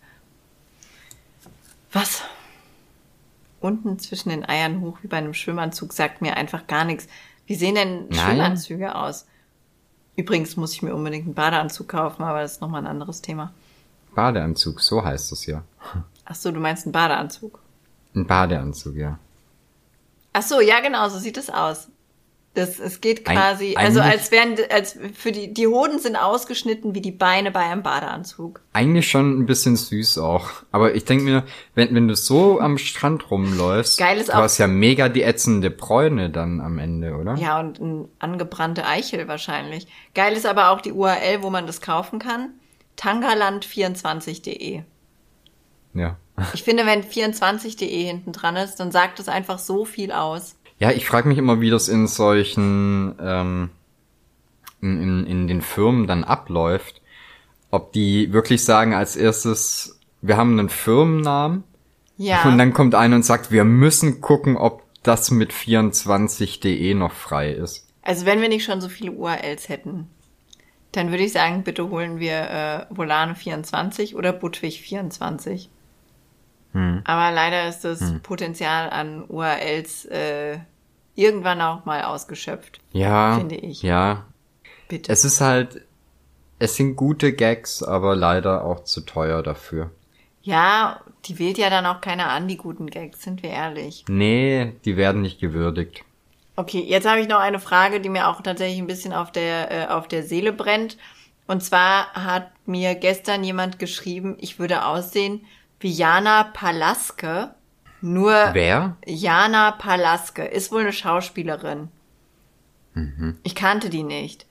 Was? 1.92 2.22
Unten 3.60 3.98
zwischen 3.98 4.28
den 4.30 4.46
Eiern 4.48 4.80
hoch 4.80 4.98
wie 5.02 5.06
bei 5.08 5.18
einem 5.18 5.34
Schwimmanzug 5.34 5.92
sagt 5.92 6.22
mir 6.22 6.36
einfach 6.36 6.66
gar 6.66 6.84
nichts. 6.84 7.06
Wie 7.46 7.54
sehen 7.54 7.74
denn 7.74 8.08
Nein. 8.08 8.18
Schwimmanzüge 8.18 8.94
aus? 8.94 9.26
Übrigens 10.16 10.56
muss 10.56 10.72
ich 10.74 10.82
mir 10.82 10.94
unbedingt 10.94 11.24
einen 11.26 11.34
Badeanzug 11.34 11.88
kaufen, 11.88 12.22
aber 12.22 12.40
das 12.42 12.52
ist 12.52 12.60
nochmal 12.60 12.82
ein 12.82 12.86
anderes 12.86 13.20
Thema. 13.20 13.52
Badeanzug, 14.14 14.80
so 14.80 15.04
heißt 15.04 15.32
es 15.32 15.46
ja. 15.46 15.62
Ach 16.24 16.34
so, 16.34 16.52
du 16.52 16.60
meinst 16.60 16.86
einen 16.86 16.92
Badeanzug? 16.92 17.58
Ein 18.14 18.26
Badeanzug, 18.26 18.96
ja. 18.96 19.18
Ach 20.32 20.42
so, 20.42 20.60
ja 20.60 20.80
genau, 20.80 21.08
so 21.08 21.18
sieht 21.18 21.36
es 21.36 21.50
aus. 21.50 21.88
Das, 22.54 22.78
es 22.78 23.00
geht 23.00 23.24
quasi, 23.24 23.74
also 23.76 23.98
eigentlich- 23.98 24.12
als 24.20 24.30
wären, 24.30 24.56
als 24.70 24.96
für 25.14 25.32
die, 25.32 25.52
die 25.52 25.66
Hoden 25.66 25.98
sind 25.98 26.14
ausgeschnitten 26.14 26.94
wie 26.94 27.00
die 27.00 27.10
Beine 27.10 27.50
bei 27.50 27.60
einem 27.60 27.82
Badeanzug. 27.82 28.60
Eigentlich 28.72 29.08
schon 29.10 29.40
ein 29.40 29.46
bisschen 29.46 29.74
süß 29.74 30.18
auch. 30.18 30.50
Aber 30.70 30.94
ich 30.94 31.04
denke 31.04 31.24
mir, 31.24 31.42
wenn, 31.74 31.92
wenn 31.96 32.06
du 32.06 32.14
so 32.14 32.60
am 32.60 32.78
Strand 32.78 33.28
rumläufst, 33.32 33.98
Geil 33.98 34.18
ist 34.18 34.28
du 34.28 34.34
auch- 34.34 34.42
hast 34.42 34.58
ja 34.58 34.68
mega 34.68 35.08
die 35.08 35.22
ätzende 35.22 35.70
Bräune 35.70 36.30
dann 36.30 36.60
am 36.60 36.78
Ende, 36.78 37.16
oder? 37.16 37.34
Ja, 37.34 37.58
und 37.58 37.80
ein 37.80 38.08
angebrannte 38.20 38.86
Eichel 38.86 39.26
wahrscheinlich. 39.26 39.88
Geil 40.14 40.34
ist 40.34 40.46
aber 40.46 40.70
auch 40.70 40.80
die 40.80 40.92
URL, 40.92 41.42
wo 41.42 41.50
man 41.50 41.66
das 41.66 41.80
kaufen 41.80 42.20
kann. 42.20 42.50
Tangaland24.de. 42.96 44.82
Ja. 45.94 46.16
Ich 46.52 46.62
finde, 46.64 46.84
wenn 46.86 47.02
24.de 47.04 48.04
hinten 48.04 48.32
dran 48.32 48.56
ist, 48.56 48.76
dann 48.76 48.90
sagt 48.90 49.20
es 49.20 49.28
einfach 49.28 49.58
so 49.58 49.84
viel 49.84 50.10
aus. 50.12 50.56
Ja, 50.80 50.90
ich 50.90 51.06
frage 51.06 51.28
mich 51.28 51.38
immer, 51.38 51.60
wie 51.60 51.70
das 51.70 51.88
in 51.88 52.06
solchen, 52.08 53.14
ähm, 53.20 53.70
in, 54.80 55.00
in, 55.00 55.26
in 55.26 55.46
den 55.46 55.62
Firmen 55.62 56.06
dann 56.06 56.24
abläuft. 56.24 57.00
Ob 57.70 57.92
die 57.92 58.32
wirklich 58.32 58.64
sagen 58.64 58.94
als 58.94 59.14
erstes, 59.16 59.98
wir 60.22 60.36
haben 60.36 60.58
einen 60.58 60.68
Firmennamen 60.68 61.62
Ja. 62.16 62.42
und 62.44 62.58
dann 62.58 62.72
kommt 62.72 62.94
einer 62.94 63.16
und 63.16 63.24
sagt, 63.24 63.50
wir 63.52 63.64
müssen 63.64 64.20
gucken, 64.20 64.56
ob 64.56 64.82
das 65.04 65.30
mit 65.30 65.52
24.de 65.52 66.94
noch 66.94 67.12
frei 67.12 67.52
ist. 67.52 67.86
Also 68.02 68.26
wenn 68.26 68.40
wir 68.40 68.48
nicht 68.48 68.64
schon 68.64 68.80
so 68.80 68.88
viele 68.88 69.12
URLs 69.12 69.68
hätten, 69.68 70.08
dann 70.92 71.10
würde 71.10 71.24
ich 71.24 71.32
sagen, 71.32 71.62
bitte 71.64 71.88
holen 71.90 72.18
wir 72.20 72.32
äh, 72.90 72.94
Volane24 72.94 74.14
oder 74.14 74.30
Budwig24. 74.30 75.68
Hm. 76.74 77.02
Aber 77.04 77.30
leider 77.34 77.68
ist 77.68 77.84
das 77.84 78.00
Potenzial 78.22 78.90
an 78.90 79.24
URLs 79.28 80.04
äh, 80.06 80.58
irgendwann 81.14 81.60
auch 81.60 81.84
mal 81.84 82.02
ausgeschöpft. 82.02 82.80
Ja, 82.92 83.38
Finde 83.38 83.56
ich. 83.56 83.82
ja. 83.82 84.24
Bitte. 84.88 85.10
Es 85.10 85.24
ist 85.24 85.40
halt, 85.40 85.82
es 86.58 86.76
sind 86.76 86.96
gute 86.96 87.32
Gags, 87.32 87.82
aber 87.82 88.14
leider 88.16 88.64
auch 88.64 88.84
zu 88.84 89.00
teuer 89.00 89.42
dafür. 89.42 89.90
Ja, 90.42 91.00
die 91.24 91.38
wählt 91.38 91.56
ja 91.56 91.70
dann 91.70 91.86
auch 91.86 92.02
keiner 92.02 92.28
an, 92.28 92.48
die 92.48 92.58
guten 92.58 92.88
Gags, 92.88 93.22
sind 93.22 93.42
wir 93.42 93.50
ehrlich. 93.50 94.04
Nee, 94.08 94.74
die 94.84 94.96
werden 94.96 95.22
nicht 95.22 95.40
gewürdigt. 95.40 96.04
Okay, 96.56 96.80
jetzt 96.80 97.08
habe 97.08 97.20
ich 97.20 97.28
noch 97.28 97.40
eine 97.40 97.60
Frage, 97.60 98.00
die 98.00 98.10
mir 98.10 98.28
auch 98.28 98.42
tatsächlich 98.42 98.78
ein 98.78 98.86
bisschen 98.86 99.12
auf 99.12 99.32
der, 99.32 99.70
äh, 99.70 99.86
auf 99.86 100.06
der 100.06 100.22
Seele 100.22 100.52
brennt. 100.52 100.98
Und 101.46 101.62
zwar 101.62 102.12
hat 102.12 102.50
mir 102.66 102.94
gestern 102.94 103.42
jemand 103.42 103.78
geschrieben, 103.78 104.36
ich 104.38 104.58
würde 104.58 104.84
aussehen 104.84 105.46
wie 105.84 105.92
Jana 105.92 106.44
Palaske. 106.44 107.54
Nur 108.00 108.32
Wer? 108.54 108.96
Jana 109.04 109.70
Palaske 109.72 110.42
ist 110.42 110.72
wohl 110.72 110.80
eine 110.80 110.94
Schauspielerin. 110.94 111.88
Ich 113.42 113.54
kannte 113.54 113.90
die 113.90 114.02
nicht. 114.02 114.46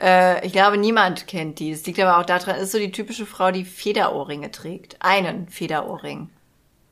Äh, 0.00 0.46
ich 0.46 0.52
glaube, 0.52 0.78
niemand 0.78 1.26
kennt 1.26 1.58
die. 1.58 1.72
Es 1.72 1.84
liegt 1.84 2.00
aber 2.00 2.18
auch 2.18 2.24
daran, 2.24 2.56
ist 2.56 2.72
so 2.72 2.78
die 2.78 2.90
typische 2.90 3.26
Frau, 3.26 3.50
die 3.50 3.66
Federohrringe 3.66 4.50
trägt. 4.50 4.96
Einen 5.00 5.48
Federohrring. 5.48 6.30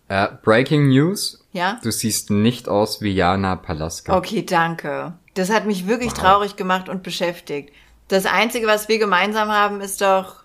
Äh, 0.09 0.29
Breaking 0.43 0.89
News. 0.89 1.47
Ja? 1.53 1.81
Du 1.83 1.91
siehst 1.91 2.31
nicht 2.31 2.69
aus 2.69 3.01
wie 3.01 3.13
Jana 3.13 3.57
Palaska. 3.57 4.15
Okay, 4.15 4.45
danke. 4.45 5.15
Das 5.33 5.51
hat 5.51 5.65
mich 5.65 5.87
wirklich 5.87 6.13
traurig 6.13 6.57
gemacht 6.57 6.91
und 6.91 7.03
beschäftigt. 7.03 7.73
Das 8.09 8.27
Einzige, 8.27 8.67
was 8.67 8.89
wir 8.89 8.99
gemeinsam 8.99 9.49
haben, 9.49 9.81
ist 9.81 10.03
doch 10.03 10.45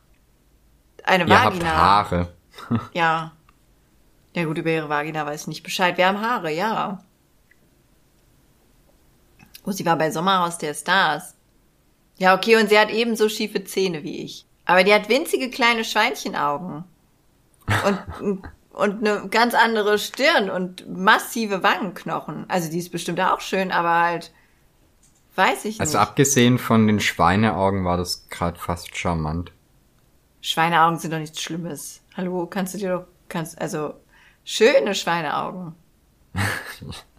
eine 1.03 1.25
Ihr 1.27 1.43
habt 1.43 1.55
Vagina. 1.55 1.75
Haare. 1.75 2.33
Ja. 2.93 3.33
Ja 4.33 4.45
gut, 4.45 4.57
über 4.57 4.69
ihre 4.69 4.89
Vagina 4.89 5.25
weiß 5.25 5.41
ich 5.41 5.47
nicht 5.47 5.63
Bescheid. 5.63 5.97
Wir 5.97 6.07
haben 6.07 6.21
Haare, 6.21 6.51
ja. 6.51 7.03
Oh, 9.65 9.71
sie 9.71 9.85
war 9.85 9.97
bei 9.97 10.09
Sommerhaus 10.11 10.57
der 10.57 10.73
Stars. 10.73 11.35
Ja, 12.17 12.35
okay, 12.35 12.55
und 12.55 12.69
sie 12.69 12.79
hat 12.79 12.91
ebenso 12.91 13.29
schiefe 13.29 13.63
Zähne 13.63 14.03
wie 14.03 14.23
ich. 14.23 14.45
Aber 14.65 14.83
die 14.83 14.93
hat 14.93 15.09
winzige 15.09 15.49
kleine 15.49 15.83
Schweinchenaugen. 15.83 16.83
Und, 17.85 18.43
und 18.71 19.05
eine 19.07 19.27
ganz 19.29 19.53
andere 19.53 19.99
Stirn 19.99 20.49
und 20.49 20.87
massive 20.87 21.63
Wangenknochen. 21.63 22.45
Also 22.47 22.69
die 22.69 22.79
ist 22.79 22.91
bestimmt 22.91 23.19
auch 23.19 23.41
schön, 23.41 23.71
aber 23.71 23.99
halt, 24.01 24.31
weiß 25.35 25.65
ich 25.65 25.79
nicht. 25.79 25.81
Also 25.81 25.97
abgesehen 25.97 26.57
von 26.57 26.87
den 26.87 26.99
Schweineaugen 26.99 27.85
war 27.85 27.97
das 27.97 28.29
gerade 28.29 28.59
fast 28.59 28.95
charmant. 28.95 29.51
Schweineaugen 30.41 30.99
sind 30.99 31.11
doch 31.11 31.19
nichts 31.19 31.41
Schlimmes. 31.41 32.01
Hallo, 32.15 32.47
kannst 32.47 32.73
du 32.73 32.77
dir 32.77 32.89
doch, 32.93 33.05
kannst, 33.29 33.59
also, 33.61 33.93
schöne 34.43 34.95
Schweineaugen. 34.95 35.75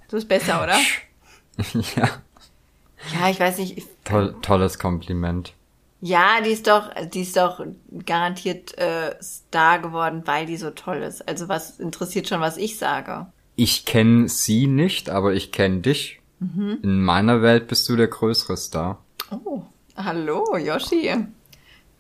So 0.09 0.19
ist 0.19 0.29
besser, 0.29 0.63
oder? 0.63 0.77
ja, 1.97 2.09
Ja, 3.19 3.29
ich 3.31 3.41
weiß 3.41 3.57
nicht. 3.59 3.79
Ich, 3.79 3.87
toll, 4.05 4.35
tolles 4.43 4.79
Kompliment. 4.79 5.55
ja, 6.03 6.43
die 6.45 6.51
ist 6.51 6.67
doch, 6.67 6.91
die 7.15 7.23
ist 7.23 7.35
doch 7.37 7.65
garantiert 8.05 8.77
äh, 8.77 9.15
Star 9.23 9.79
geworden, 9.79 10.23
weil 10.27 10.45
die 10.45 10.59
so 10.59 10.71
toll 10.71 10.99
ist. 10.99 11.27
Also 11.27 11.49
was 11.49 11.81
interessiert 11.81 12.29
schon, 12.29 12.41
was 12.43 12.59
ich 12.59 12.77
sage. 12.79 13.27
Ich 13.57 13.87
kenne 13.87 14.29
sie 14.29 14.67
nicht, 14.67 15.09
aber 15.09 15.33
ich 15.33 15.51
kenne 15.51 15.81
dich. 15.81 16.21
Mhm. 16.41 16.79
In 16.83 17.01
meiner 17.03 17.41
Welt 17.41 17.69
bist 17.69 17.89
du 17.89 17.97
der 17.97 18.09
größere 18.09 18.57
Star. 18.59 18.99
Oh, 19.31 19.63
hallo, 19.97 20.59
Yoshi. 20.59 21.11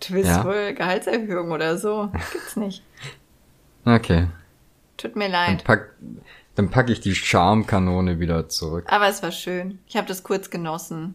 Du 0.06 0.14
willst 0.14 0.30
Ja. 0.30 0.44
wohl 0.44 0.74
Gehaltserhöhung 0.74 1.50
oder 1.50 1.78
so? 1.78 2.10
Gibt's 2.32 2.56
nicht. 2.56 2.82
Okay. 3.86 4.28
Tut 5.02 5.16
mir 5.16 5.24
Dann 5.28 5.32
leid. 5.56 5.64
pack, 5.64 5.90
dann 6.54 6.70
pack 6.70 6.88
ich 6.88 7.00
die 7.00 7.14
Charmkanone 7.14 8.20
wieder 8.20 8.48
zurück. 8.48 8.84
Aber 8.88 9.08
es 9.08 9.22
war 9.22 9.32
schön. 9.32 9.80
Ich 9.88 9.96
habe 9.96 10.06
das 10.06 10.22
kurz 10.22 10.48
genossen. 10.48 11.14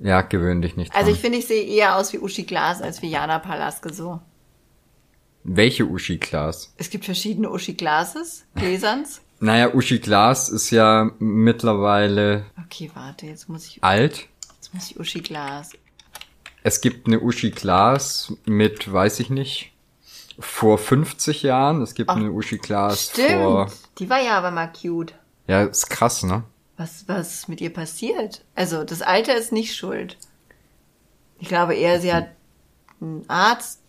Ja, 0.00 0.22
gewöhn 0.22 0.62
dich 0.62 0.76
nicht 0.76 0.92
dran. 0.94 1.00
Also 1.00 1.12
ich 1.12 1.18
finde, 1.18 1.38
ich 1.38 1.46
sehe 1.46 1.62
eher 1.64 1.96
aus 1.96 2.12
wie 2.12 2.18
Uschi 2.20 2.44
Glas 2.44 2.80
als 2.80 3.02
wie 3.02 3.10
Jana 3.10 3.38
Palaske 3.38 3.92
so. 3.92 4.20
Welche 5.44 5.86
Uschi 5.86 6.18
Glas? 6.18 6.72
Es 6.76 6.90
gibt 6.90 7.04
verschiedene 7.04 7.50
Uschi 7.50 7.74
Glases, 7.74 8.44
Gläserns. 8.54 9.20
Naja, 9.40 9.72
Uschi 9.72 10.00
Glas 10.00 10.48
ist 10.48 10.70
ja 10.72 11.12
mittlerweile 11.20 12.44
Okay, 12.64 12.90
warte, 12.94 13.26
jetzt 13.26 13.48
muss 13.48 13.66
ich, 13.68 13.84
alt. 13.84 14.26
jetzt 14.56 14.74
muss 14.74 14.90
ich 14.90 14.98
Uschi 14.98 15.20
Glas. 15.20 15.70
Es 16.64 16.80
gibt 16.80 17.06
eine 17.06 17.20
Uschi 17.20 17.50
Glas 17.52 18.32
mit, 18.46 18.92
weiß 18.92 19.20
ich 19.20 19.30
nicht, 19.30 19.72
vor 20.38 20.78
50 20.78 21.42
Jahren. 21.42 21.82
Es 21.82 21.94
gibt 21.94 22.10
Ach, 22.10 22.16
eine 22.16 22.30
Uschi 22.30 22.58
Glas 22.58 23.10
Stimmt, 23.10 23.42
vor... 23.42 23.72
die 23.98 24.08
war 24.08 24.22
ja 24.22 24.38
aber 24.38 24.50
mal 24.50 24.72
cute. 24.72 25.14
Ja, 25.46 25.62
ist 25.64 25.90
krass, 25.90 26.22
ne? 26.22 26.44
Was, 26.76 27.08
was 27.08 27.34
ist 27.34 27.48
mit 27.48 27.60
ihr 27.60 27.72
passiert? 27.72 28.44
Also, 28.54 28.84
das 28.84 29.02
Alter 29.02 29.36
ist 29.36 29.52
nicht 29.52 29.74
schuld. 29.74 30.16
Ich 31.40 31.48
glaube 31.48 31.74
eher, 31.74 32.00
sie 32.00 32.12
hat 32.12 32.28
einen 33.00 33.24
Arzt, 33.28 33.80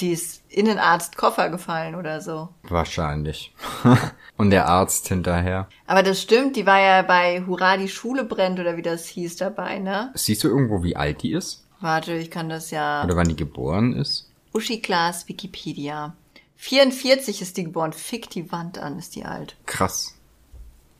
die 0.00 0.12
ist 0.12 0.42
in 0.48 0.66
den 0.66 0.78
Arztkoffer 0.78 1.48
gefallen 1.48 1.94
oder 1.94 2.20
so. 2.20 2.48
Wahrscheinlich. 2.62 3.54
Und 4.36 4.50
der 4.50 4.66
Arzt 4.68 5.08
hinterher. 5.08 5.68
Aber 5.86 6.02
das 6.02 6.20
stimmt, 6.20 6.56
die 6.56 6.66
war 6.66 6.80
ja 6.80 7.02
bei 7.02 7.44
Hurra, 7.46 7.76
die 7.76 7.88
Schule 7.88 8.24
brennt 8.24 8.58
oder 8.60 8.76
wie 8.76 8.82
das 8.82 9.06
hieß 9.06 9.36
dabei, 9.36 9.78
ne? 9.78 10.10
Siehst 10.14 10.44
du 10.44 10.48
irgendwo, 10.48 10.82
wie 10.82 10.96
alt 10.96 11.22
die 11.22 11.32
ist? 11.32 11.66
Warte, 11.80 12.12
ich 12.14 12.30
kann 12.30 12.48
das 12.48 12.70
ja. 12.70 13.04
Oder 13.04 13.16
wann 13.16 13.28
die 13.28 13.36
geboren 13.36 13.94
ist? 13.94 14.31
Uschi 14.52 14.78
Glas, 14.80 15.28
Wikipedia. 15.28 16.14
44 16.56 17.42
ist 17.42 17.56
die 17.56 17.64
geboren. 17.64 17.92
Fick 17.92 18.30
die 18.30 18.52
Wand 18.52 18.78
an, 18.78 18.98
ist 18.98 19.16
die 19.16 19.24
alt. 19.24 19.56
Krass. 19.66 20.16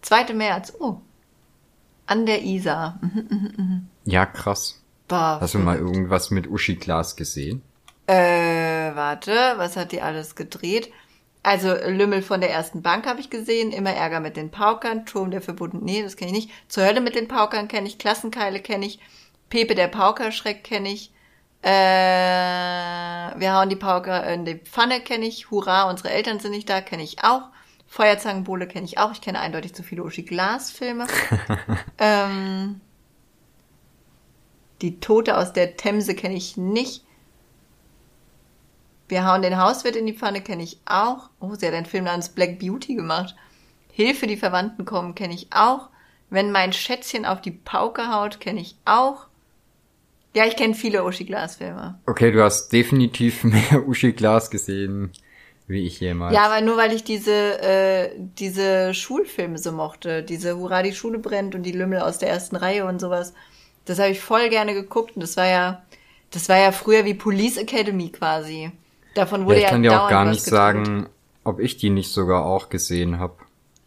2. 0.02 0.34
März, 0.34 0.72
oh. 0.80 0.96
An 2.06 2.26
der 2.26 2.42
Isar. 2.42 2.98
Mhm. 3.00 3.88
Ja, 4.04 4.26
krass. 4.26 4.82
Boah, 5.06 5.38
Hast 5.40 5.54
du 5.54 5.58
mal 5.58 5.78
irgendwas 5.78 6.30
mit 6.30 6.48
Uschi 6.48 6.74
Glas 6.74 7.16
gesehen? 7.16 7.62
Äh, 8.06 8.94
warte, 8.94 9.54
was 9.56 9.76
hat 9.76 9.92
die 9.92 10.02
alles 10.02 10.34
gedreht? 10.34 10.90
Also 11.44 11.74
Lümmel 11.74 12.22
von 12.22 12.40
der 12.40 12.50
ersten 12.50 12.82
Bank 12.82 13.06
habe 13.06 13.20
ich 13.20 13.30
gesehen, 13.30 13.72
immer 13.72 13.92
Ärger 13.92 14.20
mit 14.20 14.36
den 14.36 14.50
Paukern, 14.50 15.06
Turm 15.06 15.30
der 15.30 15.42
verbundenen, 15.42 15.84
nee, 15.84 16.02
das 16.02 16.16
kenne 16.16 16.30
ich 16.30 16.46
nicht. 16.46 16.50
Zur 16.68 16.84
Hölle 16.84 17.00
mit 17.00 17.14
den 17.14 17.28
Paukern 17.28 17.68
kenne 17.68 17.88
ich, 17.88 17.98
Klassenkeile 17.98 18.60
kenne 18.60 18.86
ich, 18.86 19.00
Pepe 19.50 19.74
der 19.74 19.88
Paukerschreck 19.88 20.62
kenne 20.62 20.90
ich, 20.90 21.12
äh, 21.62 21.68
wir 21.68 23.54
hauen 23.54 23.68
die 23.68 23.76
Pauker 23.76 24.26
in 24.32 24.44
die 24.44 24.56
Pfanne 24.56 25.00
kenne 25.00 25.26
ich, 25.26 25.50
Hurra, 25.50 25.88
unsere 25.88 26.10
Eltern 26.10 26.40
sind 26.40 26.50
nicht 26.52 26.68
da, 26.68 26.80
kenne 26.80 27.02
ich 27.02 27.22
auch. 27.22 27.42
Feuerzangenbowle 27.86 28.66
kenne 28.66 28.86
ich 28.86 28.98
auch, 28.98 29.12
ich 29.12 29.20
kenne 29.20 29.38
eindeutig 29.38 29.74
zu 29.74 29.82
viele 29.82 30.02
Uschi 30.02 30.22
Glas 30.22 30.70
Filme. 30.70 31.06
ähm, 31.98 32.80
die 34.80 34.98
Tote 34.98 35.36
aus 35.36 35.52
der 35.52 35.76
Themse 35.76 36.14
kenne 36.14 36.34
ich 36.34 36.56
nicht. 36.56 37.04
Wir 39.08 39.26
hauen 39.26 39.42
den 39.42 39.58
Hauswirt 39.58 39.94
in 39.94 40.06
die 40.06 40.14
Pfanne, 40.14 40.40
kenne 40.40 40.62
ich 40.62 40.80
auch. 40.86 41.28
Oh, 41.38 41.54
sie 41.54 41.66
hat 41.66 41.74
einen 41.74 41.86
Film 41.86 42.04
namens 42.04 42.30
Black 42.30 42.58
Beauty 42.58 42.94
gemacht. 42.94 43.36
Hilfe, 43.92 44.26
die 44.26 44.38
Verwandten 44.38 44.84
kommen, 44.86 45.14
kenne 45.14 45.34
ich 45.34 45.48
auch. 45.52 45.90
Wenn 46.30 46.50
mein 46.50 46.72
Schätzchen 46.72 47.26
auf 47.26 47.42
die 47.42 47.50
Pauke 47.50 48.08
haut, 48.08 48.40
kenne 48.40 48.60
ich 48.60 48.76
auch. 48.86 49.26
Ja, 50.34 50.46
ich 50.46 50.56
kenne 50.56 50.74
viele 50.74 51.04
Uschi 51.04 51.24
Glas 51.24 51.56
Filme. 51.56 51.98
Okay, 52.06 52.32
du 52.32 52.42
hast 52.42 52.72
definitiv 52.72 53.44
mehr 53.44 53.86
Uschi 53.86 54.12
Glas 54.12 54.50
gesehen, 54.50 55.12
wie 55.66 55.86
ich 55.86 56.00
jemals. 56.00 56.34
Ja, 56.34 56.46
aber 56.46 56.60
nur 56.64 56.76
weil 56.76 56.92
ich 56.92 57.04
diese, 57.04 57.60
äh, 57.62 58.10
diese 58.38 58.94
Schulfilme 58.94 59.58
so 59.58 59.72
mochte. 59.72 60.22
Diese 60.22 60.56
Hurra, 60.56 60.82
die 60.82 60.94
Schule 60.94 61.18
brennt 61.18 61.54
und 61.54 61.64
die 61.64 61.72
Lümmel 61.72 62.00
aus 62.00 62.18
der 62.18 62.30
ersten 62.30 62.56
Reihe 62.56 62.86
und 62.86 63.00
sowas. 63.00 63.34
Das 63.84 63.98
habe 63.98 64.10
ich 64.10 64.20
voll 64.20 64.48
gerne 64.48 64.74
geguckt 64.74 65.16
und 65.16 65.22
das 65.22 65.36
war 65.36 65.46
ja, 65.46 65.82
das 66.30 66.48
war 66.48 66.56
ja 66.56 66.72
früher 66.72 67.04
wie 67.04 67.14
Police 67.14 67.58
Academy 67.58 68.10
quasi. 68.10 68.70
Davon 69.14 69.42
ja, 69.42 69.46
wurde 69.46 69.56
ich 69.56 69.62
ja, 69.64 69.68
kann 69.70 69.82
dir 69.82 70.02
auch 70.02 70.08
gar 70.08 70.24
nicht 70.24 70.42
sagen, 70.42 71.08
ob 71.44 71.60
ich 71.60 71.76
die 71.76 71.90
nicht 71.90 72.10
sogar 72.10 72.46
auch 72.46 72.68
gesehen 72.68 73.18
habe. 73.18 73.34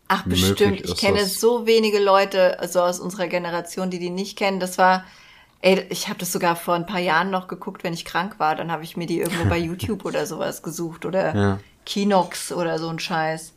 Ach, 0.08 0.24
bestimmt. 0.26 0.82
Ich 0.82 0.98
kenne 0.98 1.20
das? 1.20 1.39
so 1.39 1.66
wenige 1.66 2.00
Leute, 2.00 2.60
also 2.60 2.82
aus 2.82 3.00
unserer 3.00 3.28
Generation, 3.28 3.89
die 3.89 4.00
die 4.00 4.12
nicht 4.12 4.38
kennen. 4.38 4.60
Das 4.60 4.78
war, 4.78 5.06
ey, 5.66 5.86
ich 5.89 6.07
habe 6.07 6.20
das 6.20 6.32
sogar 6.32 6.55
vor 6.55 6.76
ein 6.76 6.86
paar 6.86 6.99
Jahren 6.99 7.32
noch 7.32 7.47
geguckt, 7.47 7.84
wenn 7.84 7.93
ich 7.93 8.05
krank 8.05 8.36
war. 8.38 8.55
Dann 8.55 8.72
habe 8.72 8.84
ich 8.84 8.95
mir 8.95 9.07
die 9.07 9.20
irgendwo 9.20 9.45
bei 9.49 9.57
YouTube 9.70 10.05
oder 10.05 10.26
sowas 10.28 10.61
gesucht 10.61 11.05
oder 11.05 11.36
Ja. 11.36 11.59
Kinox 11.86 12.51
oder 12.51 12.78
so 12.80 12.88
ein 12.89 12.99
Scheiß. 12.99 13.53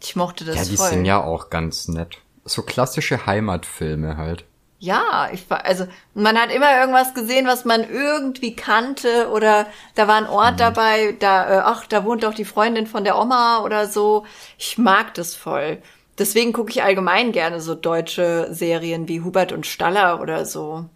Ich 0.00 0.16
mochte 0.16 0.44
das 0.44 0.56
Ja, 0.56 0.64
die 0.64 0.76
voll. 0.76 0.88
sind 0.90 1.04
ja 1.04 1.22
auch 1.22 1.50
ganz 1.50 1.88
nett. 1.88 2.18
So 2.44 2.62
klassische 2.62 3.24
Heimatfilme 3.26 4.16
halt. 4.16 4.44
Ja, 4.78 5.30
ich 5.32 5.48
war, 5.48 5.64
also 5.64 5.86
man 6.12 6.36
hat 6.36 6.50
immer 6.52 6.78
irgendwas 6.78 7.14
gesehen, 7.14 7.46
was 7.46 7.64
man 7.64 7.88
irgendwie 7.88 8.54
kannte 8.54 9.30
oder 9.30 9.66
da 9.94 10.06
war 10.08 10.16
ein 10.16 10.26
Ort 10.26 10.60
dabei, 10.60 11.16
da, 11.18 11.48
äh, 11.48 11.62
ach, 11.64 11.86
da 11.86 12.04
wohnt 12.04 12.22
doch 12.22 12.34
die 12.34 12.44
Freundin 12.44 12.86
von 12.86 13.02
der 13.04 13.18
Oma 13.18 13.60
oder 13.62 13.86
so. 13.88 14.26
Ich 14.58 14.76
mag 14.76 15.14
das 15.14 15.34
voll. 15.34 15.80
Deswegen 16.18 16.52
gucke 16.52 16.70
ich 16.70 16.82
allgemein 16.82 17.32
gerne 17.32 17.60
so 17.60 17.74
deutsche 17.74 18.48
Serien 18.52 19.08
wie 19.08 19.20
Hubert 19.20 19.52
und 19.52 19.66
Staller 19.66 20.20
oder 20.20 20.46
so. 20.46 20.86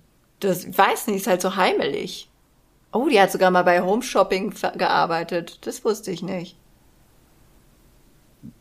Das, 0.41 0.65
ich 0.65 0.79
weiß 0.79 1.09
nicht, 1.09 1.17
ist 1.17 1.27
halt 1.27 1.43
so 1.43 1.57
heimelig. 1.57 2.31
Oh, 2.93 3.09
die 3.09 3.21
hat 3.21 3.33
sogar 3.33 3.51
mal 3.51 3.65
bei 3.65 3.83
Home 3.83 4.03
Shopping 4.03 4.55
gearbeitet. 4.77 5.59
Das 5.67 5.85
wusste 5.85 6.11
ich 6.11 6.23
nicht. 6.23 6.57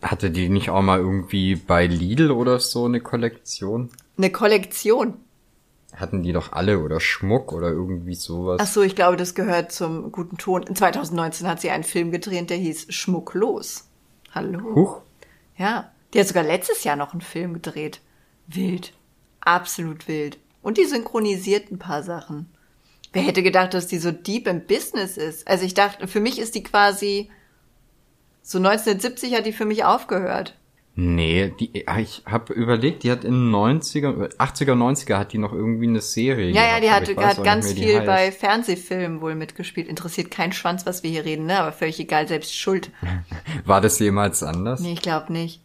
Hatte 0.01 0.31
die 0.31 0.49
nicht 0.49 0.71
auch 0.71 0.81
mal 0.81 0.99
irgendwie 0.99 1.55
bei 1.55 1.85
Lidl 1.85 2.31
oder 2.31 2.59
so 2.59 2.85
eine 2.85 2.99
Kollektion? 2.99 3.89
Eine 4.17 4.31
Kollektion. 4.31 5.13
Hatten 5.95 6.23
die 6.23 6.33
doch 6.33 6.51
alle 6.51 6.79
oder 6.79 6.99
Schmuck 6.99 7.53
oder 7.53 7.69
irgendwie 7.69 8.15
sowas? 8.15 8.59
Ach 8.61 8.67
so, 8.67 8.81
ich 8.81 8.95
glaube, 8.95 9.17
das 9.17 9.35
gehört 9.35 9.71
zum 9.71 10.11
guten 10.11 10.37
Ton. 10.37 10.63
In 10.63 10.75
2019 10.75 11.47
hat 11.47 11.61
sie 11.61 11.69
einen 11.69 11.83
Film 11.83 12.11
gedreht, 12.11 12.49
der 12.49 12.57
hieß 12.57 12.93
Schmucklos. 12.93 13.87
Hallo. 14.33 14.75
Huch. 14.75 15.01
Ja, 15.57 15.91
die 16.13 16.19
hat 16.19 16.27
sogar 16.27 16.43
letztes 16.43 16.83
Jahr 16.83 16.95
noch 16.95 17.13
einen 17.13 17.21
Film 17.21 17.53
gedreht. 17.53 18.01
Wild. 18.47 18.93
Absolut 19.41 20.07
wild. 20.07 20.37
Und 20.61 20.77
die 20.77 20.85
synchronisiert 20.85 21.71
ein 21.71 21.79
paar 21.79 22.03
Sachen. 22.03 22.49
Wer 23.13 23.23
hätte 23.23 23.43
gedacht, 23.43 23.73
dass 23.73 23.87
die 23.87 23.99
so 23.99 24.11
deep 24.11 24.47
im 24.47 24.65
Business 24.65 25.17
ist? 25.17 25.47
Also 25.47 25.65
ich 25.65 25.73
dachte, 25.73 26.07
für 26.07 26.19
mich 26.19 26.39
ist 26.39 26.55
die 26.55 26.63
quasi, 26.63 27.29
so 28.41 28.57
1970 28.57 29.35
hat 29.35 29.45
die 29.45 29.53
für 29.53 29.65
mich 29.65 29.85
aufgehört. 29.85 30.55
Nee, 30.99 31.53
die, 31.59 31.87
ah, 31.87 31.99
ich 31.99 32.23
habe 32.25 32.53
überlegt, 32.53 33.03
die 33.03 33.11
hat 33.11 33.23
in 33.23 33.51
90er, 33.51 34.35
80er, 34.37 34.73
90er 34.73 35.17
hat 35.17 35.31
die 35.31 35.37
noch 35.37 35.53
irgendwie 35.53 35.87
eine 35.87 36.01
Serie 36.01 36.49
Ja, 36.49 36.65
ja, 36.65 36.79
die 36.79 36.89
hat, 36.89 37.07
hat 37.23 37.43
ganz 37.43 37.67
nicht 37.67 37.83
viel 37.83 38.01
bei. 38.01 38.31
Fernsehfilmen 38.31 39.21
wohl 39.21 39.35
mitgespielt. 39.35 39.87
Interessiert 39.87 40.31
keinen 40.31 40.53
Schwanz, 40.53 40.87
was 40.87 41.03
wir 41.03 41.11
hier 41.11 41.23
reden, 41.23 41.45
ne? 41.45 41.59
Aber 41.59 41.71
völlig 41.71 41.99
egal, 41.99 42.27
selbst 42.27 42.55
schuld. 42.55 42.89
War 43.65 43.79
das 43.79 43.99
jemals 43.99 44.41
anders? 44.41 44.79
Nee, 44.79 44.93
ich 44.93 45.03
glaube 45.03 45.31
nicht. 45.31 45.61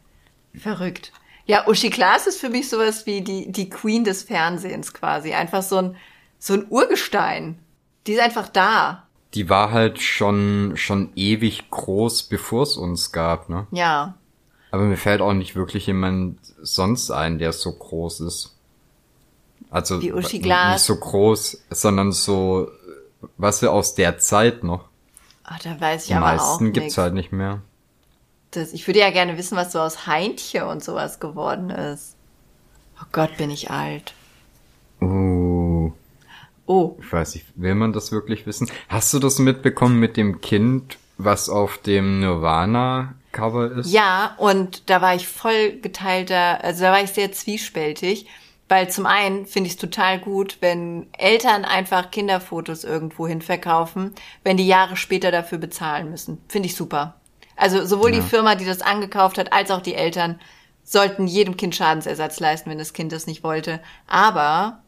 Verrückt. 0.54 1.12
Ja, 1.46 1.66
Uschi 1.66 1.90
Glas 1.90 2.26
ist 2.26 2.40
für 2.40 2.50
mich 2.50 2.68
sowas 2.68 3.06
wie 3.06 3.20
die, 3.20 3.50
die 3.50 3.68
Queen 3.68 4.04
des 4.04 4.22
Fernsehens 4.22 4.94
quasi. 4.94 5.32
Einfach 5.32 5.62
so 5.62 5.78
ein, 5.78 5.96
so 6.38 6.54
ein 6.54 6.66
Urgestein. 6.68 7.58
Die 8.06 8.12
ist 8.12 8.20
einfach 8.20 8.48
da. 8.48 9.04
Die 9.34 9.48
war 9.48 9.72
halt 9.72 10.00
schon, 10.00 10.72
schon 10.76 11.10
ewig 11.16 11.70
groß, 11.70 12.24
bevor 12.24 12.62
es 12.64 12.76
uns 12.76 13.12
gab, 13.12 13.48
ne? 13.48 13.66
Ja. 13.70 14.14
Aber 14.70 14.84
mir 14.84 14.96
fällt 14.96 15.20
auch 15.20 15.32
nicht 15.32 15.54
wirklich 15.56 15.86
jemand 15.86 16.38
sonst 16.62 17.10
ein, 17.10 17.38
der 17.38 17.52
so 17.52 17.72
groß 17.72 18.20
ist. 18.20 18.54
Also 19.70 20.00
Wie 20.02 20.12
Uschi 20.12 20.38
Glas. 20.38 20.74
nicht 20.74 20.82
so 20.82 20.96
groß, 20.96 21.62
sondern 21.70 22.12
so, 22.12 22.68
was 23.36 23.60
du, 23.60 23.70
aus 23.70 23.94
der 23.94 24.18
Zeit 24.18 24.64
noch. 24.64 24.84
Ach, 25.44 25.58
da 25.60 25.80
weiß 25.80 26.02
ich 26.02 26.08
Die 26.08 26.14
aber 26.14 26.26
auch 26.26 26.30
meisten 26.36 26.66
gibt's 26.66 26.80
nichts. 26.84 26.98
halt 26.98 27.14
nicht 27.14 27.32
mehr. 27.32 27.62
Das, 28.52 28.72
ich 28.72 28.86
würde 28.86 29.00
ja 29.00 29.10
gerne 29.10 29.36
wissen, 29.36 29.56
was 29.56 29.72
so 29.72 29.80
aus 29.80 30.06
Heintje 30.06 30.66
und 30.66 30.84
sowas 30.84 31.20
geworden 31.20 31.70
ist. 31.70 32.16
Oh 33.00 33.06
Gott, 33.10 33.36
bin 33.36 33.50
ich 33.50 33.70
alt. 33.70 34.14
Uh, 35.00 35.92
Oh, 36.66 36.96
ich 37.00 37.12
weiß 37.12 37.34
nicht, 37.34 37.46
will 37.56 37.74
man 37.74 37.92
das 37.92 38.12
wirklich 38.12 38.46
wissen? 38.46 38.70
Hast 38.88 39.12
du 39.12 39.18
das 39.18 39.38
mitbekommen 39.38 39.98
mit 39.98 40.16
dem 40.16 40.40
Kind, 40.40 40.98
was 41.18 41.48
auf 41.48 41.78
dem 41.78 42.20
Nirvana-Cover 42.20 43.72
ist? 43.72 43.92
Ja, 43.92 44.34
und 44.38 44.88
da 44.88 45.02
war 45.02 45.14
ich 45.14 45.26
voll 45.26 45.72
geteilter, 45.72 46.62
also 46.62 46.84
da 46.84 46.92
war 46.92 47.02
ich 47.02 47.10
sehr 47.10 47.32
zwiespältig, 47.32 48.26
weil 48.68 48.88
zum 48.88 49.06
einen 49.06 49.46
finde 49.46 49.66
ich 49.66 49.74
es 49.74 49.80
total 49.80 50.18
gut, 50.20 50.58
wenn 50.60 51.08
Eltern 51.18 51.64
einfach 51.64 52.10
Kinderfotos 52.10 52.84
irgendwo 52.84 53.26
hin 53.26 53.42
verkaufen, 53.42 54.14
wenn 54.44 54.56
die 54.56 54.66
Jahre 54.66 54.96
später 54.96 55.30
dafür 55.30 55.58
bezahlen 55.58 56.10
müssen. 56.10 56.38
Finde 56.48 56.68
ich 56.68 56.76
super. 56.76 57.16
Also 57.62 57.86
sowohl 57.86 58.10
die 58.10 58.22
Firma, 58.22 58.56
die 58.56 58.64
das 58.64 58.80
angekauft 58.80 59.38
hat, 59.38 59.52
als 59.52 59.70
auch 59.70 59.80
die 59.80 59.94
Eltern 59.94 60.40
sollten 60.82 61.28
jedem 61.28 61.56
Kind 61.56 61.76
Schadensersatz 61.76 62.40
leisten, 62.40 62.68
wenn 62.68 62.78
das 62.78 62.92
Kind 62.92 63.12
das 63.12 63.28
nicht 63.28 63.44
wollte. 63.44 63.80
Aber 64.08 64.82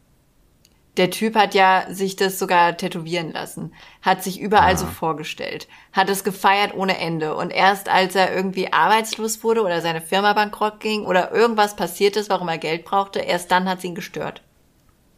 der 0.97 1.09
Typ 1.09 1.35
hat 1.35 1.55
ja 1.55 1.85
sich 1.89 2.17
das 2.17 2.37
sogar 2.37 2.75
tätowieren 2.75 3.31
lassen, 3.31 3.73
hat 4.01 4.23
sich 4.23 4.41
überall 4.41 4.77
so 4.77 4.87
vorgestellt, 4.87 5.69
hat 5.93 6.09
es 6.09 6.25
gefeiert 6.25 6.73
ohne 6.75 6.97
Ende. 6.97 7.37
Und 7.37 7.51
erst 7.51 7.87
als 7.87 8.13
er 8.13 8.35
irgendwie 8.35 8.73
arbeitslos 8.73 9.41
wurde 9.41 9.63
oder 9.63 9.79
seine 9.79 10.01
Firma 10.01 10.33
bankrott 10.33 10.81
ging 10.81 11.05
oder 11.05 11.31
irgendwas 11.31 11.77
passiert 11.77 12.17
ist, 12.17 12.29
warum 12.29 12.49
er 12.49 12.57
Geld 12.57 12.83
brauchte, 12.83 13.19
erst 13.19 13.51
dann 13.51 13.69
hat 13.69 13.77
es 13.77 13.85
ihn 13.85 13.95
gestört. 13.95 14.41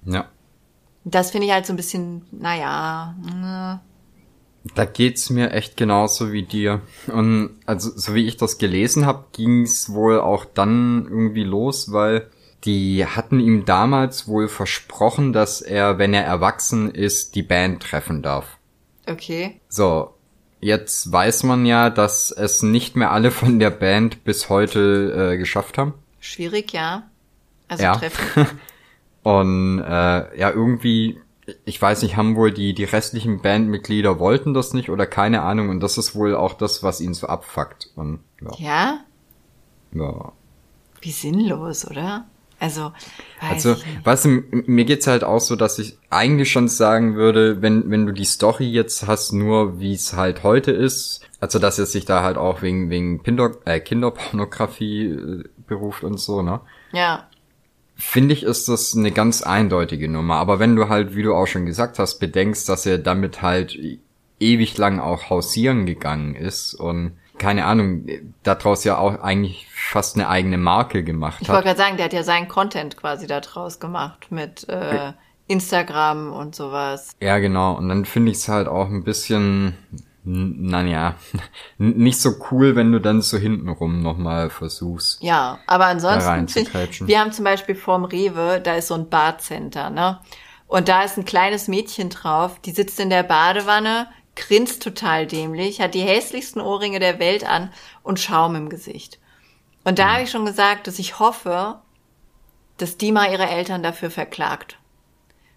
Ja. 0.06 0.28
Das 1.06 1.32
finde 1.32 1.48
ich 1.48 1.54
halt 1.54 1.66
so 1.66 1.74
ein 1.74 1.78
bisschen, 1.78 2.28
naja, 2.30 3.16
ne. 3.20 3.82
Da 4.76 4.86
geht's 4.86 5.30
mir 5.30 5.52
echt 5.52 5.78
genauso 5.78 6.32
wie 6.32 6.44
dir. 6.44 6.82
Und 7.08 7.52
also 7.66 7.92
so 7.96 8.14
wie 8.16 8.28
ich 8.28 8.38
das 8.38 8.58
gelesen 8.58 9.06
habe, 9.06 9.26
ging's 9.32 9.92
wohl 9.92 10.20
auch 10.20 10.46
dann 10.46 11.06
irgendwie 11.10 11.44
los, 11.44 11.92
weil 11.92 12.30
die 12.64 13.06
hatten 13.06 13.40
ihm 13.40 13.66
damals 13.66 14.28
wohl 14.28 14.48
versprochen, 14.48 15.32
dass 15.34 15.62
er, 15.62 15.98
wenn 16.00 16.14
er 16.14 16.24
erwachsen 16.24 16.92
ist, 16.92 17.36
die 17.36 17.44
Band 17.44 17.84
treffen 17.84 18.22
darf. 18.22 18.58
okay. 19.08 19.62
So, 19.70 20.14
jetzt 20.60 21.12
weiß 21.12 21.44
man 21.44 21.66
ja, 21.66 21.90
dass 21.90 22.32
es 22.32 22.64
nicht 22.64 22.96
mehr 22.96 23.12
alle 23.12 23.32
von 23.32 23.60
der 23.60 23.70
Band 23.70 24.24
bis 24.24 24.50
heute 24.50 25.32
äh, 25.34 25.38
geschafft 25.38 25.78
haben. 25.78 25.94
Schwierig, 26.20 26.74
ja. 26.74 27.04
Also 27.68 27.84
Ja. 27.84 27.96
treffen. 27.96 28.48
Und 29.24 29.80
äh, 29.80 30.40
ja, 30.40 30.52
irgendwie, 30.52 31.20
ich 31.66 31.82
weiß 31.82 32.02
nicht, 32.04 32.18
haben 32.18 32.36
wohl 32.36 32.52
die, 32.52 32.74
die 32.74 32.84
restlichen 32.84 33.42
Bandmitglieder 33.42 34.20
wollten 34.20 34.54
das 34.54 34.74
nicht 34.74 34.90
oder 34.90 35.06
keine 35.06 35.42
Ahnung. 35.44 35.70
Und 35.70 35.80
das 35.80 35.98
ist 35.98 36.16
wohl 36.16 36.36
auch 36.36 36.54
das, 36.54 36.84
was 36.84 37.00
ihn 37.02 37.14
so 37.14 37.28
abfuckt. 37.28 37.90
Und 37.96 38.20
ja, 38.42 38.52
Ja? 38.58 39.00
ja. 39.94 40.32
Wie 41.02 41.12
sinnlos, 41.12 41.90
oder? 41.90 42.26
Also, 42.60 42.92
Also, 43.40 43.76
weißt 44.04 44.26
du, 44.26 44.30
mir 44.66 44.86
geht's 44.86 45.06
halt 45.06 45.24
auch 45.24 45.40
so, 45.40 45.56
dass 45.56 45.78
ich 45.78 45.98
eigentlich 46.10 46.52
schon 46.52 46.68
sagen 46.68 47.16
würde, 47.16 47.62
wenn, 47.62 47.92
wenn 47.92 48.08
du 48.08 48.14
die 48.14 48.26
Story 48.26 48.68
jetzt 48.72 49.06
hast, 49.06 49.32
nur 49.32 49.80
wie 49.80 49.94
es 49.94 50.14
halt 50.14 50.42
heute 50.42 50.72
ist, 50.72 51.22
also 51.40 51.60
dass 51.60 51.78
er 51.78 51.86
sich 51.86 52.06
da 52.06 52.24
halt 52.24 52.36
auch 52.36 52.64
wegen, 52.64 52.90
wegen 52.90 53.22
Kinder, 53.22 53.52
äh, 53.66 53.80
Kinderpornografie 53.80 55.06
äh, 55.06 55.44
beruft 55.68 56.04
und 56.04 56.18
so, 56.20 56.42
ne? 56.42 56.62
Ja. 56.94 57.28
Finde 57.98 58.34
ich, 58.34 58.44
ist 58.44 58.70
das 58.70 58.96
eine 58.96 59.12
ganz 59.12 59.42
eindeutige 59.42 60.08
Nummer. 60.08 60.36
Aber 60.36 60.60
wenn 60.60 60.76
du 60.76 60.88
halt, 60.88 61.16
wie 61.16 61.24
du 61.24 61.34
auch 61.34 61.48
schon 61.48 61.66
gesagt 61.66 61.98
hast, 62.00 62.20
bedenkst, 62.20 62.70
dass 62.70 62.86
er 62.86 63.00
damit 63.00 63.42
halt 63.42 63.78
ewig 64.40 64.78
lang 64.78 65.00
auch 65.00 65.30
hausieren 65.32 65.86
gegangen 65.86 66.36
ist 66.36 66.76
und 66.76 67.14
keine 67.40 67.66
Ahnung, 67.66 68.06
daraus 68.44 68.84
ja 68.84 68.98
auch 68.98 69.22
eigentlich 69.22 69.68
fast 69.72 70.16
eine 70.16 70.28
eigene 70.28 70.58
Marke 70.58 71.04
gemacht 71.04 71.40
Ich 71.42 71.50
wollte 71.50 71.60
hat. 71.60 71.66
gerade 71.66 71.78
sagen, 71.78 71.98
der 71.98 72.06
hat 72.06 72.14
ja 72.14 72.24
seinen 72.24 72.48
Content 72.48 72.98
quasi 72.98 73.28
da 73.28 73.42
draus 73.42 73.80
gemacht 73.80 74.32
mit 74.32 74.68
äh, 74.70 75.14
Instagram 75.48 76.34
und 76.34 76.56
sowas. 76.56 77.12
Ja, 77.22 77.38
genau. 77.40 77.76
Und 77.76 77.90
dann 77.90 78.06
finde 78.06 78.32
ich 78.32 78.38
es 78.38 78.48
halt 78.48 78.68
auch 78.68 78.88
ein 78.90 79.04
bisschen, 79.04 79.76
naja, 80.28 81.16
nicht 81.78 82.20
so 82.20 82.32
cool, 82.52 82.76
wenn 82.76 82.92
du 82.92 83.00
dann 83.00 83.22
so 83.22 83.38
hintenrum 83.38 84.02
nochmal 84.02 84.50
versuchst. 84.50 85.24
Ja, 85.24 85.60
aber 85.68 85.86
ansonsten, 85.86 86.48
find, 86.48 87.08
wir 87.08 87.20
haben 87.20 87.32
zum 87.32 87.46
Beispiel 87.46 87.76
vorm 87.76 88.04
Rewe, 88.04 88.60
da 88.62 88.76
ist 88.76 88.90
so 88.90 88.96
ein 88.96 89.10
Badcenter, 89.10 89.90
ne? 89.90 90.20
Und 90.68 90.90
da 90.90 91.04
ist 91.04 91.18
ein 91.18 91.24
kleines 91.24 91.70
Mädchen 91.70 92.10
drauf, 92.10 92.60
die 92.60 92.72
sitzt 92.72 93.00
in 93.00 93.10
der 93.10 93.24
Badewanne, 93.24 94.10
grinst 94.36 94.84
total 94.84 95.26
dämlich, 95.26 95.80
hat 95.80 95.94
die 95.94 96.02
hässlichsten 96.02 96.62
Ohrringe 96.62 97.00
der 97.00 97.20
Welt 97.20 97.48
an 97.48 97.72
und 98.04 98.20
Schaum 98.20 98.56
im 98.56 98.68
Gesicht. 98.68 99.20
Und 99.86 99.98
da 99.98 100.16
habe 100.16 100.24
ich 100.24 100.32
schon 100.32 100.46
gesagt, 100.46 100.88
dass 100.88 101.00
ich 101.00 101.20
hoffe, 101.20 101.80
dass 102.76 102.98
die 102.98 103.14
mal 103.14 103.32
ihre 103.32 103.48
Eltern 103.48 103.82
dafür 103.82 104.12
verklagt. 104.12 104.78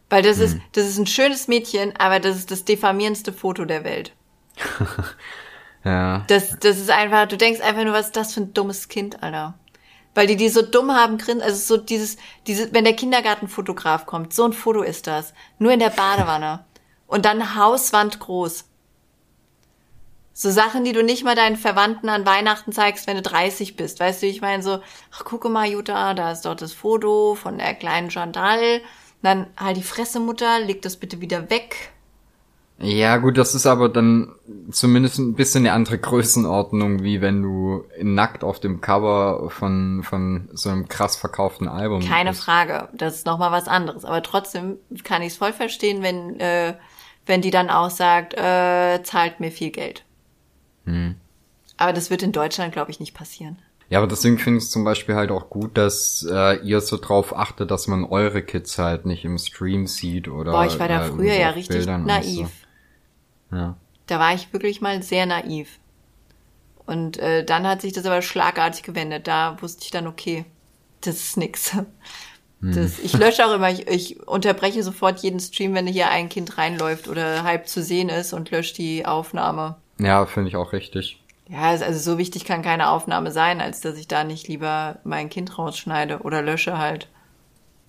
Weil 0.08 0.22
das 0.22 0.38
ist, 0.38 0.58
das 0.72 0.86
ist 0.86 0.98
ein 0.98 1.06
schönes 1.06 1.48
Mädchen, 1.48 1.94
aber 1.96 2.20
das 2.20 2.36
ist 2.36 2.52
das 2.52 2.64
diffamierendste 2.64 3.32
Foto 3.32 3.64
der 3.64 3.82
Welt. 3.82 4.12
Ja. 5.84 6.24
Das, 6.28 6.58
das 6.61 6.78
ist 6.78 6.90
einfach, 6.90 7.26
du 7.26 7.36
denkst 7.36 7.61
einfach 7.61 7.84
nur, 7.84 7.94
was 7.94 8.06
ist 8.06 8.16
das 8.16 8.34
für 8.34 8.42
ein 8.42 8.52
dummes 8.52 8.88
Kind, 8.88 9.22
Alter. 9.22 9.54
Weil 10.14 10.26
die 10.26 10.36
die 10.36 10.48
so 10.48 10.62
dumm 10.62 10.92
haben, 10.92 11.18
grin, 11.18 11.40
also 11.40 11.76
so 11.76 11.82
dieses, 11.82 12.16
diese, 12.46 12.72
wenn 12.74 12.84
der 12.84 12.96
Kindergartenfotograf 12.96 14.06
kommt, 14.06 14.34
so 14.34 14.44
ein 14.44 14.52
Foto 14.52 14.82
ist 14.82 15.06
das. 15.06 15.32
Nur 15.58 15.72
in 15.72 15.78
der 15.78 15.90
Badewanne. 15.90 16.64
Und 17.06 17.24
dann 17.24 17.56
Hauswand 17.56 18.20
groß. 18.20 18.66
So 20.32 20.50
Sachen, 20.50 20.84
die 20.84 20.92
du 20.92 21.02
nicht 21.02 21.24
mal 21.24 21.34
deinen 21.34 21.56
Verwandten 21.56 22.08
an 22.08 22.24
Weihnachten 22.24 22.72
zeigst, 22.72 23.06
wenn 23.06 23.16
du 23.16 23.22
30 23.22 23.76
bist. 23.76 24.00
Weißt 24.00 24.22
du, 24.22 24.26
ich 24.26 24.40
meine 24.40 24.62
so, 24.62 24.80
ach, 25.12 25.24
gucke 25.24 25.48
mal, 25.48 25.68
Jutta, 25.68 26.14
da 26.14 26.32
ist 26.32 26.42
doch 26.42 26.54
das 26.54 26.72
Foto 26.72 27.34
von 27.34 27.58
der 27.58 27.74
kleinen 27.74 28.11
Chantal. 28.11 28.80
Dann 29.22 29.48
halt 29.56 29.76
die 29.76 29.82
Fresse, 29.82 30.20
Mutter, 30.20 30.61
leg 30.61 30.82
das 30.82 30.96
bitte 30.96 31.20
wieder 31.20 31.50
weg. 31.50 31.92
Ja, 32.82 33.18
gut, 33.18 33.36
das 33.36 33.54
ist 33.54 33.66
aber 33.66 33.90
dann 33.90 34.32
zumindest 34.70 35.18
ein 35.18 35.34
bisschen 35.34 35.66
eine 35.66 35.74
andere 35.74 35.98
Größenordnung, 35.98 37.02
wie 37.02 37.20
wenn 37.20 37.42
du 37.42 37.84
nackt 38.00 38.42
auf 38.42 38.58
dem 38.58 38.80
Cover 38.80 39.50
von, 39.50 40.02
von 40.02 40.48
so 40.54 40.70
einem 40.70 40.88
krass 40.88 41.16
verkauften 41.16 41.68
Album 41.68 42.00
Keine 42.00 42.30
bist. 42.30 42.42
Frage, 42.42 42.88
das 42.94 43.16
ist 43.16 43.26
nochmal 43.26 43.52
was 43.52 43.68
anderes. 43.68 44.06
Aber 44.06 44.22
trotzdem 44.22 44.78
kann 45.04 45.20
ich 45.20 45.28
es 45.28 45.36
voll 45.36 45.52
verstehen, 45.52 46.02
wenn, 46.02 46.40
äh, 46.40 46.74
wenn 47.26 47.42
die 47.42 47.50
dann 47.50 47.68
auch 47.68 47.90
sagt, 47.90 48.32
äh, 48.32 49.02
zahlt 49.02 49.40
mir 49.40 49.50
viel 49.50 49.70
Geld. 49.70 50.04
Hm. 50.86 51.16
Aber 51.76 51.92
das 51.92 52.08
wird 52.08 52.22
in 52.22 52.32
Deutschland, 52.32 52.72
glaube 52.72 52.90
ich, 52.90 52.98
nicht 52.98 53.12
passieren. 53.12 53.58
Ja, 53.90 53.98
aber 53.98 54.06
deswegen 54.06 54.38
finde 54.38 54.58
ich 54.58 54.64
es 54.64 54.70
zum 54.70 54.84
Beispiel 54.84 55.16
halt 55.16 55.32
auch 55.32 55.50
gut, 55.50 55.76
dass 55.76 56.26
äh, 56.30 56.60
ihr 56.60 56.80
so 56.80 56.96
drauf 56.96 57.36
achtet, 57.36 57.70
dass 57.72 57.88
man 57.88 58.04
eure 58.04 58.40
Kids 58.40 58.78
halt 58.78 59.04
nicht 59.04 59.24
im 59.24 59.36
Stream 59.36 59.86
sieht 59.88 60.28
oder. 60.28 60.52
Boah, 60.52 60.64
ich 60.64 60.78
war 60.78 60.88
da 60.88 61.04
äh, 61.04 61.08
früher 61.08 61.34
ja 61.34 61.50
richtig 61.50 61.86
naiv. 61.86 62.46
So. 62.46 62.59
Ja. 63.53 63.76
Da 64.07 64.18
war 64.18 64.34
ich 64.34 64.53
wirklich 64.53 64.80
mal 64.80 65.03
sehr 65.03 65.26
naiv. 65.26 65.78
Und 66.86 67.18
äh, 67.18 67.44
dann 67.44 67.66
hat 67.66 67.80
sich 67.80 67.92
das 67.92 68.07
aber 68.07 68.22
schlagartig 68.22 68.82
gewendet. 68.82 69.26
Da 69.26 69.57
wusste 69.61 69.84
ich 69.84 69.90
dann, 69.90 70.07
okay, 70.07 70.44
das 71.03 71.16
ist 71.16 71.36
nix. 71.36 71.76
Das, 72.62 72.98
ich 72.98 73.14
lösche 73.14 73.46
auch 73.46 73.55
immer, 73.55 73.70
ich, 73.70 73.88
ich 73.88 74.28
unterbreche 74.28 74.82
sofort 74.82 75.20
jeden 75.20 75.40
Stream, 75.40 75.72
wenn 75.74 75.86
hier 75.86 76.11
ein 76.11 76.28
Kind 76.28 76.59
reinläuft 76.59 77.09
oder 77.09 77.42
halb 77.42 77.66
zu 77.68 77.82
sehen 77.82 78.11
ist 78.11 78.34
und 78.34 78.51
lösche 78.51 78.74
die 78.74 79.07
Aufnahme. 79.07 79.76
Ja, 79.98 80.26
finde 80.26 80.51
ich 80.51 80.57
auch 80.57 80.74
richtig. 80.74 81.18
Ja, 81.48 81.70
also 81.70 81.98
so 81.98 82.18
wichtig 82.18 82.44
kann 82.44 82.62
keine 82.62 82.90
Aufnahme 82.90 83.32
sein, 83.32 83.61
als 83.61 83.80
dass 83.80 83.96
ich 83.96 84.09
da 84.09 84.24
nicht 84.24 84.46
lieber 84.46 84.98
mein 85.05 85.30
Kind 85.30 85.57
rausschneide 85.57 86.18
oder 86.18 86.42
lösche 86.42 86.76
halt. 86.76 87.09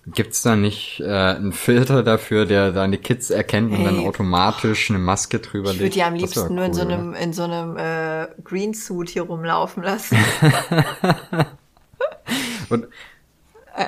Gibt's 0.06 0.42
da 0.42 0.56
nicht 0.56 1.00
äh, 1.00 1.04
einen 1.06 1.52
Filter 1.52 2.02
dafür, 2.02 2.44
der 2.44 2.72
deine 2.72 2.98
Kids 2.98 3.30
erkennt 3.30 3.72
und 3.72 3.84
dann 3.84 4.00
automatisch 4.00 4.90
eine 4.90 4.98
Maske 4.98 5.38
drüber 5.38 5.70
Ich 5.70 5.78
würde 5.78 5.84
legt? 5.84 5.94
die 5.94 6.02
am 6.02 6.14
liebsten 6.14 6.54
nur 6.56 6.64
in 6.64 6.74
so 6.74 6.82
cool, 6.82 6.92
einem, 6.92 7.14
in 7.14 7.32
so 7.32 7.44
einem 7.44 7.76
äh, 7.76 8.26
Green 8.42 8.74
Suit 8.74 9.10
hier 9.10 9.22
rumlaufen 9.22 9.82
lassen. 9.84 10.18
Und, 12.68 12.88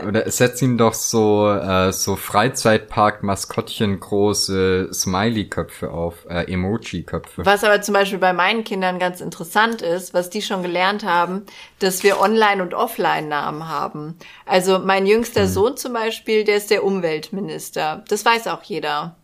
oder 0.06 0.30
setz 0.30 0.60
ihn 0.62 0.78
doch 0.78 0.94
so, 0.94 1.50
äh, 1.50 1.92
so 1.92 2.16
Freizeitpark-Maskottchen 2.16 4.00
große 4.00 4.88
Smiley-Köpfe 4.92 5.90
auf, 5.90 6.26
äh, 6.28 6.50
Emoji-Köpfe. 6.52 7.44
Was 7.44 7.64
aber 7.64 7.80
zum 7.82 7.94
Beispiel 7.94 8.18
bei 8.18 8.32
meinen 8.32 8.64
Kindern 8.64 8.98
ganz 8.98 9.20
interessant 9.20 9.82
ist, 9.82 10.14
was 10.14 10.30
die 10.30 10.42
schon 10.42 10.62
gelernt 10.62 11.04
haben, 11.04 11.46
dass 11.78 12.02
wir 12.02 12.20
Online- 12.20 12.62
und 12.62 12.74
Offline-Namen 12.74 13.68
haben. 13.68 14.18
Also 14.46 14.78
mein 14.78 15.06
jüngster 15.06 15.46
Sohn 15.46 15.76
zum 15.76 15.92
Beispiel, 15.92 16.44
der 16.44 16.56
ist 16.56 16.70
der 16.70 16.84
Umweltminister. 16.84 18.04
Das 18.08 18.24
weiß 18.24 18.48
auch 18.48 18.62
jeder. 18.62 19.16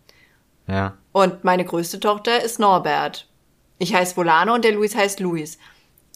Ja. 0.67 0.95
Und 1.13 1.45
meine 1.45 1.65
größte 1.65 2.01
Tochter 2.01 2.43
ist 2.43 2.61
Norbert. 2.61 3.27
Ich 3.79 3.95
heiße 3.95 4.17
Volano 4.17 4.55
und 4.55 4.65
der 4.65 4.73
Luis 4.73 4.95
heißt 4.95 5.21
Luis. 5.21 5.59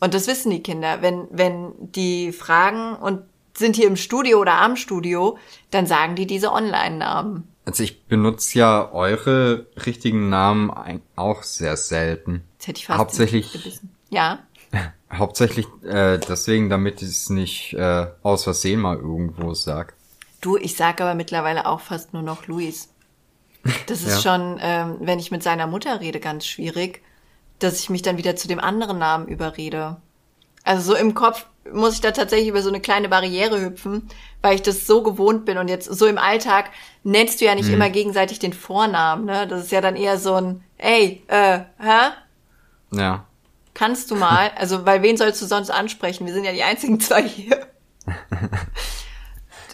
Und 0.00 0.14
das 0.14 0.26
wissen 0.26 0.50
die 0.50 0.62
Kinder. 0.62 1.02
Wenn, 1.02 1.26
wenn 1.30 1.72
die 1.78 2.32
fragen 2.32 2.96
und 2.96 3.22
sind 3.56 3.76
hier 3.76 3.86
im 3.86 3.96
Studio 3.96 4.40
oder 4.40 4.60
am 4.60 4.76
Studio, 4.76 5.38
dann 5.70 5.86
sagen 5.86 6.16
die 6.16 6.26
diese 6.26 6.52
Online-Namen. 6.52 7.48
Also 7.64 7.82
ich 7.82 8.04
benutze 8.06 8.58
ja 8.58 8.90
eure 8.92 9.66
richtigen 9.86 10.28
Namen 10.28 10.70
auch 11.16 11.42
sehr 11.42 11.76
selten. 11.76 12.44
Jetzt 12.54 12.68
hätte 12.68 12.78
ich 12.80 12.86
fast 12.86 12.98
Hauptsächlich-. 12.98 13.80
Ja. 14.10 14.40
Hauptsächlich 15.12 15.66
äh, 15.84 16.18
deswegen, 16.18 16.68
damit 16.68 17.00
ich 17.00 17.08
es 17.08 17.30
nicht 17.30 17.72
äh, 17.74 18.08
aus 18.22 18.44
Versehen 18.44 18.80
mal 18.80 18.96
irgendwo 18.96 19.54
sag. 19.54 19.94
Du, 20.40 20.56
ich 20.56 20.76
sag 20.76 21.00
aber 21.00 21.14
mittlerweile 21.14 21.66
auch 21.66 21.80
fast 21.80 22.12
nur 22.12 22.22
noch 22.22 22.46
Luis. 22.48 22.90
Das 23.86 24.02
ist 24.06 24.24
Ja. 24.24 24.32
schon, 24.38 24.58
ähm, 24.60 24.96
wenn 25.00 25.18
ich 25.18 25.30
mit 25.30 25.42
seiner 25.42 25.66
Mutter 25.66 26.00
rede, 26.00 26.20
ganz 26.20 26.44
schwierig, 26.46 27.02
dass 27.60 27.80
ich 27.80 27.88
mich 27.88 28.02
dann 28.02 28.18
wieder 28.18 28.36
zu 28.36 28.48
dem 28.48 28.58
anderen 28.60 28.98
Namen 28.98 29.26
überrede. 29.28 29.96
Also 30.64 30.92
so 30.92 30.98
im 30.98 31.14
Kopf 31.14 31.46
muss 31.72 31.94
ich 31.94 32.00
da 32.00 32.10
tatsächlich 32.10 32.48
über 32.48 32.62
so 32.62 32.68
eine 32.68 32.80
kleine 32.80 33.08
Barriere 33.08 33.60
hüpfen, 33.60 34.08
weil 34.42 34.54
ich 34.54 34.62
das 34.62 34.86
so 34.86 35.02
gewohnt 35.02 35.44
bin. 35.44 35.58
Und 35.58 35.68
jetzt 35.68 35.86
so 35.86 36.06
im 36.06 36.18
Alltag 36.18 36.70
nennst 37.02 37.40
du 37.40 37.46
ja 37.46 37.54
nicht 37.54 37.68
immer 37.68 37.90
gegenseitig 37.90 38.38
den 38.38 38.52
Vornamen, 38.52 39.24
ne? 39.24 39.46
Das 39.46 39.64
ist 39.64 39.72
ja 39.72 39.80
dann 39.80 39.96
eher 39.96 40.18
so 40.18 40.34
ein, 40.34 40.64
ey, 40.78 41.22
äh, 41.28 41.60
hä? 41.78 42.10
Ja. 42.92 43.26
Kannst 43.72 44.10
du 44.10 44.16
mal? 44.16 44.50
Also, 44.56 44.86
weil 44.86 45.02
wen 45.02 45.16
sollst 45.16 45.40
du 45.42 45.46
sonst 45.46 45.70
ansprechen? 45.70 46.26
Wir 46.26 46.34
sind 46.34 46.44
ja 46.44 46.52
die 46.52 46.62
einzigen 46.62 47.00
zwei 47.00 47.22
hier. 47.22 47.66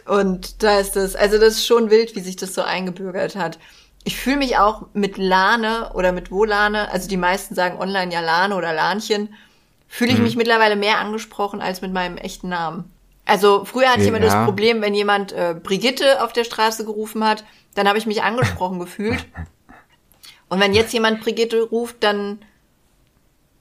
Und 0.06 0.62
da 0.62 0.78
ist 0.78 0.96
das, 0.96 1.14
also 1.14 1.38
das 1.38 1.54
ist 1.54 1.66
schon 1.66 1.90
wild, 1.90 2.16
wie 2.16 2.20
sich 2.20 2.36
das 2.36 2.54
so 2.54 2.62
eingebürgert 2.62 3.36
hat. 3.36 3.58
Ich 4.02 4.16
fühle 4.16 4.38
mich 4.38 4.56
auch 4.56 4.86
mit 4.92 5.18
Lane 5.18 5.92
oder 5.94 6.12
mit 6.12 6.30
Wolane, 6.30 6.90
also 6.90 7.08
die 7.08 7.18
meisten 7.18 7.54
sagen 7.54 7.78
online 7.78 8.12
ja 8.12 8.20
Lane 8.20 8.56
oder 8.56 8.72
Lanchen, 8.72 9.34
fühle 9.92 10.12
ich 10.12 10.18
mich 10.20 10.36
mittlerweile 10.36 10.76
mehr 10.76 10.98
angesprochen 10.98 11.60
als 11.60 11.80
mit 11.82 11.92
meinem 11.92 12.16
echten 12.16 12.48
Namen. 12.48 12.90
Also 13.26 13.64
früher 13.64 13.88
hatte 13.90 14.02
ich 14.02 14.08
immer 14.08 14.20
das 14.20 14.32
Ja. 14.32 14.44
Problem, 14.44 14.80
wenn 14.80 14.94
jemand 14.94 15.32
äh, 15.32 15.54
Brigitte 15.60 16.22
auf 16.24 16.32
der 16.32 16.44
Straße 16.44 16.84
gerufen 16.84 17.24
hat, 17.24 17.44
dann 17.74 17.88
habe 17.88 17.98
ich 17.98 18.06
mich 18.06 18.22
angesprochen 18.22 18.78
gefühlt. 18.78 19.26
Und 20.48 20.60
wenn 20.60 20.74
jetzt 20.74 20.92
jemand 20.92 21.20
Brigitte 21.20 21.62
ruft, 21.62 21.96
dann 22.04 22.38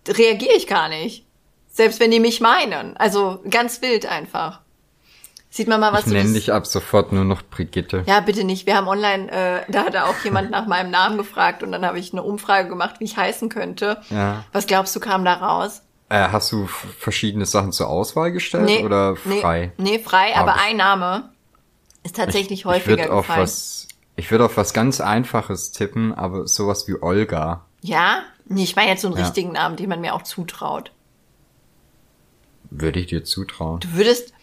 reagiere 0.07 0.53
ich 0.55 0.67
gar 0.67 0.87
nicht. 0.89 1.25
Selbst 1.71 1.99
wenn 1.99 2.11
die 2.11 2.19
mich 2.19 2.41
meinen. 2.41 2.95
Also 2.97 3.41
ganz 3.49 3.81
wild 3.81 4.05
einfach. 4.05 4.61
Sieht 5.51 5.67
man 5.67 5.79
mal, 5.79 5.91
was 5.93 6.01
Ich 6.01 6.05
du 6.07 6.11
nenne 6.11 6.25
das- 6.25 6.33
dich 6.33 6.53
ab 6.53 6.67
sofort 6.67 7.11
nur 7.11 7.25
noch 7.25 7.41
Brigitte. 7.41 8.03
Ja, 8.05 8.19
bitte 8.19 8.43
nicht. 8.43 8.65
Wir 8.67 8.75
haben 8.75 8.87
online, 8.87 9.31
äh, 9.31 9.71
da 9.71 9.85
hat 9.85 9.95
auch 9.97 10.23
jemand 10.23 10.51
nach 10.51 10.67
meinem 10.67 10.91
Namen 10.91 11.17
gefragt 11.17 11.63
und 11.63 11.71
dann 11.71 11.85
habe 11.85 11.97
ich 11.99 12.11
eine 12.13 12.21
Umfrage 12.23 12.69
gemacht, 12.69 12.99
wie 12.99 13.05
ich 13.05 13.17
heißen 13.17 13.49
könnte. 13.49 13.99
Ja. 14.11 14.45
Was 14.51 14.67
glaubst 14.67 14.95
du, 14.95 14.99
kam 14.99 15.25
da 15.25 15.33
raus? 15.33 15.81
Äh, 16.09 16.29
hast 16.29 16.51
du 16.51 16.65
verschiedene 16.67 17.45
Sachen 17.45 17.71
zur 17.71 17.87
Auswahl 17.87 18.31
gestellt 18.31 18.83
oder 18.83 19.15
frei? 19.15 19.71
Nee, 19.77 19.97
nee 19.97 19.99
frei, 19.99 20.35
Ah, 20.35 20.41
aber 20.41 20.55
ein 20.55 20.77
Name 20.77 21.29
ist 22.03 22.15
tatsächlich 22.15 22.61
ich 22.61 22.65
häufiger 22.65 23.13
auf 23.13 23.27
gefallen. 23.27 23.43
was, 23.43 23.87
ich 24.15 24.31
würde 24.31 24.45
auf 24.45 24.57
was 24.57 24.73
ganz 24.73 25.01
Einfaches 25.01 25.71
tippen, 25.71 26.13
aber 26.13 26.47
sowas 26.47 26.87
wie 26.87 26.95
Olga. 27.01 27.65
Ja? 27.81 28.23
Nee, 28.45 28.63
ich 28.63 28.75
meine 28.75 28.89
jetzt 28.89 29.01
so 29.03 29.07
einen 29.09 29.17
Ja. 29.17 29.23
richtigen 29.23 29.51
Namen, 29.51 29.75
den 29.75 29.87
man 29.89 30.01
mir 30.01 30.15
auch 30.15 30.23
zutraut. 30.23 30.91
Würde 32.71 32.99
ich 32.99 33.07
dir 33.07 33.23
zutrauen. 33.23 33.79
Du 33.81 33.93
würdest, 33.93 34.33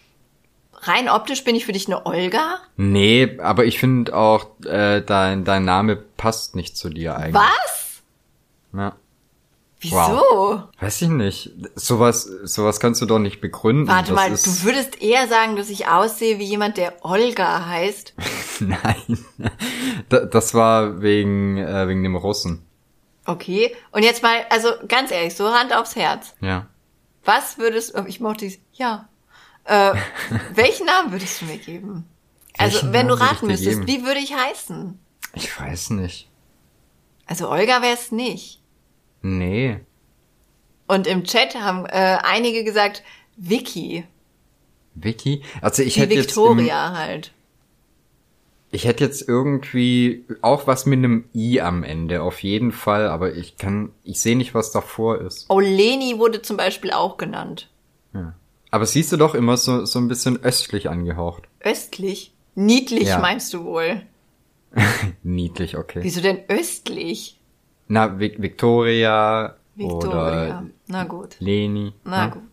rein 0.73 1.09
optisch 1.09 1.43
bin 1.43 1.55
ich 1.55 1.65
für 1.65 1.71
dich 1.73 1.87
eine 1.87 2.05
Olga? 2.05 2.59
Nee, 2.77 3.37
aber 3.41 3.65
ich 3.65 3.79
finde 3.79 4.15
auch, 4.15 4.47
äh, 4.65 5.01
dein, 5.01 5.43
dein 5.43 5.65
Name 5.65 5.95
passt 5.97 6.55
nicht 6.55 6.77
zu 6.77 6.89
dir 6.89 7.17
eigentlich. 7.17 7.35
Was? 7.35 8.01
Ja. 8.73 8.95
Wieso? 9.79 10.63
Weiß 10.79 11.01
ich 11.03 11.09
nicht. 11.09 11.51
Sowas, 11.75 12.23
sowas 12.23 12.79
kannst 12.79 12.99
du 13.01 13.05
doch 13.05 13.19
nicht 13.19 13.41
begründen. 13.41 13.87
Warte 13.87 14.09
Das 14.11 14.15
mal, 14.15 14.31
ist, 14.31 14.45
du 14.47 14.63
würdest 14.63 15.01
eher 15.01 15.27
sagen, 15.27 15.55
dass 15.55 15.69
ich 15.69 15.87
aussehe 15.87 16.39
wie 16.39 16.45
jemand, 16.45 16.77
der 16.77 17.05
Olga 17.05 17.65
heißt? 17.67 18.13
Nein. 18.59 19.25
Da- 20.09 20.25
Das 20.25 20.53
war 20.55 21.01
wegen, 21.01 21.57
äh, 21.57 21.87
wegen 21.87 22.01
dem 22.03 22.15
Russen. 22.15 22.63
Okay. 23.25 23.75
Und 23.91 24.03
jetzt 24.03 24.23
mal, 24.23 24.45
also 24.49 24.69
ganz 24.87 25.11
ehrlich, 25.11 25.35
so 25.35 25.51
Hand 25.53 25.73
aufs 25.75 25.95
Herz. 25.95 26.33
Ja. 26.41 26.65
Was 27.23 27.57
würdest 27.59 27.93
oh, 27.95 28.03
ich 28.07 28.19
mochte 28.19 28.45
dies, 28.45 28.59
ja. 28.73 29.07
Äh, 29.65 29.93
welchen 30.55 30.85
Namen 30.87 31.11
würdest 31.11 31.41
du 31.41 31.45
mir 31.45 31.57
geben? 31.57 32.05
Also, 32.57 32.75
Welchen 32.77 32.93
wenn 32.93 33.07
du 33.07 33.15
Namen 33.15 33.25
ich 33.27 33.31
raten 33.35 33.47
müsstest, 33.47 33.85
geben? 33.85 33.87
wie 33.87 34.05
würde 34.07 34.19
ich 34.21 34.33
heißen? 34.33 34.97
Ich 35.33 35.59
weiß 35.59 35.91
nicht. 35.91 36.29
Also, 37.27 37.49
Olga 37.49 37.81
wäre 37.83 37.93
es 37.93 38.11
nicht. 38.11 38.56
Nee. 39.27 39.79
Und 40.87 41.05
im 41.05 41.23
Chat 41.25 41.55
haben 41.55 41.85
äh, 41.85 42.17
einige 42.23 42.63
gesagt, 42.63 43.03
Vicky. 43.35 44.05
Vicky? 44.95 45.43
Also 45.61 45.83
ich 45.83 45.95
Die 45.95 46.01
hätte 46.01 46.13
jetzt 46.13 46.35
im, 46.37 46.43
Victoria 46.43 46.93
halt. 46.93 47.33
ich 48.71 48.85
hätte 48.85 49.03
jetzt 49.03 49.27
irgendwie 49.27 50.23
auch 50.41 50.65
was 50.65 50.85
mit 50.85 50.97
einem 50.99 51.25
I 51.35 51.59
am 51.61 51.83
Ende, 51.83 52.21
auf 52.23 52.41
jeden 52.41 52.71
Fall, 52.71 53.07
aber 53.09 53.35
ich 53.35 53.57
kann, 53.57 53.91
ich 54.03 54.21
sehe 54.21 54.37
nicht, 54.37 54.53
was 54.53 54.71
davor 54.71 55.19
ist. 55.21 55.45
Oh, 55.49 55.59
Leni 55.59 56.17
wurde 56.17 56.41
zum 56.41 56.55
Beispiel 56.57 56.91
auch 56.91 57.17
genannt. 57.17 57.69
Ja. 58.13 58.33
Aber 58.71 58.85
siehst 58.85 59.11
du 59.11 59.17
doch 59.17 59.35
immer 59.35 59.57
so, 59.57 59.85
so 59.85 59.99
ein 59.99 60.07
bisschen 60.07 60.41
östlich 60.43 60.89
angehaucht. 60.89 61.43
Östlich? 61.59 62.33
Niedlich 62.55 63.09
Ja. 63.09 63.19
meinst 63.19 63.53
du 63.53 63.65
wohl? 63.65 64.01
Niedlich, 65.23 65.77
okay. 65.77 65.99
Wieso 66.01 66.21
denn 66.21 66.39
östlich? 66.47 67.39
Na, 67.87 68.19
Vic 68.19 68.41
Victoria, 68.41 69.55
Victoria. 69.75 70.09
oder 70.09 70.63
Na 70.87 71.03
gut. 71.05 71.35
Leni. 71.39 71.93
Na 72.03 72.25
Ja? 72.25 72.27
gut. 72.29 72.43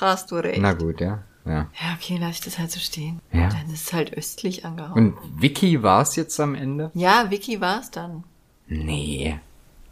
Hast 0.00 0.30
du 0.30 0.36
recht. 0.36 0.60
Na 0.60 0.72
gut, 0.74 1.00
ja. 1.00 1.22
ja. 1.44 1.52
Ja, 1.52 1.96
okay, 1.98 2.18
lass 2.20 2.36
ich 2.36 2.40
das 2.42 2.58
halt 2.58 2.70
so 2.70 2.78
stehen. 2.80 3.20
Ja. 3.32 3.48
Dann 3.48 3.66
ist 3.72 3.86
es 3.86 3.92
halt 3.92 4.12
östlich 4.16 4.64
angehauen. 4.64 4.92
Und 4.92 5.40
Vicky 5.42 5.82
war 5.82 6.02
es 6.02 6.16
jetzt 6.16 6.38
am 6.40 6.54
Ende? 6.54 6.90
ja, 6.94 7.30
Vicky 7.30 7.60
war 7.60 7.80
es 7.80 7.90
dann. 7.90 8.24
Nee. 8.68 9.38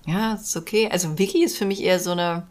Ja, 0.06 0.34
ist 0.34 0.56
okay. 0.56 0.88
Also 0.90 1.18
Vicky 1.18 1.42
ist 1.44 1.56
für 1.56 1.64
mich 1.64 1.82
eher 1.82 1.98
so 1.98 2.10
eine 2.12 2.46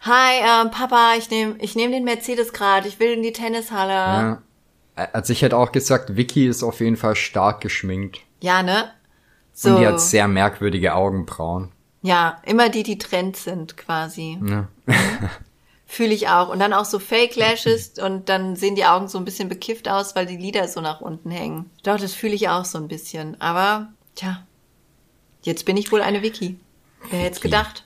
Hi, 0.00 0.40
ähm, 0.42 0.70
Papa, 0.70 1.14
ich 1.16 1.30
nehme 1.30 1.54
ich 1.60 1.76
nehm 1.76 1.90
den 1.90 2.04
Mercedes 2.04 2.52
gerade, 2.52 2.86
ich 2.88 3.00
will 3.00 3.12
in 3.14 3.22
die 3.22 3.32
Tennishalle. 3.32 3.92
Ja, 3.92 4.22
Ja. 4.96 5.08
Also 5.12 5.32
ich 5.32 5.42
hätte 5.42 5.56
auch 5.56 5.72
gesagt, 5.72 6.14
Vicky 6.16 6.46
ist 6.46 6.62
auf 6.62 6.78
jeden 6.80 6.96
Fall 6.96 7.16
stark 7.16 7.60
geschminkt. 7.62 8.20
ne? 8.62 8.90
So. 9.54 9.70
Und 9.70 9.80
die 9.80 9.86
hat 9.86 10.00
sehr 10.00 10.28
merkwürdige 10.28 10.94
Augenbrauen. 10.94 11.70
ja, 12.02 12.42
immer 12.44 12.68
die, 12.68 12.82
die 12.82 12.98
Trend 12.98 13.36
sind 13.36 13.76
quasi. 13.76 14.38
Ja. 14.44 14.68
Fühle 15.86 16.12
ich 16.12 16.28
auch. 16.28 16.48
Und 16.48 16.58
dann 16.58 16.72
auch 16.72 16.84
so 16.84 16.98
Fake 16.98 17.36
Lashes 17.36 17.92
und 18.00 18.28
dann 18.28 18.56
sehen 18.56 18.74
die 18.74 18.84
Augen 18.84 19.06
so 19.06 19.16
ein 19.16 19.24
bisschen 19.24 19.48
bekifft 19.48 19.88
aus, 19.88 20.16
weil 20.16 20.26
die 20.26 20.36
Lider 20.36 20.66
so 20.66 20.80
nach 20.80 21.00
unten 21.00 21.30
hängen. 21.30 21.70
Doch, 21.84 21.98
das 21.98 22.12
fühle 22.14 22.34
ich 22.34 22.48
auch 22.48 22.64
so 22.64 22.78
ein 22.78 22.88
bisschen. 22.88 23.40
Aber, 23.40 23.92
tja, 24.16 24.42
jetzt 25.42 25.64
bin 25.66 25.76
ich 25.76 25.92
wohl 25.92 26.02
eine 26.02 26.22
Vicky. 26.22 26.58
Wer 27.10 27.20
hätte 27.20 27.36
es 27.36 27.40
gedacht? 27.40 27.84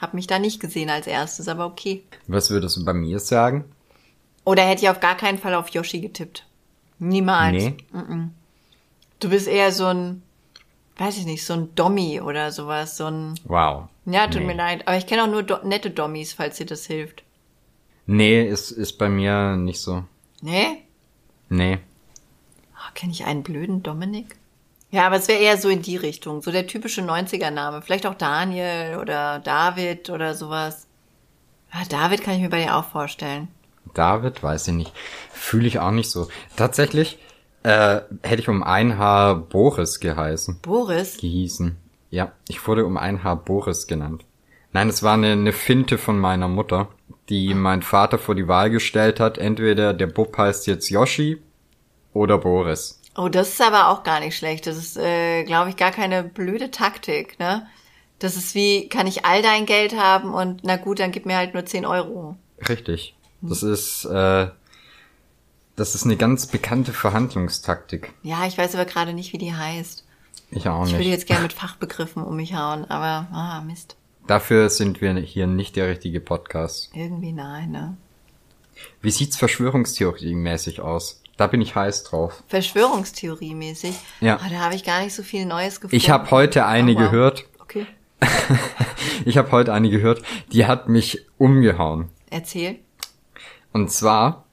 Hab 0.00 0.14
mich 0.14 0.28
da 0.28 0.38
nicht 0.38 0.60
gesehen 0.60 0.90
als 0.90 1.08
erstes, 1.08 1.48
aber 1.48 1.66
okay. 1.66 2.04
Was 2.28 2.50
würdest 2.50 2.76
du 2.76 2.84
bei 2.84 2.92
mir 2.94 3.18
sagen? 3.18 3.64
Oder 4.44 4.62
hätte 4.62 4.82
ich 4.82 4.88
auf 4.88 5.00
gar 5.00 5.16
keinen 5.16 5.38
Fall 5.38 5.54
auf 5.54 5.68
Yoshi 5.70 6.00
getippt. 6.00 6.46
Niemals. 7.00 7.52
Nee. 7.52 7.76
Du 9.18 9.28
bist 9.28 9.48
eher 9.48 9.72
so 9.72 9.86
ein, 9.86 10.22
weiß 11.00 11.16
ich 11.16 11.24
nicht, 11.24 11.44
so 11.46 11.54
ein 11.54 11.74
Dommy 11.74 12.20
oder 12.20 12.52
sowas. 12.52 12.96
So 12.98 13.06
ein, 13.06 13.34
Wow. 13.44 13.88
ja, 14.04 14.26
tut 14.26 14.42
nee. 14.42 14.48
mir 14.48 14.54
leid. 14.54 14.86
Aber 14.86 14.98
ich 14.98 15.06
kenne 15.06 15.24
auch 15.24 15.30
nur 15.30 15.42
do 15.42 15.56
nette 15.64 15.90
Dommies, 15.90 16.34
falls 16.34 16.58
dir 16.58 16.66
das 16.66 16.84
hilft. 16.86 17.24
Nee, 18.06 18.44
ist, 18.46 18.70
ist 18.70 18.98
bei 18.98 19.08
mir 19.08 19.56
nicht 19.56 19.80
so. 19.80 20.04
Nee? 20.42 20.84
Nee. 21.48 21.78
Oh, 22.74 22.92
kenne 22.94 23.12
ich 23.12 23.24
einen 23.24 23.42
blöden 23.42 23.82
Dominik? 23.82 24.36
Ja, 24.90 25.06
aber 25.06 25.16
es 25.16 25.28
wäre 25.28 25.40
eher 25.40 25.56
so 25.56 25.68
in 25.68 25.82
die 25.82 25.96
Richtung. 25.96 26.42
So 26.42 26.50
der 26.50 26.66
typische 26.66 27.00
90er-Name. 27.02 27.80
Vielleicht 27.82 28.06
auch 28.06 28.14
Daniel 28.14 28.98
oder 29.00 29.38
David 29.38 30.10
oder 30.10 30.34
sowas. 30.34 30.86
Ja, 31.72 31.80
David 31.88 32.22
kann 32.22 32.34
ich 32.34 32.40
mir 32.40 32.50
bei 32.50 32.64
dir 32.64 32.76
auch 32.76 32.84
vorstellen. 32.86 33.48
David, 33.94 34.42
weiß 34.42 34.68
ich 34.68 34.74
nicht. 34.74 34.92
Fühle 35.32 35.66
ich 35.68 35.78
auch 35.78 35.92
nicht 35.92 36.10
so. 36.10 36.28
Tatsächlich 36.56 37.18
äh, 37.62 38.00
hätte 38.22 38.42
ich 38.42 38.48
um 38.48 38.62
ein 38.62 38.98
Haar 38.98 39.36
Boris 39.36 40.00
geheißen. 40.00 40.60
Boris? 40.62 41.18
Gehießen. 41.18 41.76
Ja, 42.10 42.32
ich 42.48 42.66
wurde 42.66 42.86
um 42.86 42.96
ein 42.96 43.22
Haar 43.22 43.36
Boris 43.36 43.86
genannt. 43.86 44.24
Nein, 44.72 44.88
es 44.88 45.02
war 45.02 45.14
eine, 45.14 45.32
eine 45.32 45.52
Finte 45.52 45.98
von 45.98 46.18
meiner 46.18 46.48
Mutter, 46.48 46.88
die 47.28 47.54
mein 47.54 47.82
Vater 47.82 48.18
vor 48.18 48.34
die 48.34 48.48
Wahl 48.48 48.70
gestellt 48.70 49.20
hat. 49.20 49.38
Entweder 49.38 49.94
der 49.94 50.06
Bub 50.06 50.36
heißt 50.36 50.66
jetzt 50.66 50.90
Yoshi 50.90 51.40
oder 52.12 52.38
Boris. 52.38 53.00
Oh, 53.16 53.28
das 53.28 53.50
ist 53.50 53.62
aber 53.62 53.88
auch 53.88 54.02
gar 54.02 54.20
nicht 54.20 54.36
schlecht. 54.36 54.66
Das 54.66 54.76
ist, 54.76 54.96
äh, 54.96 55.44
glaube 55.44 55.70
ich, 55.70 55.76
gar 55.76 55.90
keine 55.90 56.22
blöde 56.22 56.70
Taktik, 56.70 57.38
ne? 57.38 57.66
Das 58.20 58.36
ist 58.36 58.54
wie, 58.54 58.88
kann 58.88 59.06
ich 59.06 59.24
all 59.24 59.42
dein 59.42 59.66
Geld 59.66 59.96
haben 59.96 60.34
und 60.34 60.60
na 60.62 60.76
gut, 60.76 61.00
dann 61.00 61.10
gib 61.10 61.26
mir 61.26 61.36
halt 61.36 61.54
nur 61.54 61.64
10 61.64 61.86
Euro. 61.86 62.36
Richtig. 62.68 63.16
Das 63.40 63.62
ist, 63.62 64.04
äh, 64.04 64.48
das 65.80 65.94
ist 65.94 66.04
eine 66.04 66.16
ganz 66.16 66.46
bekannte 66.46 66.92
Verhandlungstaktik. 66.92 68.12
Ja, 68.22 68.46
ich 68.46 68.58
weiß 68.58 68.74
aber 68.74 68.84
gerade 68.84 69.14
nicht, 69.14 69.32
wie 69.32 69.38
die 69.38 69.54
heißt. 69.54 70.04
Ich 70.50 70.68
auch 70.68 70.84
Ich 70.84 70.90
würde 70.92 70.98
nicht. 71.04 71.08
jetzt 71.12 71.26
gerne 71.26 71.42
mit 71.44 71.52
Fachbegriffen 71.54 72.22
um 72.22 72.36
mich 72.36 72.54
hauen, 72.54 72.84
aber, 72.84 73.28
ah, 73.32 73.62
Mist. 73.66 73.96
Dafür 74.26 74.68
sind 74.68 75.00
wir 75.00 75.14
hier 75.14 75.46
nicht 75.46 75.76
der 75.76 75.88
richtige 75.88 76.20
Podcast. 76.20 76.90
Irgendwie 76.94 77.32
nein, 77.32 77.70
ne? 77.70 77.96
Wie 79.00 79.10
sieht's 79.10 79.36
Verschwörungstheorie-mäßig 79.38 80.80
aus? 80.80 81.22
Da 81.36 81.46
bin 81.46 81.60
ich 81.62 81.74
heiß 81.74 82.04
drauf. 82.04 82.42
Verschwörungstheorie-mäßig. 82.48 83.94
Ja. 84.20 84.38
Oh, 84.44 84.48
da 84.50 84.60
habe 84.60 84.74
ich 84.74 84.84
gar 84.84 85.02
nicht 85.02 85.14
so 85.14 85.22
viel 85.22 85.46
Neues 85.46 85.76
gefunden. 85.76 85.96
Ich 85.96 86.10
habe 86.10 86.30
heute 86.30 86.66
eine 86.66 86.92
Oh, 86.92 86.94
wow. 86.96 87.10
gehört. 87.10 87.44
Okay. 87.58 87.86
Ich 89.24 89.36
habe 89.38 89.50
heute 89.52 89.72
eine 89.72 89.88
gehört, 89.90 90.22
die 90.52 90.66
hat 90.66 90.88
mich 90.88 91.26
umgehauen. 91.38 92.08
Erzähl. 92.30 92.78
Und 93.72 93.90
zwar 93.90 94.44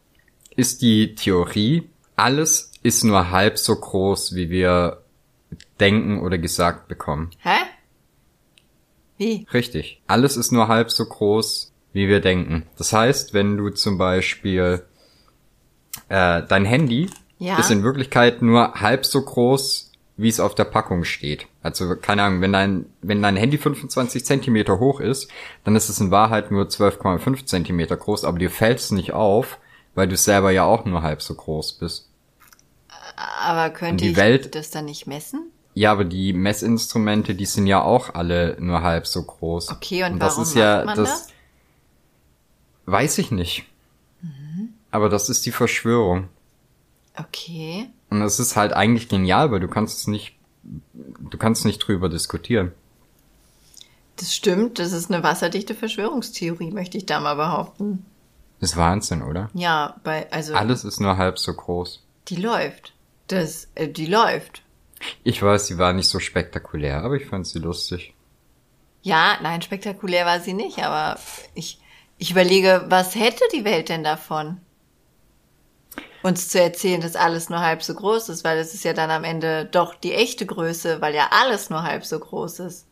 ist 0.57 0.81
die 0.81 1.15
Theorie, 1.15 1.89
alles 2.17 2.71
ist 2.83 3.03
nur 3.05 3.31
halb 3.31 3.57
so 3.57 3.75
groß, 3.75 4.35
wie 4.35 4.49
wir 4.49 5.03
denken 5.79 6.19
oder 6.19 6.37
gesagt 6.37 6.87
bekommen. 6.89 7.29
Hä? 7.39 7.55
Wie? 9.17 9.47
Richtig. 9.53 10.01
Alles 10.07 10.35
ist 10.35 10.51
nur 10.51 10.67
halb 10.67 10.91
so 10.91 11.05
groß, 11.05 11.71
wie 11.93 12.07
wir 12.07 12.19
denken. 12.19 12.63
Das 12.77 12.91
heißt, 12.93 13.33
wenn 13.33 13.57
du 13.57 13.69
zum 13.69 13.97
Beispiel 13.97 14.83
äh, 16.09 16.43
dein 16.47 16.65
Handy 16.65 17.09
Ja. 17.39 17.57
ist 17.59 17.71
in 17.71 17.83
Wirklichkeit 17.83 18.41
nur 18.41 18.73
halb 18.75 19.05
so 19.05 19.21
groß, 19.21 19.91
wie 20.17 20.29
es 20.29 20.39
auf 20.39 20.55
der 20.55 20.65
Packung 20.65 21.03
steht. 21.03 21.45
Also 21.61 21.95
keine 21.95 22.23
Ahnung, 22.23 22.41
wenn 22.41 22.53
dein 22.53 22.85
wenn 23.01 23.21
dein 23.21 23.35
Handy 23.35 23.57
25 23.57 24.25
Zentimeter 24.25 24.79
hoch 24.79 24.99
ist, 24.99 25.29
dann 25.63 25.75
ist 25.75 25.89
es 25.89 25.99
in 25.99 26.09
Wahrheit 26.11 26.49
nur 26.51 26.65
12,5 26.65 27.45
Zentimeter 27.45 27.95
groß, 27.97 28.25
aber 28.25 28.39
dir 28.39 28.49
fällt 28.49 28.79
es 28.79 28.91
nicht 28.91 29.13
auf, 29.13 29.59
weil 29.97 30.07
du 30.07 30.15
selber 30.15 30.51
ja 30.51 30.63
auch 30.63 30.85
nur 30.85 31.01
halb 31.01 31.23
so 31.23 31.33
groß 31.33 31.73
bist. 31.73 32.07
Aber 33.41 33.71
könnte 33.71 34.03
die 34.03 34.11
ich 34.11 34.15
Welt- 34.17 34.53
das 34.53 34.69
dann 34.69 34.85
nicht 34.85 35.07
messen? 35.07 35.47
Ja, 35.73 35.91
aber 35.91 36.05
die 36.05 36.33
Messinstrumente, 36.33 37.33
die 37.33 37.47
sind 37.47 37.65
ja 37.65 37.81
auch 37.81 38.13
alle 38.13 38.57
nur 38.59 38.83
halb 38.83 39.07
so 39.07 39.23
groß. 39.23 39.71
Okay, 39.71 40.03
und 40.03 40.19
das 40.19 40.33
warum 40.33 40.43
ist 40.43 40.55
ja 40.55 40.85
man 40.85 40.95
das, 40.95 41.09
das? 41.09 41.27
Weiß 42.85 43.17
ich 43.17 43.31
nicht. 43.31 43.65
Mhm. 44.21 44.69
Aber 44.91 45.09
das 45.09 45.29
ist 45.29 45.45
die 45.47 45.51
Verschwörung. 45.51 46.29
Okay. 47.15 47.89
Und 48.11 48.21
es 48.21 48.39
ist 48.39 48.55
halt 48.55 48.73
eigentlich 48.73 49.09
genial, 49.09 49.51
weil 49.51 49.59
du 49.59 49.67
kannst 49.67 49.97
es 49.97 50.07
nicht, 50.07 50.35
du 50.63 51.37
kannst 51.39 51.65
nicht 51.65 51.79
drüber 51.79 52.07
diskutieren. 52.07 52.71
Das 54.17 54.33
stimmt, 54.33 54.77
das 54.77 54.91
ist 54.93 55.11
eine 55.11 55.23
wasserdichte 55.23 55.73
Verschwörungstheorie, 55.73 56.69
möchte 56.71 56.97
ich 56.99 57.07
da 57.07 57.19
mal 57.19 57.35
behaupten. 57.35 58.05
Das 58.59 58.71
ist 58.71 58.77
Wahnsinn, 58.77 59.21
oder? 59.21 59.49
Ja, 59.53 59.95
bei, 60.03 60.31
also, 60.31 60.53
Alles 60.55 60.83
ist 60.83 60.99
nur 60.99 61.17
halb 61.17 61.37
so 61.39 61.53
groß. 61.53 62.03
die 62.27 62.37
läuft. 62.37 62.93
Das, 63.27 63.67
äh, 63.75 63.87
die 63.87 64.05
läuft. 64.05 64.63
Ich 65.23 65.41
weiß, 65.43 65.67
sie 65.67 65.77
war 65.77 65.93
nicht 65.93 66.07
so 66.07 66.19
spektakulär, 66.19 67.03
aber 67.03 67.15
ich 67.15 67.25
fand 67.27 67.45
sie 67.45 67.59
lustig. 67.59 68.13
Ja, 69.03 69.37
nein, 69.41 69.61
spektakulär 69.61 70.25
war 70.25 70.39
sie 70.39 70.53
nicht, 70.53 70.79
aber 70.79 71.19
ich, 71.53 71.79
ich 72.17 72.31
überlege, 72.31 72.85
was 72.89 73.15
hätte 73.15 73.43
die 73.53 73.63
Welt 73.63 73.89
denn 73.89 74.03
davon? 74.03 74.59
Uns 76.23 76.49
zu 76.49 76.59
erzählen, 76.59 76.99
dass 76.99 77.15
alles 77.15 77.49
nur 77.49 77.59
halb 77.59 77.83
so 77.83 77.93
groß 77.93 78.29
ist, 78.29 78.43
weil 78.43 78.57
es 78.57 78.73
ist 78.73 78.83
ja 78.83 78.93
dann 78.93 79.11
am 79.11 79.23
Ende 79.23 79.65
doch 79.65 79.93
die 79.93 80.13
echte 80.13 80.45
Größe, 80.45 80.99
weil 80.99 81.13
ja 81.13 81.29
alles 81.31 81.69
nur 81.69 81.83
halb 81.83 82.05
so 82.05 82.17
groß 82.19 82.59
ist. 82.61 82.87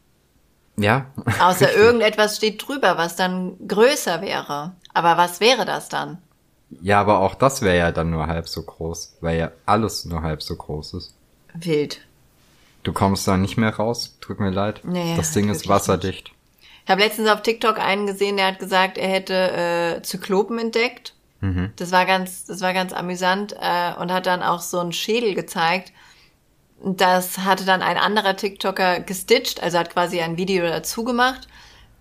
Ja. 0.78 1.08
Außer 1.40 1.66
richtig. 1.68 1.82
irgendetwas 1.82 2.38
steht 2.38 2.66
drüber, 2.66 2.98
was 2.98 3.16
dann 3.16 3.58
größer 3.68 4.22
wäre. 4.22 4.76
Aber 4.96 5.18
was 5.18 5.42
wäre 5.42 5.66
das 5.66 5.90
dann? 5.90 6.20
Ja, 6.82 7.02
aber 7.02 7.20
auch 7.20 7.36
das 7.36 7.62
wäre 7.62 7.78
ja 7.78 7.92
dann 7.92 8.12
nur 8.12 8.28
halb 8.28 8.48
so 8.48 8.64
groß, 8.64 9.18
weil 9.20 9.38
ja 9.38 9.52
alles 9.66 10.06
nur 10.06 10.22
halb 10.22 10.42
so 10.42 10.56
groß 10.56 10.94
ist. 10.94 11.14
Wild. 11.54 12.00
Du 12.84 12.94
kommst 12.94 13.28
da 13.28 13.36
nicht 13.36 13.58
mehr 13.58 13.76
raus, 13.76 14.18
tut 14.22 14.40
mir 14.40 14.52
leid. 14.52 14.82
Nee, 14.84 15.16
das 15.18 15.34
Ding 15.34 15.50
ist 15.50 15.68
wasserdicht. 15.68 16.32
Ich 16.86 16.90
habe 16.90 17.02
letztens 17.02 17.30
auf 17.30 17.42
TikTok 17.42 17.78
einen 17.78 18.08
gesehen, 18.08 18.38
der 18.38 18.48
hat 18.48 18.60
gesagt, 18.60 18.98
er 18.98 19.10
hätte 19.10 19.34
äh, 19.98 20.02
Zyklopen 20.02 20.60
entdeckt. 20.60 21.14
Mhm. 21.42 21.74
Das 21.76 21.92
war 21.92 22.06
ganz, 22.06 22.46
das 22.46 22.62
war 22.62 22.74
ganz 22.74 22.94
amüsant 22.94 23.54
äh, 23.60 23.94
und 24.00 24.14
hat 24.14 24.28
dann 24.28 24.44
auch 24.44 24.62
so 24.62 24.80
einen 24.80 24.94
Schädel 24.94 25.34
gezeigt. 25.34 25.92
Das 26.82 27.40
hatte 27.40 27.66
dann 27.66 27.82
ein 27.82 27.98
anderer 27.98 28.38
TikToker 28.38 29.02
gestitcht, 29.02 29.62
also 29.62 29.78
hat 29.78 29.92
quasi 29.92 30.22
ein 30.22 30.38
Video 30.38 30.66
dazu 30.66 31.04
gemacht 31.04 31.50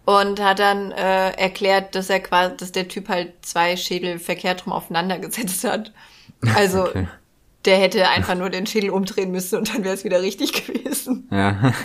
und 0.04 0.40
hat 0.40 0.58
dann 0.58 0.92
äh, 0.92 1.30
erklärt, 1.32 1.94
dass 1.94 2.10
er 2.10 2.20
quasi, 2.20 2.56
dass 2.56 2.72
der 2.72 2.88
Typ 2.88 3.08
halt 3.08 3.32
zwei 3.42 3.76
Schädel 3.76 4.18
verkehrt 4.18 4.66
rum 4.66 4.72
aufeinander 4.72 5.18
gesetzt 5.18 5.64
hat. 5.64 5.92
Also 6.56 6.82
Okay. 6.88 7.08
der 7.64 7.78
hätte 7.78 8.06
einfach 8.08 8.34
nur 8.34 8.50
den 8.50 8.66
Schädel 8.66 8.90
umdrehen 8.90 9.30
müssen 9.30 9.56
und 9.58 9.72
dann 9.74 9.82
wäre 9.82 9.94
es 9.94 10.04
wieder 10.04 10.20
richtig 10.20 10.52
gewesen. 10.66 11.28
Ja. 11.30 11.72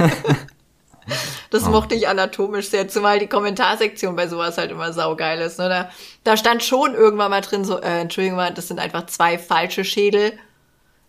Das 1.50 1.66
Oh. 1.66 1.70
mochte 1.70 1.96
ich 1.96 2.08
anatomisch 2.08 2.70
sehr, 2.70 2.88
zumal 2.88 3.18
die 3.18 3.26
Kommentarsektion 3.28 4.16
bei 4.16 4.28
sowas 4.28 4.60
halt 4.60 4.70
immer 4.70 4.94
saugeil 4.94 5.40
ist. 5.42 5.58
Ne? 5.58 5.68
Da, 5.68 5.90
da 6.24 6.38
stand 6.38 6.62
schon 6.62 6.94
irgendwann 6.94 7.32
mal 7.32 7.42
drin 7.42 7.66
so, 7.66 7.80
äh, 7.82 8.02
Entschuldigung 8.02 8.38
mal, 8.38 8.54
das 8.54 8.68
sind 8.68 8.80
einfach 8.80 9.08
zwei 9.08 9.40
falsche 9.40 9.84
Schädel. 9.84 10.34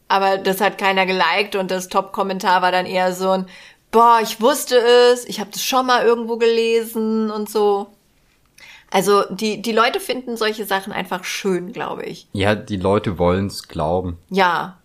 Aber 0.09 0.39
das 0.39 0.63
hat 0.63 0.79
keiner 0.79 1.05
geliked 1.05 1.55
und 1.57 1.71
das 1.71 1.89
Top-Kommentar 1.89 2.63
war 2.63 2.73
dann 2.73 2.87
eher 2.87 3.13
so 3.13 3.31
ein, 3.31 3.47
boah, 3.91 4.21
ich 4.23 4.41
wusste 4.41 4.77
es, 4.79 5.25
ich 5.25 5.41
habe 5.41 5.51
das 5.51 5.63
schon 5.65 5.87
mal 5.87 6.05
irgendwo 6.05 6.37
gelesen 6.37 7.31
und 7.31 7.49
so. 7.51 7.89
Also 8.91 9.23
die, 9.31 9.63
die 9.63 9.73
Leute 9.73 10.01
finden 10.01 10.37
solche 10.37 10.65
Sachen 10.65 10.93
einfach 10.93 11.23
schön, 11.25 11.73
glaube 11.73 12.05
ich. 12.05 12.27
ja, 12.33 12.55
die 12.55 12.77
Leute 12.77 13.19
wollen's 13.19 13.69
glauben. 13.69 14.19
Ja. 14.31 14.77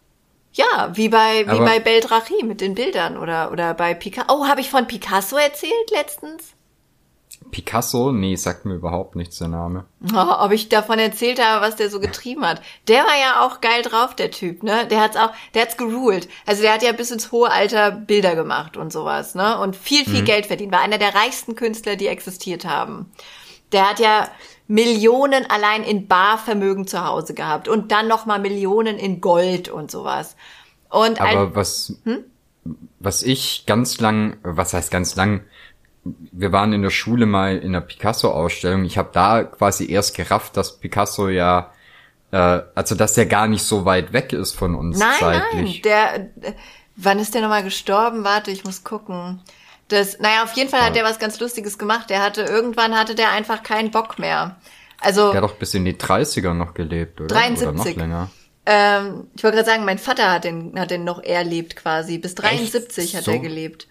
Ja, 0.54 0.92
wie 0.94 1.10
bei, 1.10 1.46
wie 1.48 1.50
Aber- 1.50 1.66
bei 1.66 1.80
Beldrachi 1.80 2.44
mit 2.44 2.62
den 2.62 2.76
Bildern 2.76 3.18
oder, 3.18 3.52
oder 3.52 3.74
bei 3.74 3.94
Picasso. 3.94 4.28
Oh, 4.30 4.48
habe 4.48 4.62
ich 4.62 4.70
von 4.70 4.88
Picasso 4.88 5.36
erzählt 5.38 5.92
letztens? 5.92 6.54
Picasso? 7.56 8.12
Nee, 8.12 8.36
sagt 8.36 8.66
mir 8.66 8.74
überhaupt 8.74 9.16
nichts 9.16 9.38
der 9.38 9.48
Name. 9.48 9.86
Oh, 10.14 10.34
ob 10.40 10.52
ich 10.52 10.68
davon 10.68 11.00
erzählt 11.00 11.42
habe, 11.42 11.66
was 11.66 11.78
der 11.78 11.90
so 11.90 12.02
getrieben 12.02 12.46
hat. 12.46 12.62
Der 12.90 13.06
war 13.06 13.18
ja 13.18 13.46
auch 13.46 13.62
geil 13.62 13.82
drauf, 13.82 14.14
der 14.14 14.30
Typ, 14.30 14.62
ne? 14.62 14.86
Der 14.88 15.00
hat's 15.00 15.16
auch, 15.16 15.32
der 15.54 15.62
hat's 15.62 15.78
geruled. 15.78 16.28
Also 16.46 16.64
der 16.64 16.74
hat 16.74 16.84
ja 16.84 16.92
bis 16.92 17.12
ins 17.12 17.32
hohe 17.32 17.50
Alter 17.50 17.92
Bilder 17.92 18.36
gemacht 18.36 18.76
und 18.76 18.92
sowas, 18.92 19.36
ne? 19.36 19.58
Und 19.58 19.78
viel, 19.78 20.04
viel 20.04 20.26
Geld 20.26 20.48
verdient. 20.48 20.74
War 20.74 20.82
einer 20.82 20.98
der 20.98 21.16
reichsten 21.16 21.56
Künstler, 21.56 21.96
die 21.96 22.08
existiert 22.08 22.66
haben. 22.66 23.10
Der 23.72 23.90
hat 23.90 24.00
ja 24.02 24.28
Millionen 24.68 25.50
allein 25.50 25.84
in 25.84 26.10
Barvermögen 26.10 26.88
zu 26.88 27.06
Hause 27.06 27.36
gehabt 27.36 27.70
und 27.70 27.90
dann 27.94 28.10
noch 28.10 28.26
mal 28.26 28.38
Millionen 28.40 28.98
in 28.98 29.22
Gold 29.22 29.70
und 29.70 29.90
sowas. 29.92 30.36
Und 30.90 31.22
ein, 31.22 31.38
Aber 31.38 31.56
was, 31.56 31.94
Hm? 32.04 32.26
was 33.00 33.24
ich 33.24 33.64
ganz 33.66 34.02
lang, 34.02 34.36
was 34.44 34.74
heißt 34.74 34.92
ganz 34.92 35.16
lang, 35.16 35.46
wir 36.06 36.52
waren 36.52 36.72
in 36.74 36.82
der 36.84 36.92
Schule 36.92 37.26
mal 37.26 37.58
in 37.58 37.70
einer 37.76 37.82
Picasso-Ausstellung. 37.82 38.86
Ich 38.86 38.98
habe 38.98 39.10
da 39.12 39.44
quasi 39.44 39.90
erst 39.90 40.16
gerafft, 40.16 40.56
dass 40.56 40.78
Picasso 40.78 41.30
ja, 41.30 41.72
äh, 42.32 42.62
also 42.76 42.94
dass 42.96 43.14
der 43.14 43.26
gar 43.26 43.48
nicht 43.48 43.64
so 43.64 43.86
weit 43.86 44.14
weg 44.14 44.32
ist 44.32 44.54
von 44.56 44.76
uns 44.76 45.00
Nein, 45.00 45.10
zeitlich. 45.20 45.82
nein, 45.82 45.82
der, 45.84 46.16
äh, 46.50 46.54
wann 46.96 47.18
ist 47.20 47.34
der 47.34 47.42
nochmal 47.42 47.64
gestorben? 47.64 48.24
Warte, 48.24 48.52
ich 48.52 48.64
muss 48.64 48.84
gucken. 48.84 49.42
Das, 49.88 50.20
naja, 50.20 50.44
auf 50.44 50.54
jeden 50.54 50.70
Fall 50.70 50.82
hat 50.82 50.96
Ja. 50.96 51.02
der 51.02 51.04
was 51.04 51.20
ganz 51.20 51.40
Lustiges 51.40 51.78
gemacht. 51.78 52.10
Der 52.10 52.22
hatte, 52.22 52.42
irgendwann 52.44 52.96
hatte 52.98 53.16
der 53.16 53.32
einfach 53.32 53.64
keinen 53.64 53.92
Bock 53.92 54.18
mehr. 54.20 54.58
Also, 55.02 55.32
Der 55.32 55.42
hat 55.42 55.50
doch 55.50 55.56
bis 55.58 55.74
in 55.74 55.86
die 55.86 55.94
30er 55.94 56.54
noch 56.54 56.74
gelebt, 56.74 57.20
oder? 57.20 57.34
73. 57.36 57.68
Oder 57.68 57.78
noch 57.78 57.86
länger. 57.96 58.30
ähm, 58.66 59.28
ich 59.36 59.44
wollte 59.44 59.58
gerade 59.58 59.70
sagen, 59.70 59.86
mein 59.86 59.98
Vater 60.00 60.32
hat 60.32 60.44
den, 60.44 60.80
hat 60.80 60.90
den 60.92 61.04
noch 61.04 61.22
erlebt 61.24 61.76
quasi. 61.76 62.18
Bis 62.18 62.34
73 62.36 63.16
hat 63.16 63.24
So? 63.24 63.32
er 63.32 63.40
gelebt. 63.40 63.88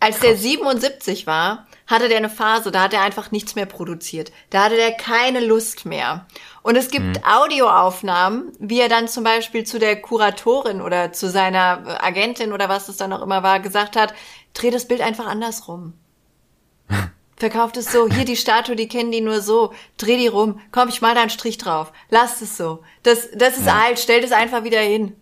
Als 0.00 0.20
der 0.20 0.36
77 0.36 1.26
war, 1.26 1.66
hatte 1.88 2.08
der 2.08 2.18
eine 2.18 2.28
Phase, 2.28 2.70
da 2.70 2.82
hat 2.82 2.92
er 2.92 3.00
einfach 3.00 3.30
nichts 3.30 3.54
mehr 3.54 3.66
produziert. 3.66 4.30
Da 4.50 4.64
hatte 4.64 4.76
der 4.76 4.92
keine 4.92 5.40
Lust 5.40 5.86
mehr. 5.86 6.26
Und 6.62 6.76
es 6.76 6.90
gibt 6.90 7.26
Audioaufnahmen, 7.26 8.52
wie 8.58 8.80
er 8.80 8.90
dann 8.90 9.08
zum 9.08 9.24
Beispiel 9.24 9.64
zu 9.64 9.78
der 9.78 10.00
Kuratorin 10.00 10.82
oder 10.82 11.12
zu 11.12 11.30
seiner 11.30 11.82
äh, 11.86 12.04
Agentin 12.04 12.52
oder 12.52 12.68
was 12.68 12.88
es 12.88 12.98
dann 12.98 13.12
auch 13.12 13.22
immer 13.22 13.42
war, 13.42 13.58
gesagt 13.60 13.96
hat, 13.96 14.12
dreh 14.52 14.70
das 14.70 14.86
Bild 14.86 15.00
einfach 15.00 15.26
andersrum. 15.26 15.94
Verkauft 17.36 17.76
es 17.76 17.90
so, 17.90 18.08
hier 18.08 18.24
die 18.24 18.36
Statue, 18.36 18.76
die 18.76 18.88
kennen 18.88 19.12
die 19.12 19.20
nur 19.20 19.40
so, 19.40 19.72
dreh 19.96 20.16
die 20.16 20.26
rum, 20.26 20.60
komm, 20.72 20.88
ich 20.88 21.00
mal 21.00 21.14
da 21.14 21.22
einen 21.22 21.30
Strich 21.30 21.56
drauf, 21.56 21.92
lasst 22.10 22.42
es 22.42 22.56
so. 22.56 22.82
Das, 23.04 23.28
das 23.32 23.56
ist 23.56 23.68
alt, 23.68 23.98
stell 23.98 24.20
das 24.20 24.32
einfach 24.32 24.64
wieder 24.64 24.80
hin. 24.80 25.16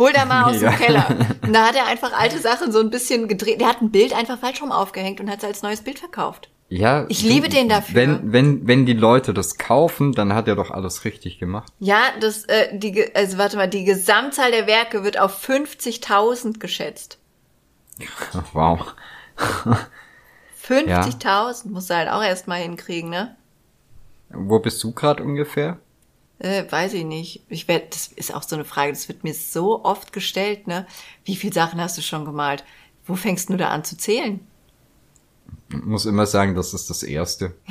Hol 0.00 0.12
da 0.14 0.24
mal 0.24 0.44
aus 0.44 0.60
Ja. 0.60 0.70
dem 0.70 0.78
Keller. 0.78 1.06
Und 1.42 1.52
da 1.52 1.66
hat 1.66 1.76
er 1.76 1.86
einfach 1.86 2.12
alte 2.18 2.38
Sachen 2.38 2.72
so 2.72 2.80
ein 2.80 2.88
bisschen 2.90 3.28
gedreht. 3.28 3.60
Der 3.60 3.68
hat 3.68 3.82
ein 3.82 3.90
Bild 3.92 4.14
einfach 4.16 4.38
falsch 4.38 4.62
rum 4.62 4.72
aufgehängt 4.72 5.20
und 5.20 5.30
hat 5.30 5.38
es 5.38 5.44
als 5.44 5.62
neues 5.62 5.82
Bild 5.82 5.98
verkauft. 5.98 6.48
Ja. 6.70 7.04
Ich 7.08 7.22
liebe 7.22 7.48
den 7.50 7.68
dafür. 7.68 7.94
Wenn, 7.96 8.32
wenn, 8.32 8.66
wenn 8.66 8.86
die 8.86 8.94
Leute 8.94 9.34
das 9.34 9.58
kaufen, 9.58 10.12
dann 10.12 10.32
hat 10.34 10.48
er 10.48 10.56
doch 10.56 10.70
alles 10.70 11.04
richtig 11.04 11.38
gemacht. 11.38 11.70
Ja, 11.80 12.00
das, 12.20 12.44
äh, 12.44 12.78
die, 12.78 13.14
also 13.14 13.36
warte 13.38 13.56
mal, 13.58 13.68
die 13.68 13.84
Gesamtzahl 13.84 14.52
der 14.52 14.66
Werke 14.66 15.04
wird 15.04 15.18
auf 15.18 15.46
50.000 15.46 16.60
geschätzt. 16.60 17.18
Wow. 18.54 18.94
50.000 20.66 21.68
musst 21.68 21.90
du 21.90 21.94
halt 21.94 22.08
auch 22.08 22.22
erstmal 22.22 22.60
hinkriegen, 22.60 23.10
ne? 23.10 23.36
Wo 24.30 24.60
bist 24.60 24.82
du 24.82 24.92
gerade 24.92 25.22
ungefähr? 25.24 25.78
Äh, 26.40 26.64
weiß 26.70 26.94
ich 26.94 27.04
nicht. 27.04 27.44
Ich 27.50 27.68
werd, 27.68 27.94
das 27.94 28.08
ist 28.08 28.34
auch 28.34 28.42
so 28.42 28.56
eine 28.56 28.64
Frage, 28.64 28.92
das 28.92 29.08
wird 29.08 29.24
mir 29.24 29.34
so 29.34 29.84
oft 29.84 30.12
gestellt, 30.12 30.66
ne? 30.66 30.86
Wie 31.24 31.36
viele 31.36 31.52
Sachen 31.52 31.80
hast 31.80 31.98
du 31.98 32.02
schon 32.02 32.24
gemalt? 32.24 32.64
Wo 33.04 33.14
fängst 33.14 33.50
du 33.50 33.56
da 33.56 33.68
an 33.68 33.84
zu 33.84 33.98
zählen? 33.98 34.40
Muss 35.68 36.06
immer 36.06 36.26
sagen, 36.26 36.54
das 36.54 36.72
ist 36.72 36.88
das 36.88 37.02
Erste. 37.02 37.54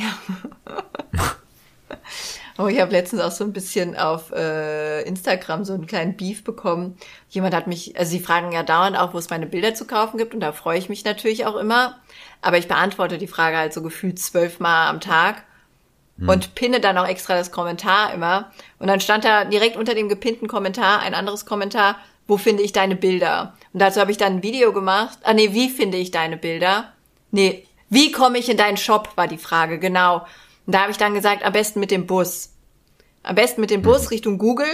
Oh, 2.61 2.67
ich 2.67 2.81
habe 2.81 2.91
letztens 2.91 3.21
auch 3.21 3.31
so 3.31 3.45
ein 3.45 3.53
bisschen 3.53 3.95
auf 3.95 4.33
äh, 4.33 5.03
Instagram 5.03 5.63
so 5.63 5.71
einen 5.71 5.87
kleinen 5.87 6.17
Beef 6.17 6.43
bekommen. 6.43 6.97
Jemand 7.29 7.55
hat 7.55 7.67
mich, 7.67 7.97
also 7.97 8.11
sie 8.11 8.19
fragen 8.19 8.51
ja 8.51 8.63
dauernd 8.63 8.97
auch, 8.97 9.13
wo 9.13 9.17
es 9.17 9.29
meine 9.29 9.45
Bilder 9.45 9.75
zu 9.75 9.87
kaufen 9.87 10.17
gibt 10.17 10.33
und 10.33 10.41
da 10.41 10.51
freue 10.51 10.77
ich 10.77 10.89
mich 10.89 11.05
natürlich 11.05 11.45
auch 11.45 11.55
immer. 11.55 12.01
Aber 12.41 12.57
ich 12.57 12.67
beantworte 12.67 13.17
die 13.17 13.27
Frage 13.27 13.55
halt 13.55 13.71
so 13.71 13.81
gefühlt 13.81 14.19
zwölfmal 14.19 14.89
am 14.89 14.99
Tag 14.99 15.45
und 16.27 16.55
pinne 16.55 16.79
dann 16.79 16.97
auch 16.97 17.07
extra 17.07 17.35
das 17.35 17.51
Kommentar 17.51 18.13
immer. 18.13 18.51
Und 18.77 18.87
dann 18.87 18.99
stand 18.99 19.23
da 19.23 19.45
direkt 19.45 19.77
unter 19.77 19.95
dem 19.95 20.09
gepinnten 20.09 20.47
Kommentar 20.47 20.99
ein 20.99 21.13
anderes 21.13 21.45
Kommentar, 21.45 21.97
wo 22.27 22.37
finde 22.37 22.63
ich 22.63 22.73
deine 22.73 22.95
Bilder? 22.95 23.53
Und 23.73 23.81
dazu 23.81 23.99
habe 23.99 24.11
ich 24.11 24.17
dann 24.17 24.37
ein 24.37 24.43
Video 24.43 24.71
gemacht. 24.71 25.17
Ah 25.23 25.33
nee, 25.33 25.53
wie 25.53 25.69
finde 25.69 25.97
ich 25.97 26.11
deine 26.11 26.37
Bilder? 26.37 26.93
Nee, 27.31 27.65
wie 27.89 28.11
komme 28.11 28.37
ich 28.37 28.49
in 28.49 28.57
deinen 28.57 28.77
Shop, 28.77 29.09
war 29.15 29.27
die 29.27 29.37
Frage, 29.37 29.79
genau. 29.79 30.25
Und 30.65 30.75
da 30.75 30.81
habe 30.81 30.91
ich 30.91 30.97
dann 30.97 31.15
gesagt, 31.15 31.43
am 31.43 31.53
besten 31.53 31.79
mit 31.79 31.89
dem 31.89 32.05
Bus. 32.05 32.51
Am 33.23 33.35
besten 33.35 33.61
mit 33.61 33.71
dem 33.71 33.81
Bus 33.81 34.11
Richtung 34.11 34.37
Google. 34.37 34.67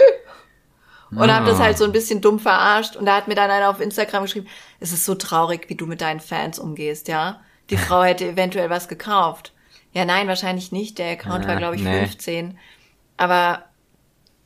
Und 1.10 1.32
habe 1.32 1.46
das 1.46 1.60
halt 1.60 1.78
so 1.78 1.84
ein 1.84 1.92
bisschen 1.92 2.20
dumm 2.20 2.38
verarscht. 2.38 2.96
Und 2.96 3.06
da 3.06 3.16
hat 3.16 3.28
mir 3.28 3.34
dann 3.34 3.50
einer 3.50 3.70
auf 3.70 3.80
Instagram 3.80 4.24
geschrieben, 4.24 4.48
es 4.80 4.92
ist 4.92 5.04
so 5.04 5.14
traurig, 5.14 5.68
wie 5.68 5.76
du 5.76 5.86
mit 5.86 6.00
deinen 6.00 6.20
Fans 6.20 6.58
umgehst, 6.58 7.08
ja. 7.08 7.40
Die 7.70 7.76
Frau 7.78 8.02
hätte 8.02 8.26
eventuell 8.26 8.68
was 8.68 8.88
gekauft. 8.88 9.52
Ja, 9.96 10.04
nein, 10.04 10.28
wahrscheinlich 10.28 10.72
nicht. 10.72 10.98
Der 10.98 11.12
Account 11.12 11.44
Ja, 11.44 11.48
war, 11.48 11.56
glaube 11.56 11.74
ich, 11.76 11.82
nee. 11.82 12.06
15. 12.06 12.58
Aber 13.16 13.64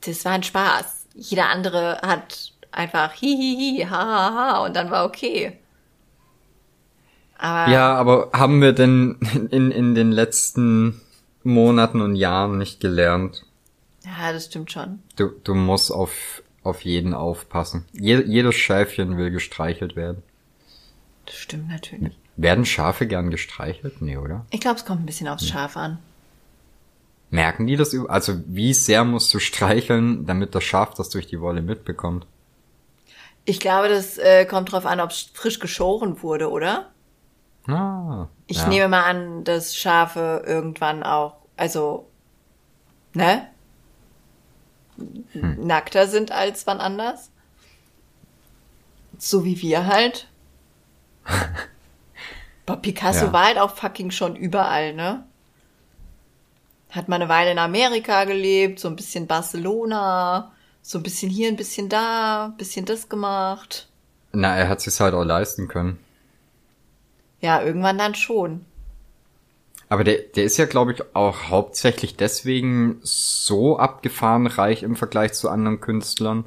das 0.05 0.23
war 0.25 0.33
ein 0.33 0.43
Spaß. 0.43 1.07
Jeder 1.15 1.49
andere 1.49 1.99
hat 2.03 2.53
einfach 2.71 3.13
hihihi, 3.13 3.85
ha, 3.85 3.97
ha, 4.05 4.33
ha 4.35 4.65
und 4.65 4.75
dann 4.75 4.91
war 4.91 5.05
okay. 5.05 5.57
Aber 7.37 7.71
Ja, 7.71 7.95
aber 7.95 8.29
haben 8.33 8.61
wir 8.61 8.73
denn 8.73 9.17
in, 9.51 9.71
in 9.71 9.93
den 9.95 10.11
letzten 10.11 11.01
Monaten 11.43 12.01
und 12.01 12.15
Jahren 12.15 12.57
nicht 12.57 12.79
gelernt? 12.79 13.45
ja, 14.05 14.31
das 14.31 14.45
stimmt 14.45 14.71
schon. 14.71 14.99
Du, 15.15 15.29
du 15.43 15.53
musst 15.55 15.91
auf, 15.91 16.43
auf 16.63 16.81
jeden 16.81 17.13
aufpassen. 17.13 17.85
Je, 17.93 18.21
jedes 18.23 18.55
Schäfchen 18.55 19.17
will 19.17 19.31
gestreichelt 19.31 19.95
werden. 19.95 20.23
Das 21.25 21.35
stimmt 21.35 21.69
natürlich. 21.69 22.13
Werden 22.37 22.65
Schafe 22.65 23.07
gern 23.07 23.29
gestreichelt? 23.29 24.01
Nee, 24.01 24.17
oder? 24.17 24.45
Ich 24.51 24.61
glaube, 24.61 24.77
es 24.77 24.85
kommt 24.85 25.01
ein 25.01 25.05
bisschen 25.05 25.27
aufs 25.27 25.47
Schaf 25.47 25.77
an. 25.77 25.99
Merken 27.29 27.67
die 27.67 27.75
das? 27.77 27.95
Also 28.09 28.41
wie 28.47 28.73
sehr 28.73 29.03
musst 29.05 29.33
du 29.33 29.39
streicheln, 29.39 30.25
damit 30.25 30.53
das 30.55 30.63
Schaf 30.63 30.93
das 30.93 31.09
durch 31.09 31.27
die 31.27 31.39
Wolle 31.39 31.61
mitbekommt? 31.61 32.25
Ich 33.45 33.59
glaube, 33.59 33.89
das 33.89 34.17
äh, 34.17 34.45
kommt 34.45 34.71
drauf 34.71 34.85
an, 34.85 34.99
ob 34.99 35.11
es 35.11 35.29
frisch 35.33 35.59
geschoren 35.59 36.21
wurde, 36.21 36.49
oder? 36.51 36.89
Ah, 37.67 38.27
Ich 38.47 38.57
ja. 38.57 38.67
nehme 38.67 38.87
mal 38.89 39.03
an, 39.03 39.43
dass 39.43 39.75
Schafe 39.77 40.43
irgendwann 40.45 41.03
auch, 41.03 41.35
also, 41.57 42.07
ne? 43.13 43.47
Hm. 45.31 45.65
Nackter 45.65 46.07
sind 46.07 46.31
als 46.31 46.67
wann 46.67 46.79
anders. 46.79 47.29
So 49.17 49.45
wie 49.45 49.61
wir 49.61 49.85
halt. 49.87 50.27
Aber 52.71 52.81
Picasso 52.81 53.25
Ja. 53.25 53.33
war 53.33 53.45
halt 53.47 53.57
auch 53.57 53.75
fucking 53.75 54.11
schon 54.11 54.35
überall, 54.37 54.93
ne? 54.93 55.25
Hat 56.89 57.09
mal 57.09 57.17
eine 57.17 57.27
Weile 57.27 57.51
in 57.51 57.59
Amerika 57.59 58.23
gelebt, 58.23 58.79
so 58.79 58.87
ein 58.87 58.95
bisschen 58.95 59.27
Barcelona, 59.27 60.51
so 60.81 60.97
ein 60.99 61.03
bisschen 61.03 61.29
hier, 61.29 61.49
ein 61.49 61.57
bisschen 61.57 61.89
da, 61.89 62.45
ein 62.45 62.57
bisschen 62.57 62.85
das 62.85 63.09
gemacht. 63.09 63.89
Na, 64.31 64.55
er 64.55 64.69
hat 64.69 64.79
sich's 64.79 65.01
halt 65.01 65.13
auch 65.13 65.25
leisten 65.25 65.67
können. 65.67 65.99
Ja, 67.41 67.61
irgendwann 67.61 67.97
dann 67.97 68.15
schon. 68.15 68.65
Aber 69.89 70.05
der, 70.05 70.19
der 70.19 70.45
ist 70.45 70.55
ja, 70.55 70.65
glaube 70.65 70.93
ich, 70.93 71.03
auch 71.13 71.49
hauptsächlich 71.49 72.15
deswegen 72.15 72.99
so 73.03 73.77
abgefahren 73.77 74.47
reich 74.47 74.83
im 74.83 74.95
Vergleich 74.95 75.33
zu 75.33 75.49
anderen 75.49 75.81
Künstlern. 75.81 76.45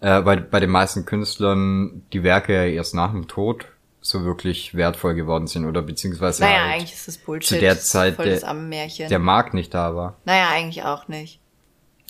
Äh, 0.00 0.20
bei, 0.20 0.36
bei 0.36 0.60
den 0.60 0.70
meisten 0.70 1.06
Künstlern 1.06 2.02
die 2.12 2.22
Werke 2.22 2.52
ja 2.52 2.64
erst 2.64 2.94
nach 2.94 3.12
dem 3.12 3.28
Tod 3.28 3.64
so 4.06 4.22
wirklich 4.24 4.74
wertvoll 4.74 5.14
geworden 5.14 5.46
sind 5.46 5.64
oder 5.64 5.80
beziehungsweise 5.80 6.42
Naja, 6.42 6.62
halt 6.64 6.72
eigentlich 6.74 6.92
ist 6.92 7.08
das 7.08 7.16
Bullshit. 7.16 7.48
zu 7.48 7.58
der 7.58 7.80
Zeit 7.80 8.16
voll 8.16 8.26
der- 8.26 8.34
das 8.34 8.44
Ammenmärchen. 8.44 9.08
der 9.08 9.18
Markt 9.18 9.54
nicht 9.54 9.72
da 9.72 9.96
war. 9.96 10.16
Naja, 10.26 10.48
eigentlich 10.52 10.82
auch 10.84 11.08
nicht. 11.08 11.40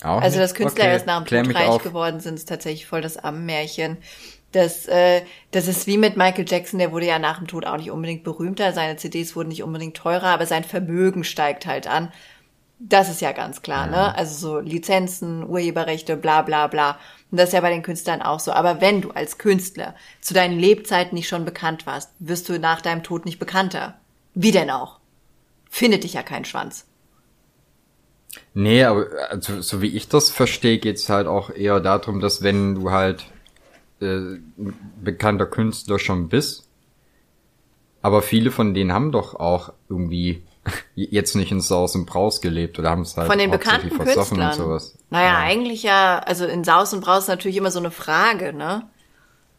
Auch 0.03 0.19
Also, 0.21 0.37
nicht? 0.37 0.43
dass 0.43 0.53
Künstler 0.55 0.83
Okay, 0.83 0.93
erst 0.93 1.07
nach 1.07 1.23
dem 1.23 1.45
Tod 1.45 1.55
reich 1.55 1.67
auf. 1.69 1.83
geworden 1.83 2.19
sind, 2.19 2.35
ist 2.35 2.49
tatsächlich 2.49 2.85
voll 2.85 2.99
das 3.01 3.15
Ammenmärchen. 3.15 3.97
Das, 4.51 4.87
äh, 4.87 5.21
das 5.51 5.69
ist 5.69 5.87
wie 5.87 5.97
mit 5.97 6.17
Michael 6.17 6.43
Jackson, 6.45 6.79
der 6.79 6.91
wurde 6.91 7.05
ja 7.07 7.17
nach 7.17 7.37
dem 7.37 7.47
Tod 7.47 7.65
auch 7.65 7.77
nicht 7.77 7.91
unbedingt 7.91 8.25
berühmter, 8.25 8.73
seine 8.73 8.97
CDs 8.97 9.33
wurden 9.37 9.47
nicht 9.49 9.63
unbedingt 9.63 9.95
teurer, 9.95 10.27
aber 10.27 10.45
sein 10.45 10.65
Vermögen 10.65 11.23
steigt 11.23 11.65
halt 11.65 11.87
an. 11.87 12.11
Das 12.77 13.09
ist 13.09 13.21
ja 13.21 13.31
ganz 13.31 13.61
klar, 13.61 13.87
ne? 13.87 14.13
Also 14.17 14.35
so 14.35 14.59
Lizenzen, 14.59 15.47
Urheberrechte, 15.47 16.17
bla 16.17 16.41
bla 16.41 16.67
bla. 16.67 16.99
Und 17.31 17.39
das 17.39 17.49
ist 17.49 17.53
ja 17.53 17.61
bei 17.61 17.71
den 17.71 17.83
Künstlern 17.83 18.21
auch 18.21 18.39
so. 18.39 18.51
Aber 18.51 18.81
wenn 18.81 19.01
du 19.01 19.11
als 19.11 19.37
Künstler 19.37 19.95
zu 20.21 20.33
deinen 20.33 20.59
Lebzeiten 20.59 21.15
nicht 21.15 21.27
schon 21.27 21.45
bekannt 21.45 21.85
warst, 21.85 22.11
wirst 22.19 22.47
du 22.49 22.59
nach 22.59 22.81
deinem 22.81 23.03
Tod 23.03 23.25
nicht 23.25 23.39
bekannter. 23.39 23.99
Wie 24.33 24.51
denn 24.51 24.69
auch? 24.69 24.99
Findet 25.69 26.03
dich 26.03 26.13
ja 26.13 26.23
kein 26.23 26.45
Schwanz. 26.45 26.85
Nee, 28.53 28.83
aber 28.83 29.07
also, 29.29 29.61
so 29.61 29.81
wie 29.81 29.95
ich 29.95 30.07
das 30.07 30.29
verstehe, 30.29 30.77
geht's 30.77 31.09
halt 31.09 31.27
auch 31.27 31.49
eher 31.49 31.79
darum, 31.79 32.19
dass 32.19 32.41
wenn 32.41 32.75
du 32.75 32.91
halt 32.91 33.25
äh, 34.01 34.37
bekannter 35.01 35.45
Künstler 35.45 35.99
schon 35.99 36.29
bist, 36.29 36.67
aber 38.01 38.21
viele 38.21 38.51
von 38.51 38.73
denen 38.73 38.93
haben 38.93 39.11
doch 39.11 39.35
auch 39.35 39.73
irgendwie 39.89 40.43
jetzt 40.95 41.35
nicht 41.35 41.51
in 41.51 41.61
Saus 41.61 41.95
und 41.95 42.05
Braus 42.05 42.41
gelebt 42.41 42.79
oder 42.79 42.89
haben 42.89 43.01
es 43.03 43.15
halt 43.17 43.27
Von 43.27 43.37
den 43.37 43.51
bekannten 43.51 43.89
Künstlern. 43.89 44.49
und 44.49 44.53
sowas. 44.55 44.97
Naja, 45.09 45.27
ja. 45.27 45.37
eigentlich 45.39 45.83
ja, 45.83 46.19
also 46.19 46.45
in 46.45 46.63
Saus 46.63 46.93
und 46.93 47.01
Braus 47.01 47.23
ist 47.23 47.27
natürlich 47.29 47.57
immer 47.57 47.71
so 47.71 47.79
eine 47.79 47.91
Frage, 47.91 48.53
ne? 48.53 48.87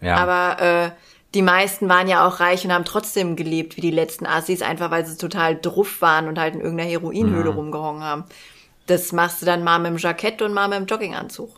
ja. 0.01 0.17
Aber 0.17 0.63
äh, 0.63 0.91
die 1.35 1.43
meisten 1.43 1.89
waren 1.89 2.09
ja 2.09 2.27
auch 2.27 2.41
reich 2.41 2.65
und 2.65 2.73
haben 2.73 2.85
trotzdem 2.85 3.37
gelebt 3.37 3.77
wie 3.77 3.81
die 3.83 3.91
letzten 3.91 4.27
Assis, 4.27 4.63
einfach 4.63 4.91
weil 4.91 5.05
sie 5.07 5.17
total 5.19 5.57
druff 5.61 6.01
waren 6.01 6.29
und 6.29 6.39
halt 6.39 6.55
in 6.55 6.61
irgendeiner 6.61 6.91
Heroinhöhle 6.91 7.51
Mhm. 7.51 7.57
rumgehongen 7.59 8.03
haben. 8.03 8.25
Das 8.87 9.13
machst 9.13 9.43
du 9.43 9.47
dann 9.47 9.65
mal 9.65 9.79
mit 9.79 9.91
dem 9.93 9.99
Jackett 9.99 10.41
und 10.43 10.55
mal 10.55 10.69
mit 10.69 10.79
dem 10.79 10.87
Jogginganzug. 10.87 11.51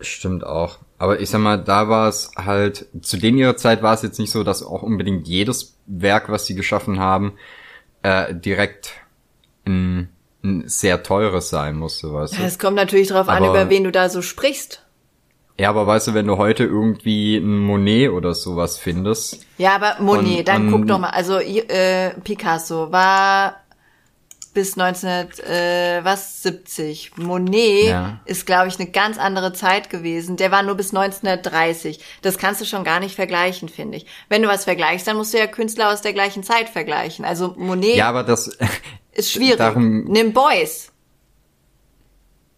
Stimmt 0.00 0.44
auch. 0.44 0.78
Aber 0.98 1.20
ich 1.20 1.30
sag 1.30 1.40
mal, 1.40 1.62
da 1.62 1.88
war 1.88 2.08
es 2.08 2.30
halt, 2.36 2.86
zu 3.02 3.16
denen 3.16 3.38
ihrer 3.38 3.56
Zeit 3.56 3.82
war 3.82 3.94
es 3.94 4.02
jetzt 4.02 4.18
nicht 4.18 4.30
so, 4.30 4.44
dass 4.44 4.62
auch 4.64 4.82
unbedingt 4.82 5.26
jedes 5.28 5.76
Werk, 5.86 6.28
was 6.30 6.46
sie 6.46 6.54
geschaffen 6.54 6.98
haben, 7.00 7.32
äh, 8.02 8.34
direkt 8.34 8.92
ein, 9.66 10.08
ein 10.42 10.68
sehr 10.68 11.02
teures 11.02 11.50
sein 11.50 11.76
musste, 11.76 12.12
weißt 12.12 12.38
du? 12.38 12.42
Es 12.42 12.58
kommt 12.58 12.76
natürlich 12.76 13.08
darauf 13.08 13.28
an, 13.28 13.44
über 13.44 13.68
wen 13.70 13.84
du 13.84 13.92
da 13.92 14.08
so 14.08 14.22
sprichst. 14.22 14.84
Ja, 15.58 15.68
aber 15.68 15.86
weißt 15.86 16.08
du, 16.08 16.14
wenn 16.14 16.26
du 16.26 16.38
heute 16.38 16.64
irgendwie 16.64 17.36
ein 17.36 17.58
Monet 17.58 18.10
oder 18.10 18.34
sowas 18.34 18.78
findest, 18.78 19.46
Ja, 19.58 19.74
aber 19.76 19.96
Monet, 20.02 20.38
Und- 20.40 20.48
dann 20.48 20.66
und- 20.66 20.72
guck 20.72 20.86
doch 20.88 20.98
mal. 20.98 21.10
Also 21.10 21.38
äh, 21.38 22.10
Picasso 22.24 22.90
war 22.90 23.61
bis 24.54 24.76
19, 24.76 25.08
äh, 25.08 26.00
was 26.04 26.42
70. 26.42 27.16
Monet 27.16 27.86
Ja. 27.88 28.20
ist, 28.26 28.44
glaube 28.46 28.68
ich, 28.68 28.78
eine 28.78 28.90
ganz 28.90 29.18
andere 29.18 29.52
Zeit 29.52 29.88
gewesen. 29.90 30.36
Der 30.36 30.50
war 30.50 30.62
nur 30.62 30.74
bis 30.74 30.92
1930. 30.92 32.00
Das 32.22 32.36
kannst 32.38 32.60
du 32.60 32.64
schon 32.64 32.84
gar 32.84 33.00
nicht 33.00 33.14
vergleichen, 33.14 33.68
finde 33.68 33.96
ich. 33.96 34.06
Wenn 34.28 34.42
du 34.42 34.48
was 34.48 34.64
vergleichst, 34.64 35.06
dann 35.06 35.16
musst 35.16 35.32
du 35.34 35.38
ja 35.38 35.46
Künstler 35.46 35.90
aus 35.92 36.02
der 36.02 36.12
gleichen 36.12 36.42
Zeit 36.42 36.68
vergleichen. 36.68 37.24
Also 37.24 37.54
Monet 37.56 37.96
ja, 37.96 38.08
aber 38.08 38.22
das, 38.24 38.48
ist 39.12 39.32
schwierig. 39.32 39.56
darum- 39.58 40.04
Nimm 40.04 40.32
Beuys. 40.32 40.88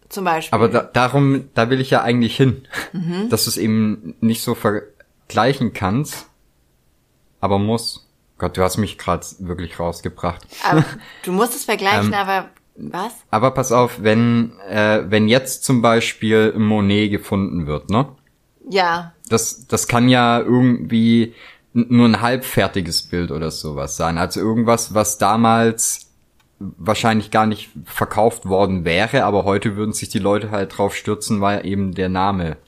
Zum 0.09 0.24
Beispiel. 0.24 0.55
aber 0.55 0.68
da, 0.68 0.82
darum, 0.82 1.49
da 1.55 1.70
will 1.70 1.80
ich 1.80 1.90
ja 1.90 2.03
eigentlich 2.03 2.36
hin, 2.36 2.66
Mhm. 2.92 3.28
dass 3.30 3.45
du 3.45 3.51
es 3.51 3.57
eben 3.57 4.14
nicht 4.20 4.42
so 4.42 4.55
vergleichen 4.55 5.72
kannst, 5.72 6.26
aber 7.40 7.59
muss. 7.59 8.03
Gott, 8.45 8.59
du 8.59 8.62
hast 8.62 8.76
mich 8.76 8.99
gerade 8.99 9.24
wirklich 9.38 9.80
rausgebracht. 9.80 10.47
aber 10.68 10.84
du 11.22 11.32
musst 11.32 11.57
es 11.57 11.64
vergleichen, 11.64 12.09
Ähm, 12.09 12.12
aber 12.12 12.51
was? 12.76 13.12
Aber 13.30 13.53
pass 13.53 13.72
auf, 13.72 14.03
wenn, 14.03 14.53
äh, 14.68 15.03
wenn 15.09 15.28
jetzt 15.28 15.64
zum 15.64 15.80
Beispiel 15.80 16.53
Monet 16.53 17.11
gefunden 17.11 17.66
wird, 17.66 17.88
ne? 17.88 18.07
Ja, 18.68 19.14
Das, 19.30 19.66
das 19.66 19.88
kann 19.88 20.11
ja 20.11 20.40
irgendwie 20.40 21.32
nur 21.72 22.07
ein 22.07 22.20
halbfertiges 22.20 23.05
Bild 23.05 23.30
oder 23.30 23.51
sowas 23.51 23.97
sein. 23.97 24.18
Also 24.18 24.40
irgendwas, 24.40 24.92
was 24.92 25.16
damals 25.16 26.11
wahrscheinlich 26.59 27.30
gar 27.30 27.47
nicht 27.47 27.70
verkauft 27.86 28.47
worden 28.47 28.84
wäre, 28.84 29.24
aber 29.24 29.45
heute 29.45 29.74
würden 29.74 29.95
sich 29.95 30.11
die 30.11 30.18
Leute 30.18 30.51
halt 30.51 30.76
drauf 30.76 30.95
stürzen, 30.95 31.40
weil 31.40 31.64
eben 31.64 31.95
der 31.95 32.11
Name 32.11 32.59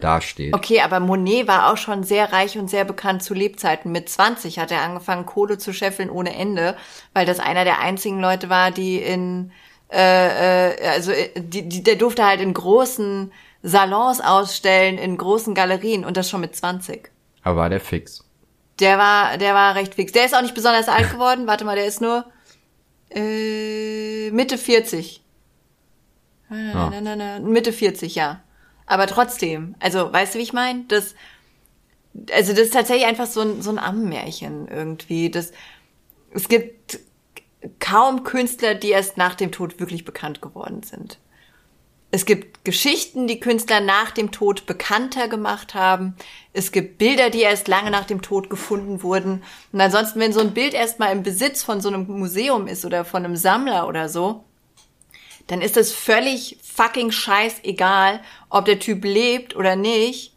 dasteht. 0.00 0.54
Okay, 0.54 0.80
aber 0.80 1.00
Monet 1.00 1.48
war 1.48 1.72
auch 1.72 1.76
schon 1.76 2.04
sehr 2.04 2.32
reich 2.32 2.58
und 2.58 2.68
sehr 2.68 2.84
bekannt 2.84 3.22
zu 3.22 3.34
Lebzeiten. 3.34 3.92
Mit 3.92 4.08
20 4.08 4.58
hat 4.58 4.70
er 4.70 4.82
angefangen, 4.82 5.26
Kohle 5.26 5.58
zu 5.58 5.72
scheffeln 5.72 6.10
ohne 6.10 6.34
Ende, 6.34 6.76
weil 7.14 7.26
das 7.26 7.40
einer 7.40 7.64
der 7.64 7.80
einzigen 7.80 8.20
Leute 8.20 8.50
war, 8.50 8.70
die 8.70 8.98
in, 8.98 9.52
äh, 9.90 10.68
äh, 10.68 10.88
also 10.88 11.12
äh, 11.12 11.30
die, 11.36 11.68
die, 11.68 11.82
der 11.82 11.96
durfte 11.96 12.24
halt 12.24 12.40
in 12.40 12.52
großen 12.52 13.32
Salons 13.62 14.20
ausstellen, 14.20 14.98
in 14.98 15.16
großen 15.16 15.54
Galerien 15.54 16.04
und 16.04 16.16
das 16.16 16.28
schon 16.28 16.40
mit 16.40 16.54
20. 16.54 17.10
Aber 17.42 17.56
war 17.56 17.70
der 17.70 17.80
fix. 17.80 18.22
Der 18.78 18.98
war, 18.98 19.38
der 19.38 19.54
war 19.54 19.74
recht 19.74 19.94
fix. 19.94 20.12
Der 20.12 20.26
ist 20.26 20.34
auch 20.34 20.42
nicht 20.42 20.54
besonders 20.54 20.88
alt 20.88 21.10
geworden. 21.12 21.46
Warte 21.46 21.64
mal, 21.64 21.76
der 21.76 21.86
ist 21.86 22.00
nur 22.00 22.24
äh, 23.10 24.30
Mitte 24.30 24.58
40. 24.58 25.22
Na, 26.48 26.90
na, 26.90 27.00
na, 27.00 27.16
na, 27.16 27.38
Mitte 27.40 27.72
40, 27.72 28.14
ja. 28.14 28.40
Aber 28.86 29.06
trotzdem, 29.06 29.74
also 29.80 30.12
weißt 30.12 30.34
du, 30.34 30.38
wie 30.38 30.42
ich 30.42 30.52
meine? 30.52 30.84
Das, 30.88 31.14
also 32.32 32.52
das 32.52 32.62
ist 32.62 32.72
tatsächlich 32.72 33.06
einfach 33.06 33.26
so 33.26 33.40
ein, 33.40 33.62
so 33.62 33.70
ein 33.70 33.78
Ammenmärchen 33.78 34.68
irgendwie. 34.68 35.30
Das, 35.30 35.52
es 36.30 36.48
gibt 36.48 37.00
kaum 37.80 38.22
Künstler, 38.24 38.74
die 38.74 38.90
erst 38.90 39.16
nach 39.16 39.34
dem 39.34 39.52
Tod 39.52 39.80
wirklich 39.80 40.04
bekannt 40.04 40.40
geworden 40.40 40.82
sind. 40.82 41.18
Es 42.12 42.24
gibt 42.24 42.64
Geschichten, 42.64 43.26
die 43.26 43.40
Künstler 43.40 43.80
nach 43.80 44.12
dem 44.12 44.30
Tod 44.30 44.64
bekannter 44.66 45.28
gemacht 45.28 45.74
haben. 45.74 46.14
Es 46.52 46.70
gibt 46.70 46.98
Bilder, 46.98 47.30
die 47.30 47.40
erst 47.40 47.66
lange 47.66 47.90
nach 47.90 48.06
dem 48.06 48.22
Tod 48.22 48.48
gefunden 48.48 49.02
wurden. 49.02 49.42
Und 49.72 49.80
ansonsten, 49.80 50.20
wenn 50.20 50.32
so 50.32 50.40
ein 50.40 50.54
Bild 50.54 50.72
erstmal 50.72 51.12
im 51.12 51.24
Besitz 51.24 51.64
von 51.64 51.80
so 51.80 51.88
einem 51.88 52.06
Museum 52.06 52.68
ist 52.68 52.84
oder 52.84 53.04
von 53.04 53.24
einem 53.24 53.36
Sammler 53.36 53.88
oder 53.88 54.08
so, 54.08 54.44
dann 55.46 55.62
ist 55.62 55.76
es 55.76 55.92
völlig 55.92 56.58
fucking 56.62 57.12
scheißegal, 57.12 58.20
ob 58.48 58.64
der 58.64 58.78
Typ 58.78 59.04
lebt 59.04 59.54
oder 59.54 59.76
nicht, 59.76 60.34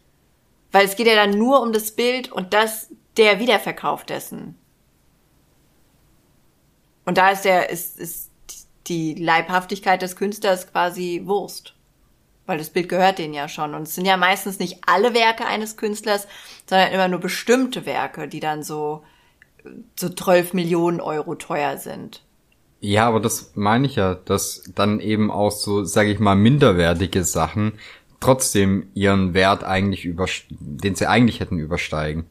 weil 0.72 0.84
es 0.84 0.96
geht 0.96 1.06
ja 1.06 1.14
dann 1.14 1.36
nur 1.36 1.62
um 1.62 1.72
das 1.72 1.90
Bild 1.92 2.30
und 2.30 2.54
das 2.54 2.88
der 3.16 3.40
Wiederverkauf 3.40 4.04
dessen. 4.04 4.56
Und 7.04 7.18
da 7.18 7.30
ist 7.30 7.44
der 7.44 7.70
ist, 7.70 7.98
ist 7.98 8.30
die 8.86 9.14
Leibhaftigkeit 9.14 10.02
des 10.02 10.16
Künstlers 10.16 10.70
quasi 10.70 11.22
Wurst. 11.24 11.74
Weil 12.46 12.58
das 12.58 12.70
Bild 12.70 12.88
gehört 12.88 13.18
denen 13.18 13.34
ja 13.34 13.48
schon. 13.48 13.74
Und 13.74 13.82
es 13.82 13.94
sind 13.94 14.04
ja 14.06 14.16
meistens 14.16 14.58
nicht 14.58 14.78
alle 14.86 15.14
Werke 15.14 15.46
eines 15.46 15.76
Künstlers, 15.76 16.26
sondern 16.66 16.92
immer 16.92 17.08
nur 17.08 17.20
bestimmte 17.20 17.86
Werke, 17.86 18.28
die 18.28 18.40
dann 18.40 18.62
so, 18.62 19.04
so 19.98 20.08
12 20.08 20.54
Millionen 20.54 21.00
Euro 21.00 21.34
teuer 21.36 21.78
sind. 21.78 22.22
Ja, 22.80 23.06
aber 23.06 23.20
das 23.20 23.52
meine 23.54 23.86
ich 23.86 23.96
ja, 23.96 24.14
dass 24.14 24.62
dann 24.74 25.00
eben 25.00 25.30
auch 25.30 25.50
so, 25.50 25.84
sage 25.84 26.10
ich 26.10 26.18
mal, 26.18 26.34
minderwertige 26.34 27.24
Sachen 27.24 27.74
trotzdem 28.20 28.90
ihren 28.94 29.34
Wert 29.34 29.64
eigentlich 29.64 30.04
über, 30.04 30.26
den 30.50 30.94
sie 30.94 31.06
eigentlich 31.06 31.40
hätten 31.40 31.58
übersteigen. 31.58 32.26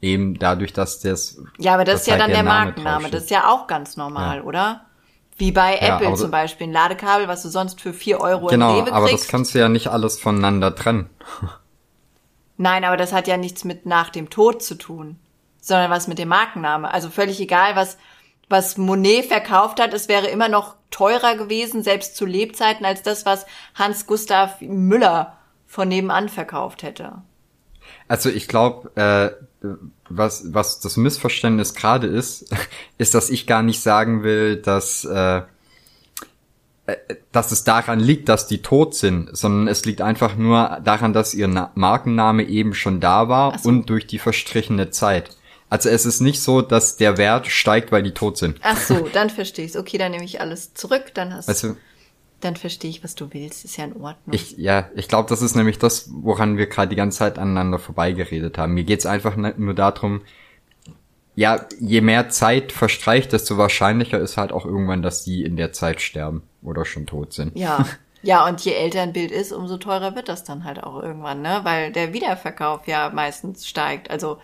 Eben 0.00 0.38
dadurch, 0.38 0.72
dass 0.72 1.00
das. 1.00 1.40
Ja, 1.58 1.74
aber 1.74 1.84
das, 1.84 2.00
ist 2.00 2.06
ja 2.08 2.14
halt 2.14 2.22
dann 2.22 2.30
der, 2.30 2.42
der 2.42 2.52
Markenname. 2.52 3.10
Das 3.10 3.24
ist 3.24 3.30
ja 3.30 3.48
auch 3.52 3.68
ganz 3.68 3.96
normal, 3.96 4.38
ja. 4.38 4.42
oder? 4.42 4.84
Wie 5.36 5.52
bei 5.52 5.76
ja, 5.76 5.96
Apple 5.96 6.14
zum 6.14 6.30
Beispiel, 6.30 6.66
ein 6.66 6.72
Ladekabel, 6.72 7.28
was 7.28 7.42
du 7.42 7.48
sonst 7.48 7.80
für 7.80 7.92
vier 7.92 8.20
Euro 8.20 8.46
genau, 8.46 8.78
im 8.78 8.84
Rewe 8.84 8.92
aber 8.92 9.10
das 9.10 9.28
kannst 9.28 9.54
du 9.54 9.58
ja 9.58 9.68
nicht 9.68 9.88
alles 9.88 10.20
voneinander 10.20 10.74
trennen. 10.74 11.08
Nein, 12.58 12.84
aber 12.84 12.96
das 12.96 13.12
hat 13.12 13.28
ja 13.28 13.36
nichts 13.36 13.64
mit 13.64 13.86
nach 13.86 14.10
dem 14.10 14.28
Tod 14.28 14.62
zu 14.62 14.74
tun, 14.76 15.18
sondern 15.60 15.90
was 15.90 16.06
mit 16.06 16.18
dem 16.18 16.28
Markenname. 16.28 16.92
Also 16.92 17.08
völlig 17.08 17.40
egal, 17.40 17.76
was, 17.76 17.96
was 18.52 18.76
Monet 18.76 19.26
verkauft 19.26 19.80
hat, 19.80 19.92
es 19.92 20.08
wäre 20.08 20.28
immer 20.28 20.48
noch 20.48 20.76
teurer 20.92 21.36
gewesen, 21.36 21.82
selbst 21.82 22.14
zu 22.14 22.24
Lebzeiten, 22.24 22.86
als 22.86 23.02
das, 23.02 23.26
was 23.26 23.46
Hans 23.74 24.06
Gustav 24.06 24.60
Müller 24.60 25.36
von 25.66 25.88
nebenan 25.88 26.28
verkauft 26.28 26.84
hätte. 26.84 27.22
Also 28.06 28.28
ich 28.28 28.46
glaube, 28.46 28.90
äh, 28.94 29.66
was, 30.08 30.52
was 30.52 30.80
das 30.80 30.96
Missverständnis 30.96 31.74
gerade 31.74 32.06
ist, 32.06 32.54
ist, 32.98 33.14
dass 33.14 33.30
ich 33.30 33.46
gar 33.46 33.62
nicht 33.62 33.80
sagen 33.80 34.22
will, 34.22 34.56
dass, 34.56 35.04
äh, 35.04 35.42
äh, 36.86 36.96
dass 37.32 37.52
es 37.52 37.64
daran 37.64 38.00
liegt, 38.00 38.28
dass 38.28 38.46
die 38.46 38.60
tot 38.60 38.94
sind, 38.94 39.34
sondern 39.36 39.66
es 39.66 39.84
liegt 39.84 40.02
einfach 40.02 40.36
nur 40.36 40.80
daran, 40.84 41.12
dass 41.12 41.32
ihr 41.32 41.48
Na 41.48 41.72
Markenname 41.74 42.44
eben 42.44 42.74
schon 42.74 43.00
da 43.00 43.28
war 43.28 43.58
so. 43.58 43.68
und 43.68 43.88
durch 43.88 44.06
die 44.06 44.18
verstrichene 44.18 44.90
Zeit. 44.90 45.36
Also 45.72 45.88
es 45.88 46.04
ist 46.04 46.20
nicht 46.20 46.42
so, 46.42 46.60
dass 46.60 46.98
der 46.98 47.16
Wert 47.16 47.46
steigt, 47.46 47.92
weil 47.92 48.02
die 48.02 48.12
tot 48.12 48.36
sind. 48.36 48.58
Ach 48.60 48.76
so, 48.76 49.08
dann 49.10 49.30
verstehe 49.30 49.64
ich 49.64 49.78
Okay, 49.78 49.96
dann 49.96 50.12
nehme 50.12 50.22
ich 50.22 50.38
alles 50.38 50.74
zurück. 50.74 51.14
Dann 51.14 51.32
hast 51.32 51.48
also, 51.48 51.76
dann 52.40 52.56
verstehe 52.56 52.90
ich, 52.90 53.02
was 53.02 53.14
du 53.14 53.32
willst. 53.32 53.64
Ist 53.64 53.78
ja 53.78 53.84
in 53.84 53.94
Ordnung. 53.94 54.34
Ich, 54.34 54.58
ja, 54.58 54.90
ich 54.94 55.08
glaube, 55.08 55.30
das 55.30 55.40
ist 55.40 55.56
nämlich 55.56 55.78
das, 55.78 56.10
woran 56.12 56.58
wir 56.58 56.66
gerade 56.66 56.90
die 56.90 56.96
ganze 56.96 57.20
Zeit 57.20 57.38
aneinander 57.38 57.78
vorbeigeredet 57.78 58.58
haben. 58.58 58.74
Mir 58.74 58.84
geht's 58.84 59.06
einfach 59.06 59.34
nur 59.34 59.72
darum, 59.72 60.20
ja, 61.36 61.64
je 61.80 62.02
mehr 62.02 62.28
Zeit 62.28 62.70
verstreicht, 62.70 63.32
desto 63.32 63.56
wahrscheinlicher 63.56 64.20
ist 64.20 64.36
halt 64.36 64.52
auch 64.52 64.66
irgendwann, 64.66 65.00
dass 65.00 65.24
die 65.24 65.42
in 65.42 65.56
der 65.56 65.72
Zeit 65.72 66.02
sterben 66.02 66.42
oder 66.60 66.84
schon 66.84 67.06
tot 67.06 67.32
sind. 67.32 67.56
Ja. 67.56 67.86
Ja, 68.24 68.46
und 68.46 68.60
je 68.60 68.74
älter 68.74 69.02
ein 69.02 69.12
Bild 69.12 69.32
ist, 69.32 69.50
umso 69.50 69.78
teurer 69.78 70.14
wird 70.14 70.28
das 70.28 70.44
dann 70.44 70.62
halt 70.62 70.80
auch 70.80 71.02
irgendwann, 71.02 71.42
ne? 71.42 71.62
Weil 71.64 71.90
der 71.90 72.12
Wiederverkauf 72.12 72.86
ja 72.86 73.10
meistens 73.12 73.66
steigt. 73.66 74.12
Also 74.12 74.38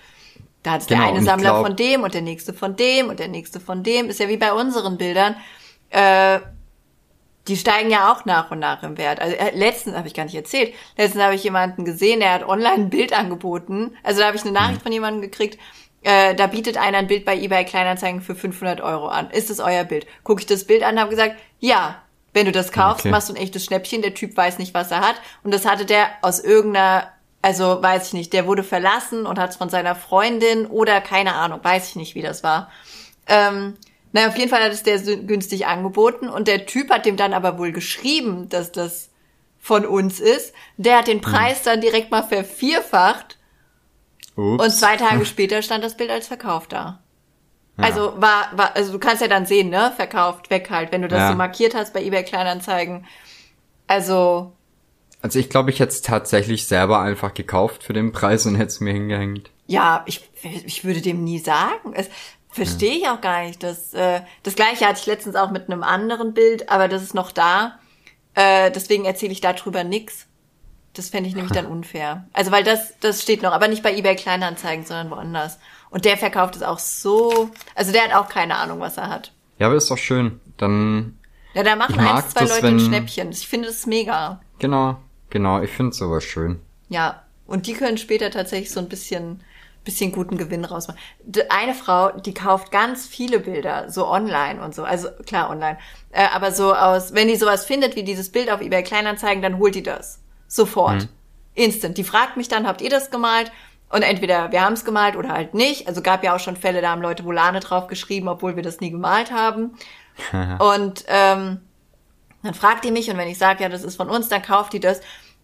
da 0.62 0.72
hat 0.72 0.86
genau, 0.86 1.00
der 1.00 1.08
eine 1.08 1.22
Sammler 1.22 1.50
glaub, 1.50 1.66
von 1.66 1.76
dem 1.76 2.02
und 2.02 2.14
der 2.14 2.22
nächste 2.22 2.52
von 2.52 2.76
dem 2.76 3.08
und 3.08 3.18
der 3.18 3.28
nächste 3.28 3.60
von 3.60 3.82
dem. 3.82 4.08
Ist 4.08 4.20
ja 4.20 4.28
wie 4.28 4.36
bei 4.36 4.52
unseren 4.52 4.98
Bildern. 4.98 5.36
Äh, 5.90 6.40
die 7.48 7.56
steigen 7.56 7.90
ja 7.90 8.12
auch 8.12 8.24
nach 8.24 8.50
und 8.50 8.58
nach 8.58 8.82
im 8.82 8.98
Wert. 8.98 9.20
Also 9.20 9.34
äh, 9.34 9.56
letztens 9.56 9.96
habe 9.96 10.06
ich 10.06 10.14
gar 10.14 10.24
nicht 10.24 10.34
erzählt. 10.34 10.74
Letztens 10.96 11.22
habe 11.22 11.34
ich 11.34 11.42
jemanden 11.42 11.84
gesehen, 11.84 12.20
der 12.20 12.32
hat 12.32 12.46
online 12.46 12.74
ein 12.74 12.90
Bild 12.90 13.12
angeboten. 13.12 13.96
Also 14.02 14.20
da 14.20 14.26
habe 14.26 14.36
ich 14.36 14.42
eine 14.42 14.52
Nachricht 14.52 14.80
mhm. 14.80 14.82
von 14.82 14.92
jemandem 14.92 15.22
gekriegt. 15.22 15.58
Äh, 16.02 16.34
da 16.34 16.46
bietet 16.46 16.76
einer 16.76 16.98
ein 16.98 17.06
Bild 17.06 17.24
bei 17.24 17.36
eBay 17.36 17.64
Kleinanzeigen 17.64 18.20
für 18.20 18.34
500 18.34 18.80
Euro 18.80 19.08
an. 19.08 19.30
Ist 19.30 19.50
es 19.50 19.60
euer 19.60 19.84
Bild? 19.84 20.06
Gucke 20.22 20.40
ich 20.40 20.46
das 20.46 20.64
Bild 20.64 20.82
an, 20.82 21.00
habe 21.00 21.10
gesagt, 21.10 21.36
ja. 21.58 22.02
Wenn 22.34 22.44
du 22.44 22.52
das 22.52 22.72
kaufst, 22.72 23.00
okay. 23.00 23.10
machst 23.10 23.30
du 23.30 23.32
ein 23.32 23.40
echtes 23.40 23.64
Schnäppchen. 23.64 24.02
Der 24.02 24.14
Typ 24.14 24.36
weiß 24.36 24.58
nicht, 24.58 24.74
was 24.74 24.90
er 24.90 25.00
hat. 25.00 25.16
Und 25.42 25.52
das 25.52 25.64
hatte 25.64 25.86
der 25.86 26.08
aus 26.20 26.40
irgendeiner 26.40 27.10
also 27.48 27.82
weiß 27.82 28.08
ich 28.08 28.12
nicht, 28.12 28.34
der 28.34 28.46
wurde 28.46 28.62
verlassen 28.62 29.24
und 29.24 29.38
hat 29.38 29.48
es 29.48 29.56
von 29.56 29.70
seiner 29.70 29.94
Freundin 29.94 30.66
oder 30.66 31.00
keine 31.00 31.32
Ahnung, 31.32 31.60
weiß 31.62 31.88
ich 31.88 31.96
nicht, 31.96 32.14
wie 32.14 32.20
das 32.20 32.42
war. 32.42 32.70
Ähm, 33.26 33.78
naja, 34.12 34.28
auf 34.28 34.36
jeden 34.36 34.50
Fall 34.50 34.62
hat 34.62 34.72
es 34.72 34.82
der 34.82 34.98
günstig 34.98 35.66
angeboten 35.66 36.28
und 36.28 36.46
der 36.46 36.66
Typ 36.66 36.90
hat 36.90 37.06
dem 37.06 37.16
dann 37.16 37.32
aber 37.32 37.56
wohl 37.56 37.72
geschrieben, 37.72 38.50
dass 38.50 38.70
das 38.70 39.08
von 39.58 39.86
uns 39.86 40.20
ist. 40.20 40.52
Der 40.76 40.98
hat 40.98 41.06
den 41.06 41.22
Preis 41.22 41.60
hm. 41.60 41.64
dann 41.64 41.80
direkt 41.80 42.10
mal 42.10 42.22
vervierfacht. 42.22 43.38
Ups. 44.36 44.62
Und 44.62 44.70
zwei 44.70 44.98
Tage 44.98 45.24
später 45.24 45.62
stand 45.62 45.82
das 45.82 45.96
Bild 45.96 46.10
als 46.10 46.26
verkauft 46.26 46.72
da. 46.72 47.00
Ja. 47.78 47.84
Also 47.84 48.12
war, 48.18 48.50
war, 48.52 48.76
also 48.76 48.92
du 48.92 48.98
kannst 48.98 49.22
ja 49.22 49.28
dann 49.28 49.46
sehen, 49.46 49.70
ne? 49.70 49.90
Verkauft, 49.96 50.50
weg 50.50 50.68
halt, 50.68 50.92
wenn 50.92 51.00
du 51.00 51.08
das 51.08 51.20
ja. 51.20 51.30
so 51.30 51.34
markiert 51.34 51.74
hast 51.74 51.94
bei 51.94 52.02
eBay 52.02 52.24
Kleinanzeigen. 52.24 53.06
Also 53.86 54.52
also 55.20 55.38
ich 55.38 55.48
glaube, 55.50 55.70
ich 55.70 55.80
hätte 55.80 55.92
es 55.92 56.02
tatsächlich 56.02 56.66
selber 56.66 57.00
einfach 57.00 57.34
gekauft 57.34 57.82
für 57.82 57.92
den 57.92 58.12
Preis 58.12 58.46
und 58.46 58.54
hätte 58.54 58.68
es 58.68 58.80
mir 58.80 58.92
hingehängt. 58.92 59.50
Ja, 59.66 60.04
ich, 60.06 60.28
ich 60.42 60.84
würde 60.84 61.00
dem 61.00 61.24
nie 61.24 61.38
sagen. 61.38 61.92
Es 61.94 62.08
verstehe 62.50 62.96
ich 62.96 63.08
auch 63.08 63.20
gar 63.20 63.44
nicht. 63.44 63.62
Das, 63.62 63.92
äh, 63.94 64.20
das 64.42 64.54
gleiche 64.54 64.86
hatte 64.86 65.00
ich 65.00 65.06
letztens 65.06 65.36
auch 65.36 65.50
mit 65.50 65.68
einem 65.68 65.82
anderen 65.82 66.34
Bild, 66.34 66.68
aber 66.68 66.88
das 66.88 67.02
ist 67.02 67.14
noch 67.14 67.32
da. 67.32 67.78
Äh, 68.34 68.70
deswegen 68.70 69.04
erzähle 69.04 69.32
ich 69.32 69.40
darüber 69.40 69.84
nix. 69.84 70.26
Das 70.94 71.10
fände 71.10 71.28
ich 71.28 71.34
nämlich 71.34 71.52
dann 71.54 71.66
unfair. 71.66 72.26
Also 72.32 72.50
weil 72.50 72.64
das, 72.64 72.94
das 73.00 73.22
steht 73.22 73.42
noch, 73.42 73.52
aber 73.52 73.68
nicht 73.68 73.82
bei 73.82 73.94
eBay 73.94 74.16
Kleinanzeigen, 74.16 74.84
sondern 74.86 75.10
woanders. 75.10 75.58
Und 75.90 76.04
der 76.04 76.16
verkauft 76.16 76.56
es 76.56 76.62
auch 76.62 76.78
so. 76.78 77.50
Also 77.74 77.92
der 77.92 78.04
hat 78.04 78.14
auch 78.14 78.28
keine 78.28 78.56
Ahnung, 78.56 78.80
was 78.80 78.96
er 78.96 79.08
hat. 79.08 79.32
Ja, 79.58 79.66
aber 79.66 79.76
ist 79.76 79.90
doch 79.90 79.98
schön. 79.98 80.40
Dann. 80.56 81.18
Ja, 81.54 81.62
da 81.64 81.76
machen 81.76 81.98
eins, 81.98 82.30
zwei 82.30 82.40
das, 82.40 82.50
Leute 82.50 82.68
ein 82.68 82.80
Schnäppchen. 82.80 83.30
Ich 83.30 83.48
finde 83.48 83.68
das 83.68 83.86
mega. 83.86 84.40
Genau. 84.58 84.96
Genau, 85.30 85.60
ich 85.60 85.70
finde 85.70 85.94
sowas 85.94 86.24
schön. 86.24 86.60
Ja, 86.88 87.22
und 87.46 87.66
die 87.66 87.74
können 87.74 87.98
später 87.98 88.30
tatsächlich 88.30 88.70
so 88.70 88.80
ein 88.80 88.88
bisschen, 88.88 89.42
bisschen 89.84 90.12
guten 90.12 90.36
Gewinn 90.38 90.64
rausmachen. 90.64 91.00
Eine 91.48 91.74
Frau, 91.74 92.10
die 92.10 92.34
kauft 92.34 92.70
ganz 92.70 93.06
viele 93.06 93.40
Bilder, 93.40 93.90
so 93.90 94.06
online 94.06 94.62
und 94.62 94.74
so, 94.74 94.84
also 94.84 95.08
klar 95.26 95.50
online, 95.50 95.78
äh, 96.12 96.26
aber 96.32 96.52
so 96.52 96.74
aus, 96.74 97.14
wenn 97.14 97.28
die 97.28 97.36
sowas 97.36 97.66
findet 97.66 97.96
wie 97.96 98.02
dieses 98.02 98.30
Bild 98.30 98.50
auf 98.50 98.60
eBay 98.60 98.82
Kleinanzeigen, 98.82 99.42
dann 99.42 99.58
holt 99.58 99.74
die 99.74 99.82
das. 99.82 100.20
Sofort. 100.46 101.02
Mhm. 101.02 101.08
Instant. 101.54 101.98
Die 101.98 102.04
fragt 102.04 102.36
mich 102.36 102.48
dann, 102.48 102.66
habt 102.66 102.80
ihr 102.80 102.90
das 102.90 103.10
gemalt? 103.10 103.50
Und 103.90 104.02
entweder 104.02 104.52
wir 104.52 104.62
haben 104.62 104.74
es 104.74 104.84
gemalt 104.84 105.16
oder 105.16 105.30
halt 105.30 105.54
nicht. 105.54 105.88
Also 105.88 106.02
gab 106.02 106.22
ja 106.22 106.34
auch 106.34 106.40
schon 106.40 106.56
Fälle, 106.56 106.82
da 106.82 106.90
haben 106.90 107.02
Leute 107.02 107.24
Volane 107.24 107.60
drauf 107.60 107.86
geschrieben, 107.86 108.28
obwohl 108.28 108.54
wir 108.56 108.62
das 108.62 108.80
nie 108.80 108.90
gemalt 108.90 109.32
haben. 109.32 109.76
und 110.58 111.04
ähm, 111.08 111.60
dann 112.42 112.54
fragt 112.54 112.84
die 112.84 112.90
mich 112.90 113.10
und 113.10 113.16
wenn 113.18 113.28
ich 113.28 113.38
sage, 113.38 113.62
ja, 113.62 113.68
das 113.68 113.84
ist 113.84 113.96
von 113.96 114.08
uns, 114.08 114.28
dann 114.28 114.42
kauft 114.42 114.72
die 114.72 114.80
das. 114.80 115.00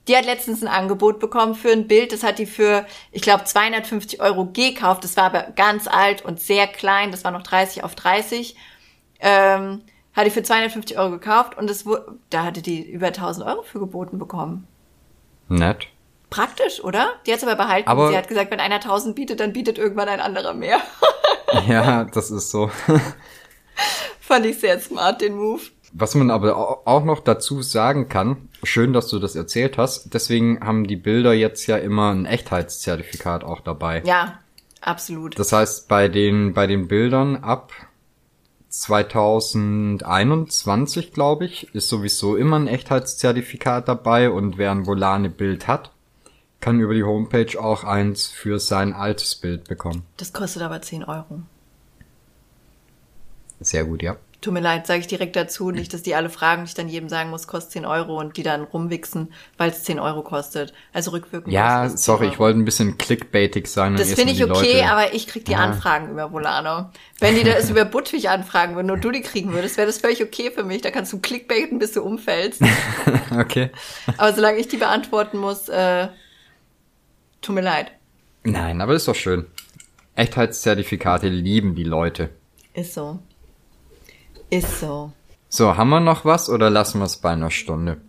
Die 0.07 0.17
hat 0.17 0.27
letztens 0.27 0.63
ein 0.63 0.69
Angebot 0.69 1.19
bekommen 1.19 1.55
für 1.55 1.73
ein 1.73 1.89
Bild, 1.89 2.13
das 2.13 2.23
hat 2.23 2.39
die 2.39 2.47
für, 2.47 2.87
ich 3.11 3.23
glaube, 3.23 3.45
250 3.45 4.21
Euro 4.21 4.47
gekauft. 4.47 5.03
Das 5.03 5.17
war 5.17 5.25
aber 5.25 5.45
ganz 5.57 5.87
alt 5.87 6.23
und 6.23 6.41
sehr 6.41 6.67
klein, 6.67 7.11
das 7.11 7.25
war 7.25 7.31
noch 7.31 7.43
30 7.43 7.85
auf 7.85 7.95
30. 7.95 8.55
Ähm, 9.21 9.83
hat 10.13 10.27
die 10.27 10.31
für 10.31 10.43
250 10.43 10.99
Euro 10.99 11.11
gekauft 11.11 11.57
und 11.57 11.69
das, 11.69 11.85
da 12.31 12.45
hatte 12.45 12.63
die 12.63 12.83
über 12.83 13.09
1000 13.09 13.47
Euro 13.47 13.63
für 13.63 13.81
geboten 13.81 14.19
bekommen. 14.19 14.69
Nett. 15.49 15.89
Praktisch, 16.31 16.83
oder? 16.83 17.13
Die 17.27 17.33
hat 17.33 17.39
es 17.39 17.45
aber 17.45 17.57
behalten. 17.57 17.89
Aber 17.89 18.09
Sie 18.09 18.17
hat 18.17 18.29
gesagt, 18.29 18.51
wenn 18.51 18.61
einer 18.61 18.77
1000 18.77 19.15
bietet, 19.15 19.41
dann 19.41 19.53
bietet 19.53 19.79
irgendwann 19.79 20.09
ein 20.09 20.21
anderer 20.21 20.53
mehr. 20.53 20.81
ja, 21.69 22.05
das 22.05 22.31
ist 22.31 22.51
so. 22.51 22.71
Fand 24.21 24.47
ich 24.47 24.59
sehr 24.59 24.81
smart, 24.81 25.21
den 25.21 25.35
Move. 25.35 25.63
Was 25.97 26.17
man 26.17 26.33
aber 26.33 26.89
auch 26.89 27.05
noch 27.05 27.21
dazu 27.21 27.63
sagen 27.63 28.09
kann, 28.09 28.49
schön, 28.65 28.93
dass 28.93 29.07
du 29.07 29.21
das 29.21 29.37
erzählt 29.37 29.79
hast, 29.79 30.13
deswegen 30.13 30.59
haben 30.59 30.89
die 30.89 30.97
Bilder 30.97 31.33
jetzt 31.33 31.69
ja 31.69 31.77
immer 31.77 32.11
ein 32.11 32.27
Echtheitszertifikat 32.27 33.45
auch 33.45 33.61
dabei. 33.61 34.03
Ja, 34.05 34.41
absolut. 34.81 35.39
Das 35.39 35.53
heißt, 35.53 35.87
bei 35.87 36.09
den, 36.09 36.53
bei 36.53 36.67
den 36.67 36.89
Bildern 36.89 37.37
ab 37.37 37.71
2021, 38.71 41.13
glaube 41.13 41.45
ich, 41.45 41.73
ist 41.77 41.89
sowieso 41.89 42.35
immer 42.35 42.59
ein 42.59 42.67
Echtheitszertifikat 42.67 43.87
dabei 43.87 44.31
und 44.31 44.59
wer 44.59 44.73
ein 44.73 44.87
Volane-Bild 44.87 45.69
hat, 45.69 45.93
kann 46.59 46.81
über 46.81 46.95
die 46.95 47.05
Homepage 47.05 47.57
auch 47.57 47.85
eins 47.85 48.27
für 48.27 48.59
sein 48.59 48.95
altes 48.95 49.37
Bild 49.37 49.69
bekommen. 49.69 50.03
Das 50.17 50.33
kostet 50.33 50.63
aber 50.63 50.83
10 50.83 51.05
Euro. 51.05 51.43
Sehr 53.61 53.85
gut, 53.85 54.03
ja. 54.03 54.17
Tut 54.45 54.53
mir 54.53 54.61
leid, 54.61 54.87
sage 54.87 55.01
ich 55.01 55.07
direkt 55.07 55.37
dazu. 55.37 55.71
Nicht, 55.71 55.95
dass 55.95 56.03
die 56.03 56.15
alle 56.15 56.29
fragen 56.29 56.61
und 56.61 56.69
ich 56.69 56.75
dann 56.75 56.87
jedem 56.87 57.09
sagen 57.09 57.31
muss, 57.31 57.47
kostet 57.47 57.73
10 57.73 57.87
Euro 57.87 58.21
und 58.21 58.37
die 58.37 58.43
dann 58.43 58.65
rumwichsen, 58.65 59.33
weil 59.57 59.71
es 59.71 59.85
10 59.85 59.99
Euro 59.99 60.21
kostet. 60.21 60.75
Also 60.93 61.13
rückwirkend. 61.13 61.51
Ja, 61.51 61.85
kostet 61.85 61.95
es 62.01 62.05
10 62.05 62.13
sorry, 62.15 62.29
ich 62.29 62.39
wollte 62.39 62.59
ein 62.59 62.67
bisschen 62.67 62.99
clickbaitig 62.99 63.69
sein. 63.69 63.97
Das 63.97 64.13
finde 64.13 64.35
ich 64.35 64.45
okay, 64.45 64.81
Leute- 64.83 64.87
aber 64.87 65.15
ich 65.15 65.27
krieg 65.29 65.47
die 65.47 65.53
Ja. 65.53 65.61
Anfragen 65.61 66.11
über 66.11 66.31
Volano. 66.31 66.91
Wenn 67.21 67.37
die 67.37 67.45
das 67.45 67.71
über 67.71 67.87
Budwig 67.87 68.29
anfragen 68.29 68.77
würden 68.77 68.91
und 68.91 69.03
du 69.03 69.11
die 69.11 69.23
kriegen 69.23 69.55
würdest, 69.55 69.79
wäre 69.79 69.87
das 69.87 69.97
völlig 69.97 70.23
okay 70.23 70.51
für 70.55 70.63
mich. 70.63 70.83
Da 70.83 70.91
kannst 70.91 71.11
du 71.15 71.21
clickbaiten, 71.21 71.79
bis 71.79 71.93
du 71.93 72.03
umfällst. 72.03 72.61
Okay. 73.35 73.71
Aber 74.19 74.33
solange 74.35 74.59
ich 74.59 74.69
die 74.69 74.77
beantworten 74.77 75.39
muss, 75.39 75.71
äh, 75.71 76.09
tut 77.41 77.55
mir 77.55 77.63
leid. 77.63 77.91
Nein, 78.45 78.81
aber 78.83 78.93
ist 78.95 79.09
doch 79.09 79.15
schön. 79.15 79.47
Echtheitszertifikate 80.15 81.29
lieben 81.29 81.75
die 81.75 81.83
Leute. 81.85 82.29
Ist 82.75 82.93
so. 82.95 83.19
Ist 84.55 84.81
so. 84.81 85.13
So, 85.49 85.77
haben 85.77 85.89
wir 85.91 86.01
noch 86.01 86.25
was 86.25 86.49
oder 86.49 86.71
lassen 86.71 86.99
wir 87.01 87.05
es 87.07 87.17
bei 87.17 87.31
einer 87.31 87.51
Stunde? 87.51 88.01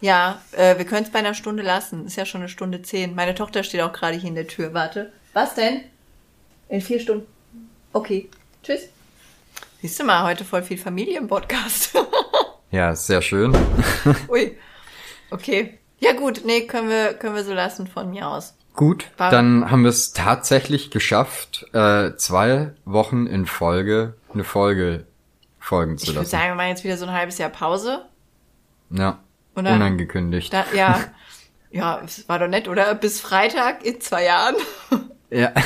Ja, 0.00 0.40
äh, 0.52 0.78
wir 0.78 0.84
können 0.84 1.04
es 1.04 1.10
bei 1.10 1.18
einer 1.18 1.34
Stunde 1.34 1.62
lassen. 1.62 2.06
Ist 2.06 2.16
ja 2.16 2.24
schon 2.24 2.40
eine 2.40 2.48
Stunde 2.48 2.82
zehn. 2.82 3.14
Meine 3.14 3.34
Tochter 3.34 3.62
steht 3.62 3.82
auch 3.82 3.92
gerade 3.92 4.16
hier 4.16 4.28
in 4.28 4.34
der 4.34 4.46
Tür. 4.46 4.72
Warte. 4.74 5.12
Was 5.32 5.54
denn? 5.54 5.82
In 6.68 6.80
vier 6.80 7.00
Stunden. 7.00 7.26
Okay. 7.92 8.28
Tschüss. 8.62 8.82
Siehst 9.82 9.98
du 10.00 10.04
mal, 10.04 10.24
heute 10.24 10.44
voll 10.44 10.62
viel 10.62 10.78
Familie 10.78 11.18
im 11.18 11.28
Podcast. 11.28 11.96
Ja, 12.72 12.94
sehr 12.94 13.20
schön. 13.20 13.52
Ui. 14.28 14.56
Okay. 15.32 15.76
Ja 15.98 16.12
gut, 16.12 16.42
nee, 16.44 16.68
können 16.68 16.88
wir, 16.88 17.14
können 17.14 17.34
wir 17.34 17.42
so 17.42 17.52
lassen 17.52 17.88
von 17.88 18.10
mir 18.10 18.28
aus. 18.28 18.54
Gut, 18.76 19.10
War- 19.16 19.32
dann 19.32 19.72
haben 19.72 19.82
wir 19.82 19.88
es 19.90 20.12
tatsächlich 20.12 20.92
geschafft, 20.92 21.66
äh, 21.72 22.14
zwei 22.14 22.70
Wochen 22.84 23.26
in 23.26 23.44
Folge 23.46 24.14
eine 24.32 24.44
Folge 24.44 25.04
folgen 25.60 25.96
zu 25.98 26.04
Ich 26.04 26.08
würde 26.10 26.20
lassen. 26.20 26.30
sagen, 26.30 26.48
wir 26.48 26.54
machen 26.56 26.68
jetzt 26.70 26.82
wieder 26.84 26.96
so 26.96 27.06
ein 27.06 27.12
halbes 27.12 27.38
Jahr 27.38 27.50
Pause. 27.50 28.06
ja, 28.90 29.20
Und 29.54 29.64
dann- 29.64 29.76
unangekündigt. 29.76 30.52
Da, 30.52 30.64
ja. 30.74 31.00
Ja, 31.72 32.00
es 32.04 32.28
war 32.28 32.40
doch 32.40 32.48
nett, 32.48 32.66
oder? 32.66 32.96
Bis 32.96 33.20
Freitag 33.20 33.84
in 33.84 34.00
zwei 34.00 34.24
Jahren. 34.24 34.56
Ja. 35.30 35.52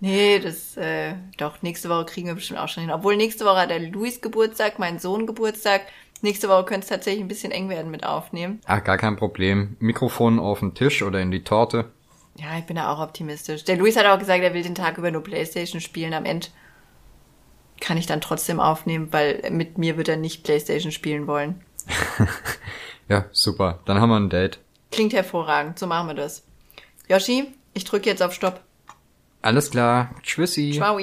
Nee, 0.00 0.38
das, 0.40 0.76
äh, 0.76 1.14
doch, 1.38 1.62
nächste 1.62 1.88
Woche 1.88 2.04
kriegen 2.04 2.26
wir 2.26 2.34
bestimmt 2.34 2.60
auch 2.60 2.68
schon 2.68 2.82
hin. 2.82 2.92
Obwohl 2.92 3.16
nächste 3.16 3.44
Woche 3.46 3.56
hat 3.62 3.70
der 3.70 3.80
Luis 3.80 4.20
Geburtstag, 4.20 4.78
mein 4.78 4.98
Sohn 4.98 5.26
Geburtstag. 5.26 5.82
Nächste 6.20 6.48
Woche 6.48 6.64
könnte 6.64 6.84
es 6.84 6.88
tatsächlich 6.88 7.22
ein 7.24 7.28
bisschen 7.28 7.50
eng 7.50 7.68
werden 7.70 7.90
mit 7.90 8.04
aufnehmen. 8.04 8.60
Ach, 8.66 8.82
gar 8.84 8.98
kein 8.98 9.16
Problem. 9.16 9.76
Mikrofon 9.80 10.38
auf 10.38 10.60
den 10.60 10.74
Tisch 10.74 11.02
oder 11.02 11.20
in 11.20 11.30
die 11.30 11.44
Torte. 11.44 11.86
Ja, 12.36 12.58
ich 12.58 12.64
bin 12.66 12.76
da 12.76 12.92
auch 12.92 13.00
optimistisch. 13.00 13.64
Der 13.64 13.76
Luis 13.76 13.96
hat 13.96 14.04
auch 14.06 14.18
gesagt, 14.18 14.42
er 14.42 14.52
will 14.52 14.62
den 14.62 14.74
Tag 14.74 14.98
über 14.98 15.10
nur 15.10 15.22
Playstation 15.22 15.80
spielen. 15.80 16.12
Am 16.12 16.26
Ende 16.26 16.48
kann 17.80 17.96
ich 17.96 18.06
dann 18.06 18.20
trotzdem 18.20 18.60
aufnehmen, 18.60 19.08
weil 19.12 19.42
mit 19.50 19.78
mir 19.78 19.96
wird 19.96 20.08
er 20.08 20.16
nicht 20.16 20.44
Playstation 20.44 20.92
spielen 20.92 21.26
wollen. 21.26 21.60
Ja, 23.08 23.26
super. 23.32 23.80
Dann 23.84 24.00
haben 24.00 24.10
wir 24.10 24.16
ein 24.16 24.30
Date. 24.30 24.58
Klingt 24.90 25.12
hervorragend, 25.12 25.78
so 25.78 25.86
machen 25.86 26.08
wir 26.08 26.14
das. 26.14 26.42
Yoshi, 27.08 27.54
ich 27.72 27.84
drücke 27.84 28.10
jetzt 28.10 28.22
auf 28.22 28.32
Stopp. 28.32 28.62
Alles 29.42 29.70
klar. 29.70 30.14
Tschüssi. 30.22 30.72
Ciao. 30.74 30.98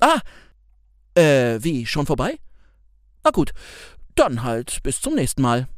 Ah, 0.00 0.20
äh, 1.14 1.58
wie, 1.62 1.86
schon 1.86 2.06
vorbei? 2.06 2.38
Na 3.22 3.30
gut, 3.30 3.52
dann 4.14 4.42
halt 4.42 4.82
bis 4.82 5.00
zum 5.00 5.14
nächsten 5.14 5.42
Mal. 5.42 5.68